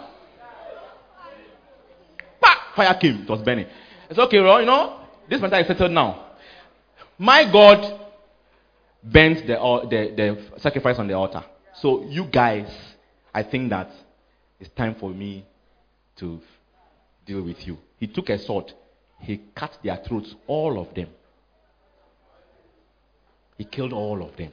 [2.78, 3.22] Fire came.
[3.22, 3.66] It was burning.
[4.08, 6.26] It's okay, well, you know, this matter is settled now.
[7.18, 8.00] My God
[9.02, 9.54] burnt the,
[9.90, 11.44] the, the sacrifice on the altar.
[11.80, 12.68] So, you guys,
[13.34, 13.90] I think that
[14.60, 15.44] it's time for me
[16.18, 16.40] to
[17.26, 17.78] deal with you.
[17.98, 18.72] He took a sword,
[19.20, 21.08] he cut their throats, all of them.
[23.56, 24.52] He killed all of them.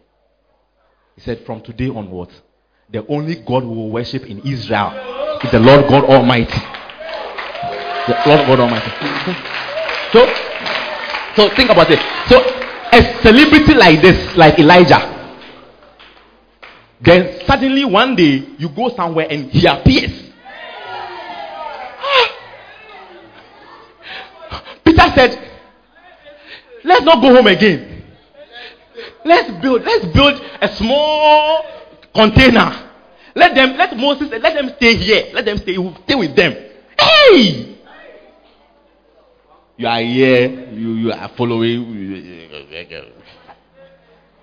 [1.15, 2.41] He said, From today onwards,
[2.89, 6.59] the only God we will worship in Israel is the Lord God Almighty.
[8.07, 8.91] The Lord God Almighty.
[10.11, 10.25] so,
[11.35, 11.99] so think about it.
[12.27, 12.37] So,
[12.91, 15.13] a celebrity like this, like Elijah,
[17.01, 20.31] then suddenly one day you go somewhere and he appears.
[24.51, 24.63] Ah!
[24.83, 25.51] Peter said,
[26.83, 27.94] Let's not go home again.
[29.25, 31.65] Let's build, let's build a small
[32.13, 32.91] container.
[33.33, 35.31] Let them, let Moses, let them stay here.
[35.33, 36.53] Let them stay, stay with them.
[36.97, 37.75] Hey!
[39.77, 42.63] You are here, you, you are following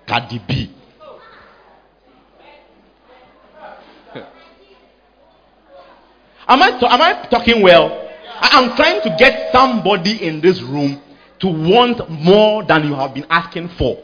[0.05, 0.71] Cardi B.
[6.45, 8.09] Am I, am I talking well?
[8.41, 11.01] I'm trying to get somebody in this room
[11.39, 13.97] to want more than you have been asking for.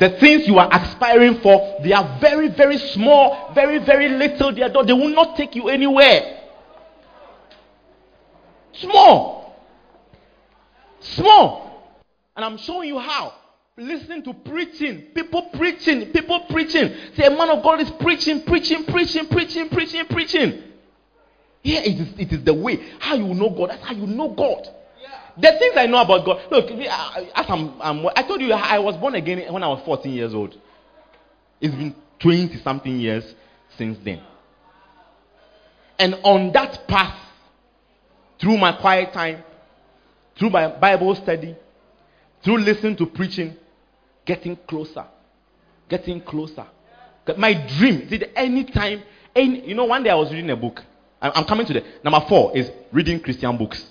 [0.00, 4.50] The things you are aspiring for, they are very, very small, very, very little.
[4.50, 4.86] They, are, not.
[4.86, 6.38] they will not take you anywhere.
[8.72, 9.54] Small.
[11.00, 12.00] Small.
[12.34, 13.34] And I'm showing you how.
[13.76, 15.02] Listen to preaching.
[15.14, 16.06] People preaching.
[16.12, 16.94] People preaching.
[17.14, 20.62] Say, a man of God is preaching, preaching, preaching, preaching, preaching, preaching.
[21.62, 22.80] Here it is, it is the way.
[23.00, 23.68] How you know God.
[23.68, 24.66] That's how you know God.
[25.36, 26.42] The things I know about God.
[26.50, 29.82] Look, uh, as I'm, I'm, i told you I was born again when I was
[29.84, 30.56] 14 years old.
[31.60, 33.34] It's been 20 something years
[33.76, 34.22] since then.
[35.98, 37.18] And on that path,
[38.40, 39.44] through my quiet time,
[40.38, 41.54] through my Bible study,
[42.42, 43.56] through listening to preaching,
[44.24, 45.04] getting closer,
[45.88, 46.66] getting closer.
[47.36, 49.02] My dream, see, any time,
[49.36, 50.80] any, you know, one day I was reading a book.
[51.20, 53.89] I'm coming to the number four is reading Christian books.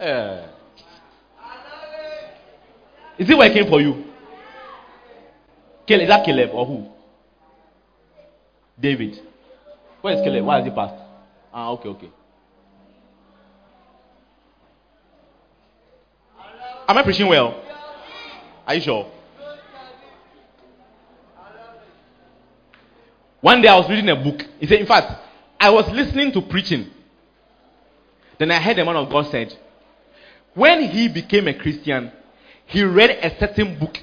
[0.00, 0.46] Uh,
[3.18, 4.04] is it working for you?
[5.86, 6.88] Caleb, is that Caleb or who?
[8.80, 9.20] David.
[10.00, 10.46] Where is Caleb?
[10.46, 10.94] Why has he passed?
[11.52, 12.10] Ah, okay, okay.
[16.88, 17.62] Am I preaching well?
[18.66, 19.06] Are you sure?
[23.42, 24.40] One day I was reading a book.
[24.58, 25.12] He said, in fact,
[25.58, 26.86] I was listening to preaching.
[28.38, 29.54] Then I heard the man of God said,
[30.54, 32.12] when he became a Christian,
[32.66, 33.98] he read a certain book.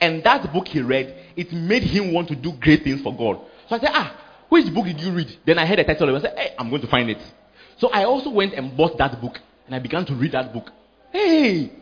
[0.00, 3.40] And that book he read, it made him want to do great things for God.
[3.68, 4.16] So I said, ah,
[4.48, 5.38] which book did you read?
[5.44, 7.18] Then I heard the title and I said, hey, I'm going to find it.
[7.78, 9.38] So I also went and bought that book.
[9.66, 10.70] And I began to read that book.
[11.12, 11.72] Hey!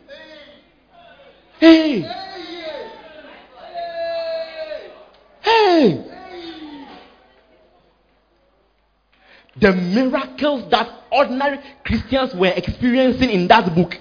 [1.59, 2.01] Hey!
[5.41, 6.15] Hey!
[9.57, 13.97] the miracles that ordinary Christians were experiencing in that book.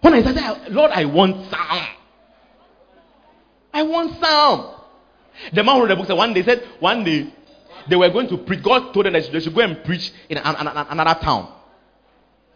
[0.00, 1.88] When I said, Lord, I want some.
[3.72, 4.74] I want some.
[5.52, 7.32] The man who wrote the book said one day said one day
[7.88, 8.62] they were going to preach.
[8.62, 11.54] God told them that they should go and preach in an, an, an, another town.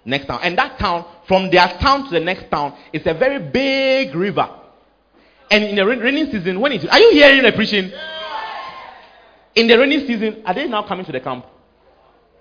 [0.05, 0.41] Next town.
[0.43, 4.49] And that town, from their town to the next town, is a very big river.
[5.51, 7.93] And in the rainy season, when it are you hearing the preaching?
[9.55, 11.47] In the rainy season, are they now coming to the camp?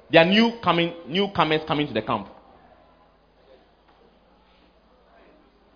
[0.10, 2.28] There are new coming, newcomers coming to the camp.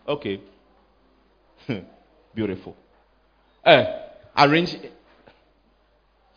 [0.07, 0.41] Okay.
[2.35, 2.75] Beautiful.
[3.63, 3.83] Uh,
[4.37, 4.77] arrange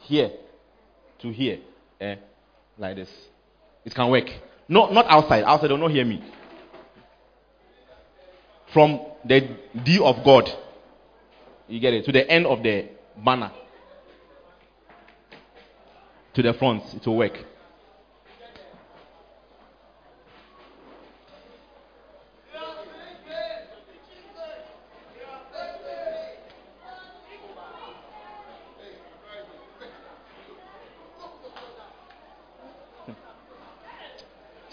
[0.01, 0.31] here
[1.21, 1.59] to here.
[2.01, 2.17] Eh,
[2.79, 3.11] like this.
[3.85, 4.29] It can work.
[4.69, 5.45] No, not outside.
[5.45, 6.23] Outside, don't hear me.
[8.73, 10.49] from the D of God.
[11.69, 12.05] You get it?
[12.07, 12.89] To the end of the
[13.25, 13.51] banner.
[16.35, 16.83] To the front.
[16.95, 17.39] It will work.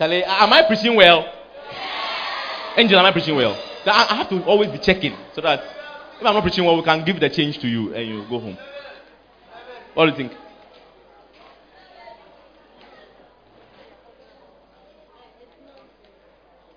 [0.06, 1.34] Charlie, am I preaching well?
[2.77, 3.60] Angel, am I preaching well?
[3.88, 7.03] I have to always be checking so that if I'm not preaching well, we can
[7.03, 8.56] give the change to you and you go home.
[9.95, 10.32] What do you think?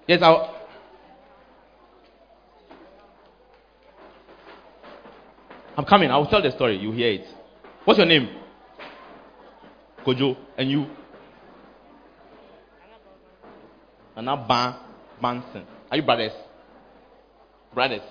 [0.06, 0.54] Yes, I'll.
[5.76, 6.10] I'm coming.
[6.10, 6.78] I'll tell the story.
[6.78, 7.28] You hear it.
[7.84, 8.30] What's your name?
[10.06, 10.34] Kojo.
[10.56, 10.86] And you?
[14.18, 14.74] Anna Ban
[15.22, 15.64] Banson.
[15.88, 16.32] Are you brothers?
[17.72, 18.02] Brothers.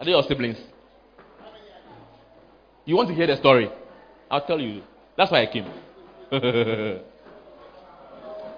[0.00, 0.58] Are they your siblings?
[2.84, 3.70] You want to hear the story?
[4.28, 4.82] I'll tell you.
[5.16, 5.66] That's why I came.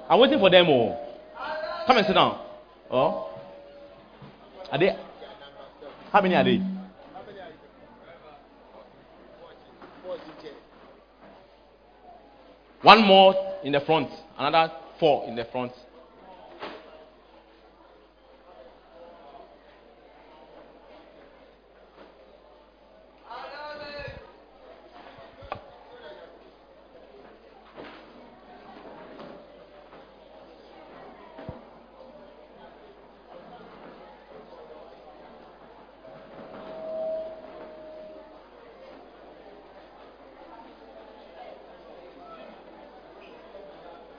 [0.08, 0.98] I'm waiting for them all.
[1.38, 1.84] Oh.
[1.86, 2.40] Come and sit down.
[2.90, 3.38] Oh?
[4.70, 4.96] Are they?
[6.10, 6.58] How many are they?
[12.80, 14.08] One more in the front,
[14.38, 15.72] another four in the front.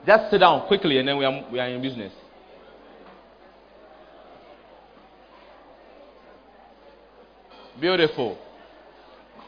[0.06, 2.12] Just sit down quickly and then we are, we are in business.
[7.80, 8.38] Beautiful.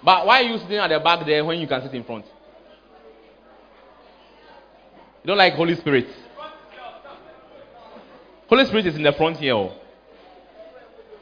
[0.02, 2.24] But why are you sitting at the back there when you can sit in front?
[5.22, 6.06] You don't like Holy Spirit?
[8.48, 9.70] Holy Spirit is in the front here.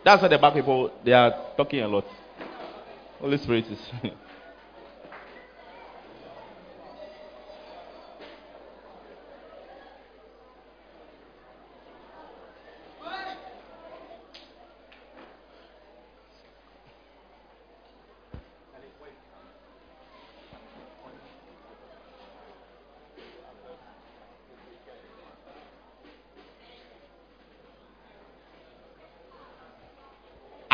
[0.04, 2.04] That's why the back people they are talking a lot.
[3.18, 3.78] Holy Spirit is.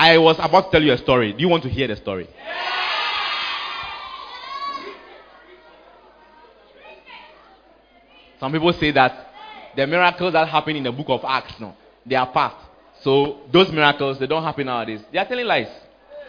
[0.01, 1.33] I was about to tell you a story.
[1.33, 2.29] Do you want to hear the story?
[8.39, 9.29] Some people say that
[9.77, 11.77] the miracles that happen in the book of Acts, no,
[12.07, 12.57] they are past.
[13.03, 15.01] So those miracles they don't happen nowadays.
[15.13, 15.69] They are telling lies.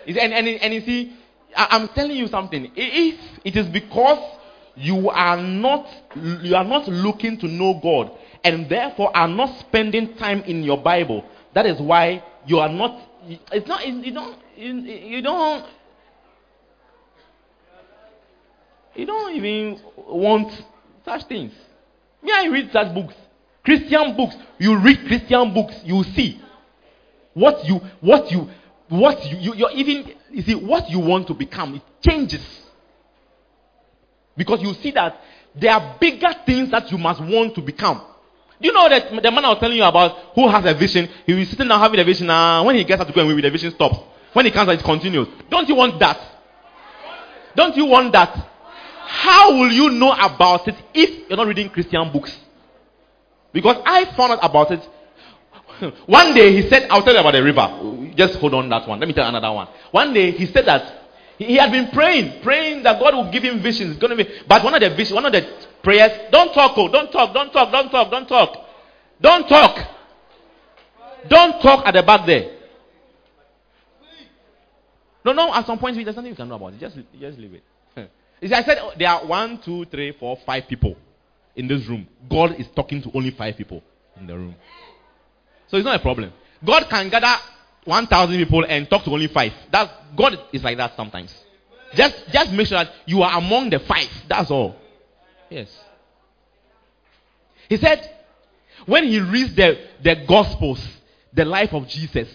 [0.07, 1.13] And, and, and you see,
[1.55, 2.71] I'm telling you something.
[2.75, 4.37] If it is because
[4.75, 8.11] you are not you are not looking to know God
[8.43, 11.23] and therefore are not spending time in your Bible,
[11.53, 15.65] that is why you are not it's not you don't you, don't
[18.95, 20.51] you don't even want
[21.05, 21.53] such things.
[22.21, 23.13] Me, I read such books,
[23.63, 24.35] Christian books.
[24.59, 26.41] You read Christian books, you see
[27.33, 28.49] what you what you
[28.89, 31.75] what you, you you're even you see what you want to become.
[31.75, 32.45] It changes
[34.35, 35.21] because you see that
[35.55, 38.01] there are bigger things that you must want to become.
[38.61, 41.09] Do you know that the man I was telling you about who has a vision?
[41.25, 42.29] He is sitting down having a vision.
[42.29, 43.97] Uh, when he gets up to go and the vision stops.
[44.33, 45.27] When he comes, out, it continues.
[45.49, 46.19] Don't you want that?
[47.55, 48.49] Don't you want that?
[49.03, 52.37] How will you know about it if you're not reading Christian books?
[53.51, 54.87] Because I found out about it.
[56.05, 58.13] one day he said, I'll tell you about the river.
[58.15, 58.99] Just hold on that one.
[58.99, 59.67] Let me tell you another one.
[59.89, 61.00] One day he said that
[61.45, 63.97] he had been praying, praying that God will give him visions.
[63.97, 65.41] Going to be, but one of the visions, one of the
[65.83, 68.57] prayers, don't talk, oh, don't talk, don't talk, don't talk, don't talk,
[69.21, 69.87] don't talk,
[71.27, 72.57] don't talk at the back there.
[75.23, 75.53] No, no.
[75.53, 76.79] At some point, there's nothing you can do about it.
[76.79, 77.63] Just, just leave it.
[78.43, 80.95] See, I said oh, there are one, two, three, four, five people
[81.55, 82.07] in this room.
[82.29, 83.83] God is talking to only five people
[84.19, 84.55] in the room.
[85.67, 86.33] So it's not a problem.
[86.65, 87.33] God can gather
[87.85, 89.51] 1,000 people and talk to only five.
[89.71, 91.33] That God is like that sometimes.
[91.95, 94.09] Just, just make sure that you are among the five.
[94.27, 94.75] That's all.
[95.49, 95.69] Yes.
[97.67, 98.09] He said,
[98.85, 100.85] when he reads the, the Gospels,
[101.33, 102.27] the life of Jesus,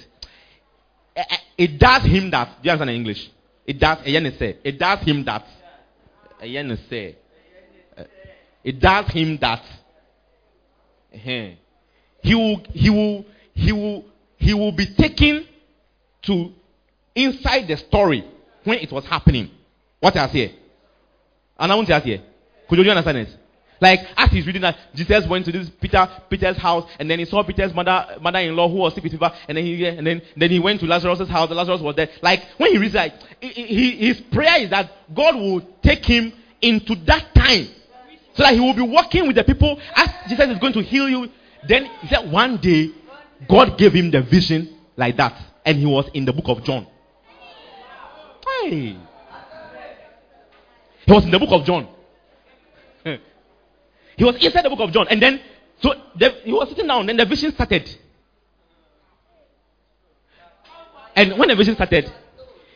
[1.15, 2.63] eh, eh, it does him that.
[2.63, 3.31] Do you understand English?
[3.67, 3.99] It does.
[4.05, 5.47] It does him that.
[6.41, 7.13] Eh,
[8.65, 9.63] it does him that.
[12.23, 13.25] He will, he will,
[13.55, 14.05] he will
[14.37, 15.47] he will be taken
[16.23, 16.53] to
[17.15, 18.25] inside the story
[18.65, 19.51] when it was happening.
[20.01, 20.55] What I say?
[21.59, 22.23] And I want to here.
[22.69, 23.29] Could you understand it?
[23.81, 27.27] Like as he's reading that Jesus went to this Peter Peter's house and then he
[27.27, 30.51] saw Peter's mother mother-in-law who was sick with fever and then he and then then
[30.51, 31.51] he went to Lazarus' house.
[31.51, 32.09] Lazarus was there.
[32.23, 36.33] Like when he reads like he, his prayer is that God will take him
[36.63, 37.69] into that time
[38.35, 41.09] so that he will be working with the people as Jesus is going to heal
[41.09, 41.29] you.
[41.69, 42.93] Then he said one day
[43.49, 46.87] God gave him the vision like that and he was in the book of John.
[48.63, 48.97] Hey.
[51.05, 51.89] He was in the book of John.
[54.17, 55.09] He was inside the book of John.
[55.09, 55.41] And then,
[55.83, 57.89] so the, he was sitting down, and the vision started.
[61.15, 62.11] And when the vision started,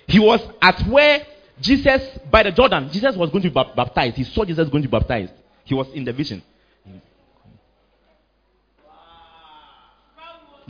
[0.06, 1.26] he was at where
[1.60, 4.16] Jesus, by the Jordan, Jesus was going to be baptized.
[4.16, 5.32] He saw Jesus going to be baptized.
[5.64, 6.42] He was in the vision.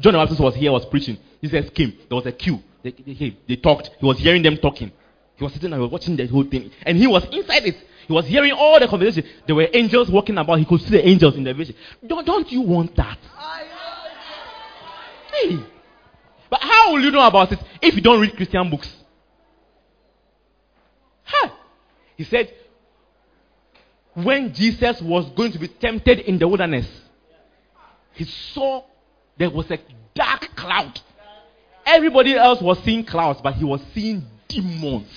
[0.00, 1.18] John the Baptist was here, was preaching.
[1.42, 1.96] Jesus came.
[2.08, 2.60] There was a queue.
[2.82, 3.90] They, they, they talked.
[3.98, 4.90] He was hearing them talking.
[5.36, 6.70] He was sitting there, he was watching the whole thing.
[6.84, 7.76] And he was inside it.
[8.06, 9.24] He was hearing all the conversation.
[9.46, 10.58] There were angels walking about.
[10.58, 11.76] He could see the angels in the vision.
[12.06, 13.18] Don't, don't you want that?
[15.32, 15.58] Hey.
[16.50, 18.92] But how will you know about it if you don't read Christian books?
[21.22, 21.50] Huh.
[22.16, 22.52] He said,
[24.14, 26.86] when Jesus was going to be tempted in the wilderness,
[28.12, 28.84] he saw
[29.40, 29.78] there was a
[30.14, 31.00] dark cloud.
[31.86, 35.08] Everybody else was seeing clouds, but he was seeing demons.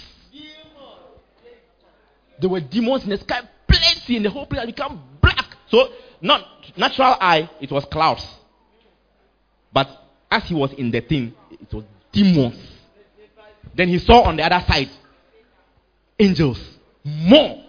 [2.39, 5.45] There were demons in the sky, plenty, and the whole place become black.
[5.67, 5.89] So,
[6.21, 6.47] not
[6.77, 8.25] natural eye, it was clouds.
[9.73, 9.89] But
[10.31, 11.83] as he was in the thing, it was
[12.13, 12.55] demons.
[13.75, 14.89] Then he saw on the other side
[16.17, 16.61] angels.
[17.03, 17.61] More.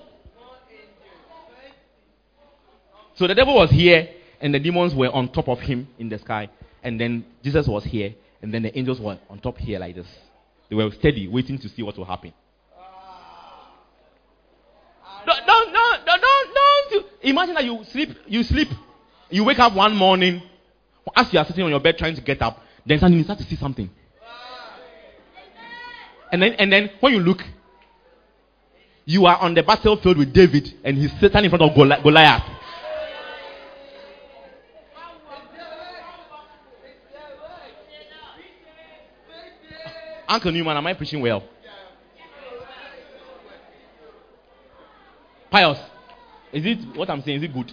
[3.16, 4.08] So the devil was here,
[4.40, 6.48] and the demons were on top of him in the sky.
[6.82, 10.06] And then Jesus was here, and then the angels were on top here like this.
[10.68, 12.32] They were steady, waiting to see what will happen.
[15.26, 17.06] Don't, don't, don't, don't, don't.
[17.22, 18.68] Imagine that you sleep, you sleep,
[19.30, 20.42] you wake up one morning,
[21.16, 23.38] as you are sitting on your bed trying to get up, then suddenly you start
[23.38, 23.90] to see something.
[26.30, 27.42] And then, and then when you look,
[29.06, 32.42] you are on the battlefield with David, and he's sitting in front of Goliath.
[40.28, 41.42] Uncle Newman, am I preaching well?
[45.50, 45.78] Pious.
[46.52, 47.38] Is it what I'm saying?
[47.38, 47.72] Is it good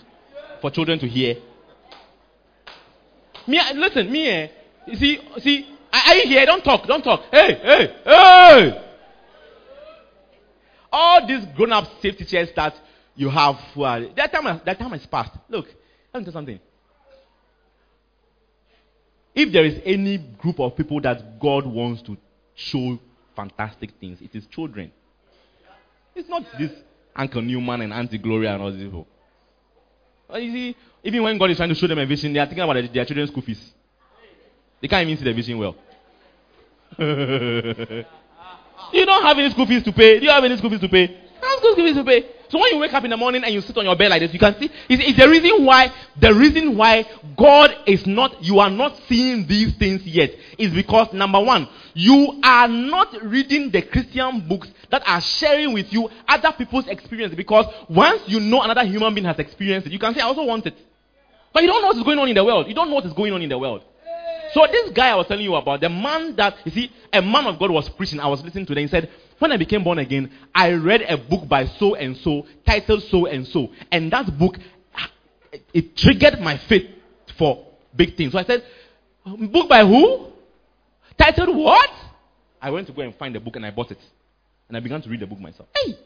[0.60, 1.36] for children to hear?
[3.48, 4.48] Me, listen, me, eh,
[4.96, 6.46] see, see, are you here?
[6.46, 7.24] Don't talk, don't talk.
[7.32, 8.88] Hey, hey, hey!
[10.92, 12.76] All these grown-up safety chairs that
[13.16, 15.32] you have, well, that time, that time has passed.
[15.50, 15.68] Look,
[16.14, 16.60] let me tell something.
[19.34, 22.18] If there is any group of people that God wants to
[22.62, 23.00] show
[23.36, 24.92] fantastic things, it is children.
[26.16, 26.72] It's not this
[27.16, 29.08] Uncle Newman and Auntie Gloria and all these people.
[30.32, 32.46] Uh, you see, even when God is trying to show them a vision, they are
[32.46, 33.74] thinking about their, their children's school fees.
[34.82, 35.76] They can't even see the vision well.
[36.98, 38.06] you
[39.06, 40.20] don't have any school fees to pay.
[40.20, 41.18] Do you have any school fees to pay?
[41.42, 42.26] To pay?
[42.50, 44.22] So when you wake up in the morning and you sit on your bed like
[44.22, 47.06] this, you can see it's, it's the reason why the reason why
[47.38, 52.40] God is not you are not seeing these things yet is because number one, you
[52.44, 57.34] are not reading the Christian books that are sharing with you other people's experience.
[57.36, 60.44] Because once you know another human being has experienced it, you can say, I also
[60.44, 60.76] want it.
[61.54, 62.68] But you don't know what is going on in the world.
[62.68, 63.84] You don't know what is going on in the world.
[64.54, 67.48] So this guy I was telling you about, the man that you see, a man
[67.48, 68.20] of God was preaching.
[68.20, 68.84] I was listening to them.
[68.84, 69.10] He said,
[69.42, 73.26] When I became born again, I read a book by so and so, titled so
[73.26, 73.72] and so.
[73.92, 74.56] And that book
[75.74, 76.88] it triggered my faith
[77.40, 77.66] for
[77.96, 78.34] big things.
[78.34, 78.64] So I said,
[79.26, 80.28] um, Book by who?
[81.18, 81.90] Titled what?
[82.62, 83.98] I went to go and find the book and I bought it.
[84.68, 85.70] And I began to read the book myself.
[85.76, 85.98] Hey!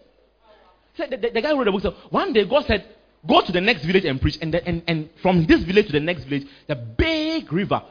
[0.95, 1.82] So the, the, the guy wrote the book.
[1.82, 2.86] So one day God said,
[3.28, 4.38] Go to the next village and preach.
[4.41, 7.82] And, the, and, and from this village to the next village, the big river.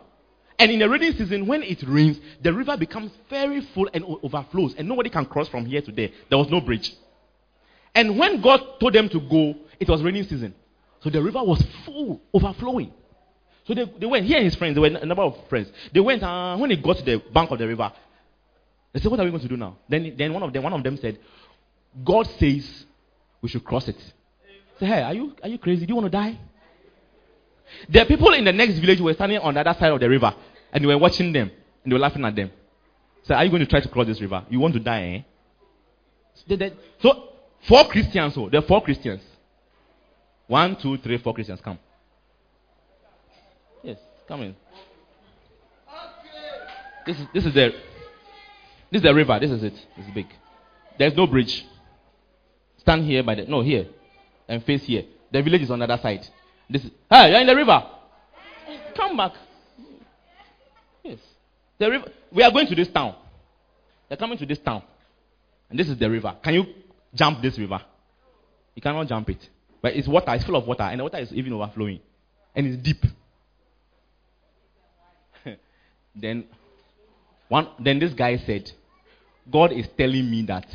[0.59, 4.75] And in the rainy season, when it rains, the river becomes very full and overflows.
[4.77, 6.11] And nobody can cross from here to there.
[6.29, 6.93] There was no bridge.
[7.95, 10.55] And when God told them to go, it was raining season.
[11.01, 12.93] So the river was full, overflowing.
[13.67, 15.71] So they, they went, he and his friends, there were a number of friends.
[15.93, 17.93] They went, uh, when they got to the bank of the river,
[18.93, 19.77] they said, What are we going to do now?
[19.89, 21.19] Then, then one, of them, one of them said,
[22.05, 22.85] God says
[23.41, 23.97] we should cross it.
[24.79, 25.87] Say, Hey, are you, are you crazy?
[25.87, 26.39] Do you want to die?
[27.89, 30.09] The people in the next village who were standing on the other side of the
[30.09, 30.35] river
[30.73, 31.51] and they were watching them
[31.83, 32.51] and they were laughing at them.
[33.25, 34.45] So, are you going to try to cross this river?
[34.51, 35.23] You want to die, eh?
[36.35, 37.29] So, they, they, so
[37.67, 39.23] four Christians, so there are four Christians.
[40.47, 41.79] One, two, three, four Christians come.
[43.83, 44.57] Yes, come in.
[47.07, 47.75] This is this is the
[48.91, 49.39] this is the river.
[49.39, 49.75] This is it.
[49.97, 50.27] It's big.
[50.99, 51.67] There's no bridge.
[52.79, 53.87] Stand here by the no here,
[54.49, 55.05] and face here.
[55.31, 56.27] The village is on the other side.
[56.69, 57.83] This is hey, you're in the river.
[58.97, 59.33] Come back.
[61.03, 61.19] Yes,
[61.79, 62.11] the river.
[62.33, 63.15] We are going to this town.
[64.09, 64.83] They're coming to this town,
[65.69, 66.37] and this is the river.
[66.43, 66.65] Can you
[67.15, 67.81] jump this river?
[68.75, 69.49] You cannot jump it,
[69.83, 70.33] but it's water.
[70.35, 72.01] It's full of water, and the water is even overflowing,
[72.55, 73.05] and it's deep.
[76.17, 76.45] then
[77.49, 77.69] one.
[77.79, 78.71] Then this guy said,
[79.51, 80.67] "God is telling me that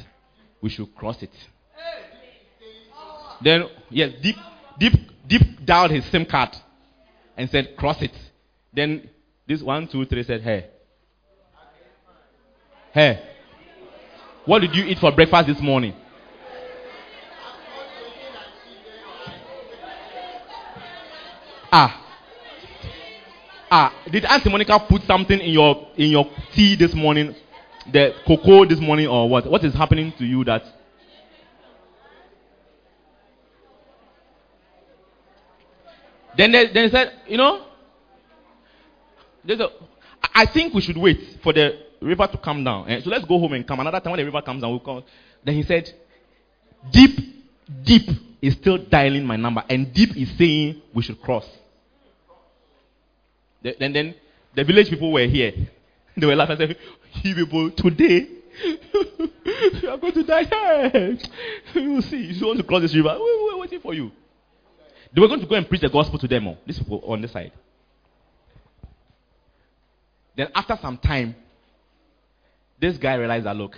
[0.61, 1.31] we should cross it."
[3.41, 4.35] Then, yes, deep,
[4.79, 4.93] deep,
[5.27, 6.55] deep down his SIM card
[7.37, 8.11] and said, cross it.
[8.73, 9.09] Then
[9.47, 10.67] this one, two, three said, hey.
[12.91, 13.21] Hey.
[14.45, 15.93] What did you eat for breakfast this morning?
[21.71, 22.05] Ah.
[23.71, 26.25] Ah, did Auntie Monica put something in your in your
[26.55, 27.35] tea this morning?
[27.91, 29.45] The cocoa this morning or what?
[29.49, 30.63] What is happening to you that
[36.37, 37.65] Then they, then they said, you know,
[40.35, 42.89] I think we should wait for the river to come down.
[42.89, 43.79] Eh, so let's go home and come.
[43.79, 45.03] Another time when the river comes down, we'll come.
[45.43, 45.91] Then he said,
[46.91, 47.17] Deep,
[47.83, 48.09] deep
[48.41, 49.63] is still dialing my number.
[49.69, 51.45] And deep is saying we should cross.
[53.61, 54.15] The, then, then
[54.55, 55.53] the village people were here.
[56.17, 58.27] They were laughing and said, You people, today,
[58.63, 60.41] you are going to die.
[61.75, 62.33] you will see.
[62.33, 63.15] You want to cross this river.
[63.17, 64.11] We're waiting for you.
[65.13, 67.01] They were going to go and preach the gospel to them, all, oh, these people
[67.05, 67.51] on this side.
[70.35, 71.35] Then, after some time,
[72.79, 73.77] this guy realized that look,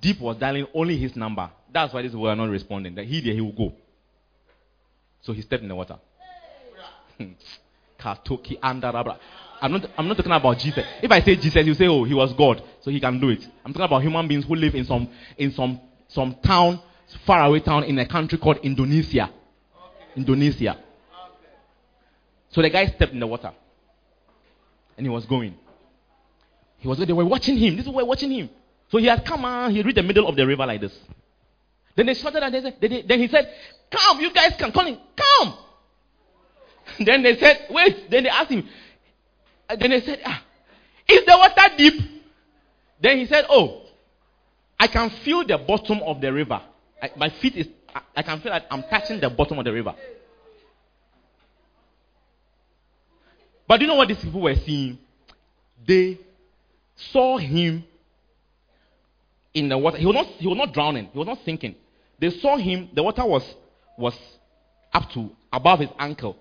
[0.00, 1.50] Deep was dialing only his number.
[1.72, 2.94] That's why these people are not responding.
[2.94, 3.72] That he there, he will go.
[5.22, 5.98] So he stepped in the water.
[7.18, 7.32] Hmm.
[7.98, 9.18] Katoki Andarabra.
[9.60, 10.84] I'm not, I'm not talking about Jesus.
[11.02, 13.46] If I say Jesus, you say, oh, he was God, so he can do it.
[13.64, 15.78] I'm talking about human beings who live in some, in some,
[16.08, 16.80] some town,
[17.26, 19.30] far away town in a country called Indonesia.
[20.16, 20.76] Indonesia.
[22.50, 23.52] So the guy stepped in the water.
[24.96, 25.54] And he was going.
[26.78, 27.76] He was they were watching him.
[27.76, 28.50] This is why watching him.
[28.90, 30.96] So he had come on, he reached the middle of the river like this.
[31.94, 33.52] Then they shouted and they said, they, then he said,
[33.90, 35.54] Come, you guys can call him, come.
[37.06, 38.10] then they said, Wait.
[38.10, 38.68] Then they asked him.
[39.78, 40.42] Then they said, ah,
[41.08, 41.94] Is the water deep?
[43.00, 43.82] Then he said, Oh,
[44.78, 46.60] I can feel the bottom of the river.
[47.02, 47.66] I, my feet is
[48.16, 49.94] I, can feel like I'm touching the bottom of the river.
[53.66, 54.98] But do you know what these people were seeing?
[55.86, 56.18] They
[56.96, 57.84] saw him
[59.54, 59.98] in the water.
[59.98, 61.76] He was not, he was not drowning, he was not sinking.
[62.18, 63.42] They saw him, the water was,
[63.96, 64.14] was
[64.92, 66.36] up to above his ankle.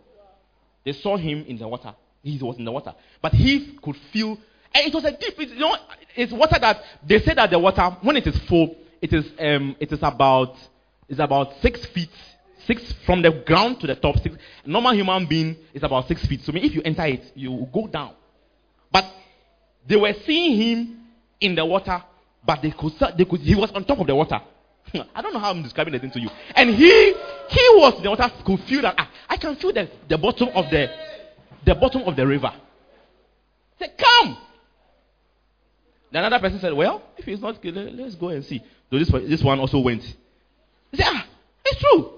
[0.84, 1.94] They saw him in the water.
[2.24, 2.94] He was in the water.
[3.22, 4.38] But he could feel,
[4.74, 5.76] and it was a deep, you know,
[6.16, 9.76] it's water that they say that the water, when it is full, it is, um,
[9.80, 10.56] it is about
[11.10, 12.10] is about six feet,
[12.66, 14.18] six from the ground to the top.
[14.20, 16.42] Six, normal human being is about six feet.
[16.42, 18.14] So if you enter it, you go down.
[18.92, 19.06] But
[19.88, 21.00] they were seeing him
[21.42, 22.04] in the water,
[22.46, 24.40] but they could, they could he was on top of the water.
[25.16, 26.30] I don't know how I'm describing the thing to you.
[26.56, 27.14] And he
[27.50, 30.50] he was in the water could feel that ah, I can feel the, the bottom
[30.50, 30.88] of the
[31.66, 32.52] the bottom of the river.
[33.80, 34.38] Say, come.
[36.12, 38.62] The another person said, Well, if he's not let's go and see.
[38.90, 40.04] So this, this one also went.
[40.92, 41.26] He said, Ah,
[41.66, 42.12] it's true.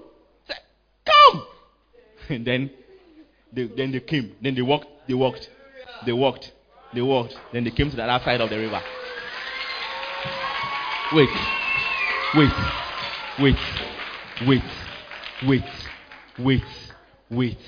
[0.46, 0.60] Said,
[1.04, 1.46] Come.
[2.28, 2.70] And then
[3.52, 4.34] they, then they came.
[4.40, 5.50] Then they walked, they walked,
[6.06, 6.52] they walked,
[6.94, 7.36] they walked.
[7.52, 8.80] Then they came to the other side of the river.
[11.12, 11.28] Wait,
[12.34, 12.50] wait,
[13.38, 13.56] wait,
[14.46, 14.62] wait,
[15.46, 15.62] wait,
[16.38, 16.64] wait,
[17.30, 17.58] wait,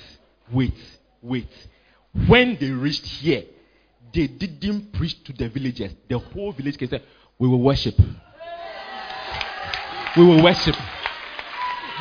[0.51, 0.73] wait,
[1.21, 1.47] wait.
[2.27, 3.43] When they reached here,
[4.13, 5.91] they didn't preach to the villagers.
[6.09, 7.03] The whole village said,
[7.37, 7.95] We will worship.
[10.17, 10.75] We will worship.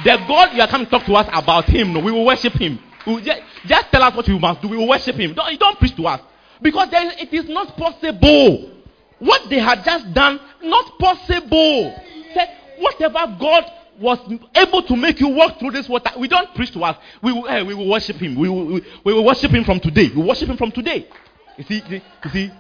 [0.03, 2.55] The God you are coming to talk to us about Him, no, we will worship
[2.55, 2.79] Him.
[3.07, 4.69] Will just, just, tell us what we must do.
[4.69, 5.35] We will worship Him.
[5.35, 6.21] Don't, don't preach to us.
[6.61, 8.71] Because it is not possible.
[9.19, 11.95] What they had just done, not possible.
[12.35, 12.47] Say,
[12.79, 14.19] whatever God was
[14.55, 16.97] able to make you walk through this water, we don't preach to us.
[17.23, 18.35] We will, hey, we will worship Him.
[18.35, 20.11] We will, we, we will worship Him from today.
[20.15, 21.07] We worship Him from today.
[21.57, 22.01] You see, you
[22.31, 22.51] see,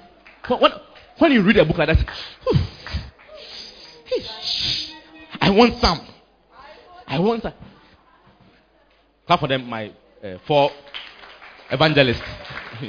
[0.46, 0.72] when,
[1.18, 1.98] when you read a book like that,
[5.40, 6.13] I want some.
[7.14, 7.52] I want some.
[9.26, 9.92] Clap for them, my
[10.22, 10.70] uh, four
[11.70, 12.20] evangelists.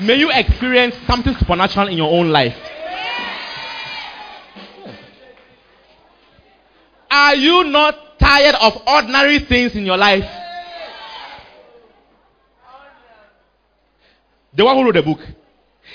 [0.00, 2.56] May you experience something supernatural in your own life.
[7.10, 10.24] Are you not tired of ordinary things in your life?
[14.54, 15.20] the one who wrote the book,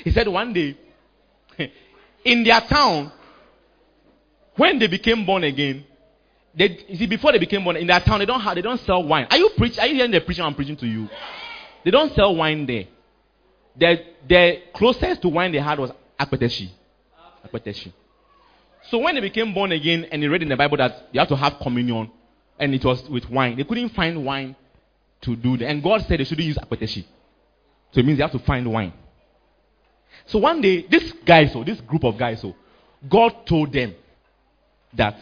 [0.03, 0.77] he said one day,
[2.23, 3.11] in their town,
[4.55, 5.85] when they became born again,
[6.55, 8.79] they, you see, before they became born in their town, they don't have, they don't
[8.81, 9.27] sell wine.
[9.29, 9.79] Are you preach?
[9.79, 11.09] Are you hearing the preaching I'm preaching to you?
[11.83, 12.85] They don't sell wine there.
[14.27, 16.69] The, closest to wine they had was akpeteshi.
[17.45, 17.91] Akpeteshi.
[18.89, 21.29] So when they became born again and they read in the Bible that you have
[21.29, 22.11] to have communion
[22.59, 24.55] and it was with wine, they couldn't find wine
[25.21, 25.67] to do that.
[25.67, 27.05] And God said they shouldn't use akpeteshi.
[27.91, 28.93] So it means they have to find wine.
[30.27, 32.55] So one day, this guy, so oh, this group of guys, so
[33.09, 33.95] God told them
[34.95, 35.17] that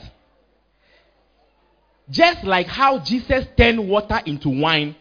[2.10, 4.95] just like how Jesus turned water into wine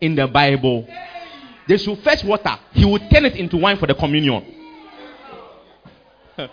[0.00, 0.86] in the Bible,
[1.66, 2.56] they should fetch water.
[2.72, 4.44] He would turn it into wine for the communion.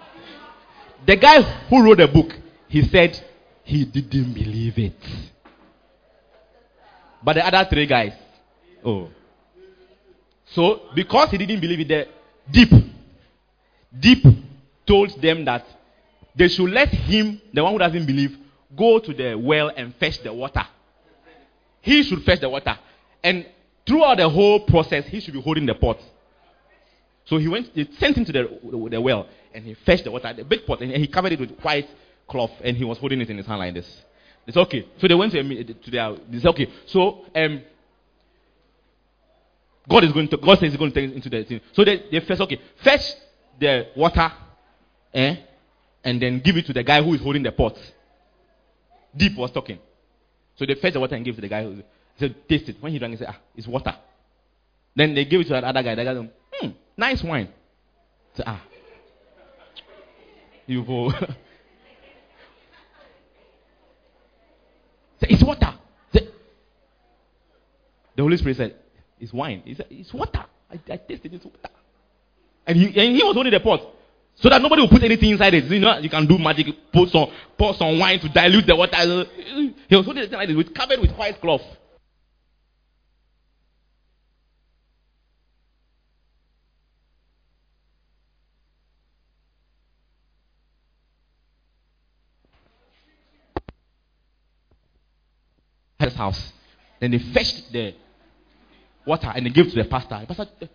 [1.06, 2.34] the guy who wrote the book,
[2.68, 3.24] he said
[3.64, 4.96] he didn't believe it.
[7.24, 8.14] But the other three guys,
[8.84, 9.10] oh.
[10.46, 12.08] So, because he didn't believe it, the
[12.52, 12.72] deep,
[14.00, 14.24] deep
[14.88, 15.66] told them that
[16.38, 18.38] they should let him, the one who doesn't believe,
[18.76, 20.66] go to the well and fetch the water.
[21.82, 22.78] He should fetch the water.
[23.24, 23.48] And
[23.86, 26.00] throughout the whole process, he should be holding the pot.
[27.26, 30.32] So he went, they sent him to the, the well and he fetched the water,
[30.34, 31.90] the big pot, and he covered it with white
[32.28, 34.02] cloth and he was holding it in his hand like this.
[34.46, 34.88] It's okay.
[35.02, 37.64] So they went to, to their, they said, okay, so um,
[39.90, 41.62] God is going to, God says he's going to take into the thing.
[41.74, 43.02] So they, they first, okay, fetch
[43.60, 44.32] the water,
[45.14, 45.36] eh,
[46.04, 47.78] and then give it to the guy who is holding the pot.
[49.16, 49.80] Deep was talking.
[50.56, 51.84] So they fetched the water and gave it to the guy who
[52.20, 52.78] said, taste it.
[52.80, 53.96] When he drank, he said, ah, it's water.
[54.96, 55.96] Then they gave it to that other guy.
[55.96, 57.48] The guy said, hmm, nice wine.
[57.48, 58.62] He Said, ah.
[60.66, 61.12] You go.
[65.20, 65.74] said, it's water.
[66.12, 66.32] Said,
[68.16, 68.76] the Holy Spirit said,
[69.20, 69.62] it's wine.
[69.66, 70.46] He said, it's water.
[70.70, 71.70] I, I tasted it's water.
[72.66, 73.82] And he, and he was holding the pot.
[74.40, 75.66] So that nobody will put anything inside it.
[75.66, 77.28] You know, you can do magic, put some,
[77.58, 78.96] pour some wine to dilute the water.
[79.88, 81.62] He was holding it like this, with, covered with white cloth.
[96.16, 96.54] House.
[97.00, 97.94] Then they fetched the
[99.06, 100.26] water and they gave to the pastor.
[100.28, 100.70] The pastor,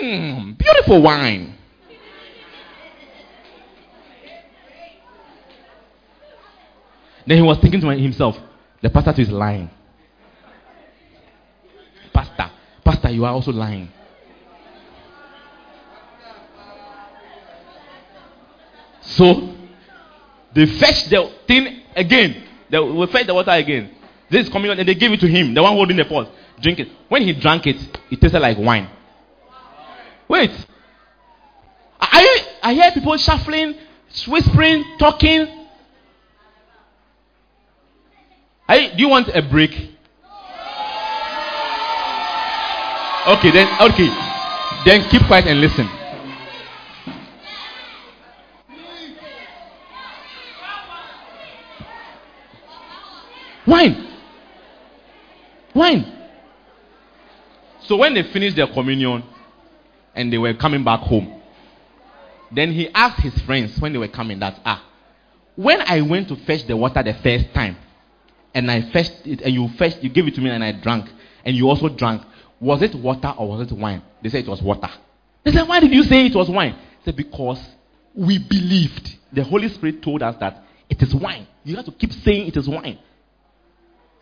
[0.00, 1.54] mmm, beautiful wine.
[7.26, 8.38] Then he was thinking to himself,
[8.80, 9.70] the pastor is lying.
[12.12, 12.50] Pastor,
[12.84, 13.90] pastor, you are also lying.
[19.00, 19.54] So
[20.54, 22.44] they fetched the thing again.
[22.70, 23.90] They will fetch the water again.
[24.28, 26.28] This is communion, and they gave it to him, the one holding the pot.
[26.60, 26.88] Drink it.
[27.08, 27.76] When he drank it,
[28.10, 28.88] it tasted like wine.
[30.28, 30.50] Wait.
[32.00, 33.76] I, I hear people shuffling,
[34.26, 35.65] whispering, talking.
[38.68, 39.70] I, do you want a break?
[43.26, 44.08] Okay, then okay.
[44.84, 45.88] Then keep quiet and listen.
[53.66, 54.08] Wine.
[55.74, 56.12] Wine.
[57.80, 59.24] So when they finished their communion
[60.14, 61.40] and they were coming back home,
[62.52, 64.84] then he asked his friends when they were coming that, ah,
[65.56, 67.76] when I went to fetch the water the first time,
[68.56, 71.10] and I fetched it, and you fetched, you gave it to me, and I drank,
[71.44, 72.22] and you also drank.
[72.58, 74.02] Was it water or was it wine?
[74.22, 74.88] They said it was water.
[75.44, 76.72] They said, Why did you say it was wine?
[76.72, 77.62] They said, Because
[78.14, 79.14] we believed.
[79.30, 81.46] The Holy Spirit told us that it is wine.
[81.64, 82.98] You have to keep saying it is wine.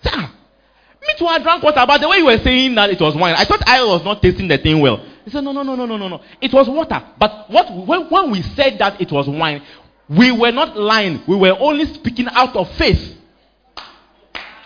[0.03, 3.15] Sir, me too, I drank water, but the way you were saying that it was
[3.15, 4.97] wine, I thought I was not tasting the thing well.
[5.25, 6.21] He said, No, no, no, no, no, no, no.
[6.41, 7.01] It was water.
[7.17, 9.63] But what when, when we said that it was wine,
[10.09, 11.23] we were not lying.
[11.29, 13.21] We were only speaking out of faith.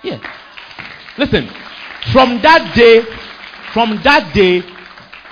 [0.08, 0.34] Yeah.
[1.18, 1.48] Listen,
[2.12, 3.02] from that day,
[3.72, 4.62] from that day,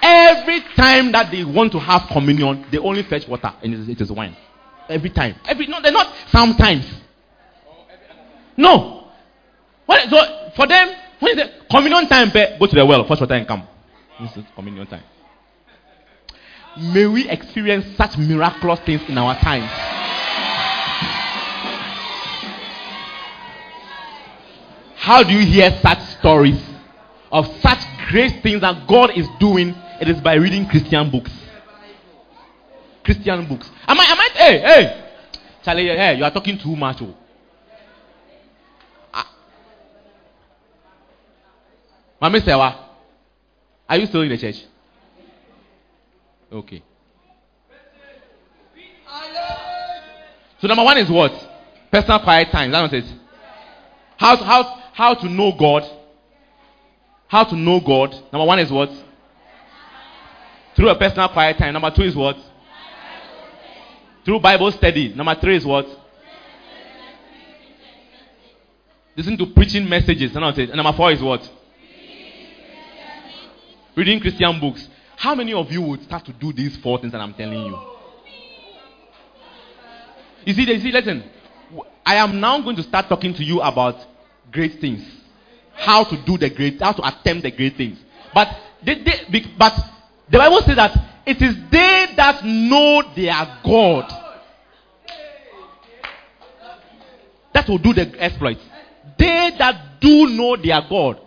[0.02, 3.88] every time that they want to have communion, they only fetch water and it is,
[3.88, 4.36] it is wine.
[4.88, 5.36] Every time.
[5.46, 6.84] Every no, they're not sometimes.
[8.56, 9.08] No.
[9.86, 10.88] What, so for them,
[11.20, 12.30] when is the communion time?
[12.58, 13.66] Go to the well, fetch water and come.
[14.20, 15.02] This is communion time.
[16.78, 20.05] May we experience such miraculous things in our times.
[25.06, 26.60] How do you hear such stories
[27.30, 27.78] of such
[28.08, 29.72] great things that God is doing?
[30.00, 31.30] It is by reading Christian books.
[33.04, 33.70] Christian books.
[33.86, 35.04] Am I, am I, hey, hey,
[35.62, 36.96] Charlie, hey, you are talking too much.
[37.02, 37.14] Oh.
[39.14, 39.32] Ah.
[42.20, 42.76] Mami Sewa,
[43.88, 44.60] are you still in the church?
[46.50, 46.82] Okay.
[50.60, 51.32] So number one is what?
[51.92, 52.72] Personal quiet time.
[52.72, 53.14] That's what it.
[54.16, 55.82] How how how to know God?
[57.28, 58.12] How to know God?
[58.32, 58.88] Number one is what?
[60.74, 61.74] Through a personal quiet time.
[61.74, 62.36] Number two is what?
[64.24, 65.12] Through Bible study.
[65.14, 65.84] Number three is what?
[69.14, 70.34] Listen to preaching messages.
[70.34, 71.46] And number four is what?
[73.94, 74.88] Reading Christian books.
[75.18, 77.78] How many of you would start to do these four things that I'm telling you?
[80.46, 81.22] You see, you see, listen.
[82.04, 83.96] I am now going to start talking to you about
[84.50, 85.04] great things.
[85.74, 87.98] How to do the great, how to attempt the great things.
[88.32, 88.48] But
[88.82, 89.74] they, they, but
[90.30, 90.96] the Bible says that
[91.26, 94.10] it is they that know their God
[97.52, 98.60] that will do the exploits.
[99.18, 101.20] They that do know their God.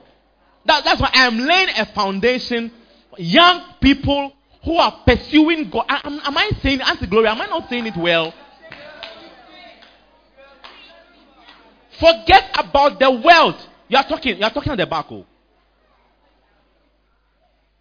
[0.66, 2.72] That, that's why I am laying a foundation.
[3.18, 4.34] Young people
[4.64, 5.86] who are pursuing God.
[5.90, 8.34] Am, am I saying, Auntie Gloria, am I not saying it well?
[12.00, 13.62] Forget about the wealth.
[13.88, 15.06] You are talking, you are talking at the back.
[15.12, 15.26] Oh.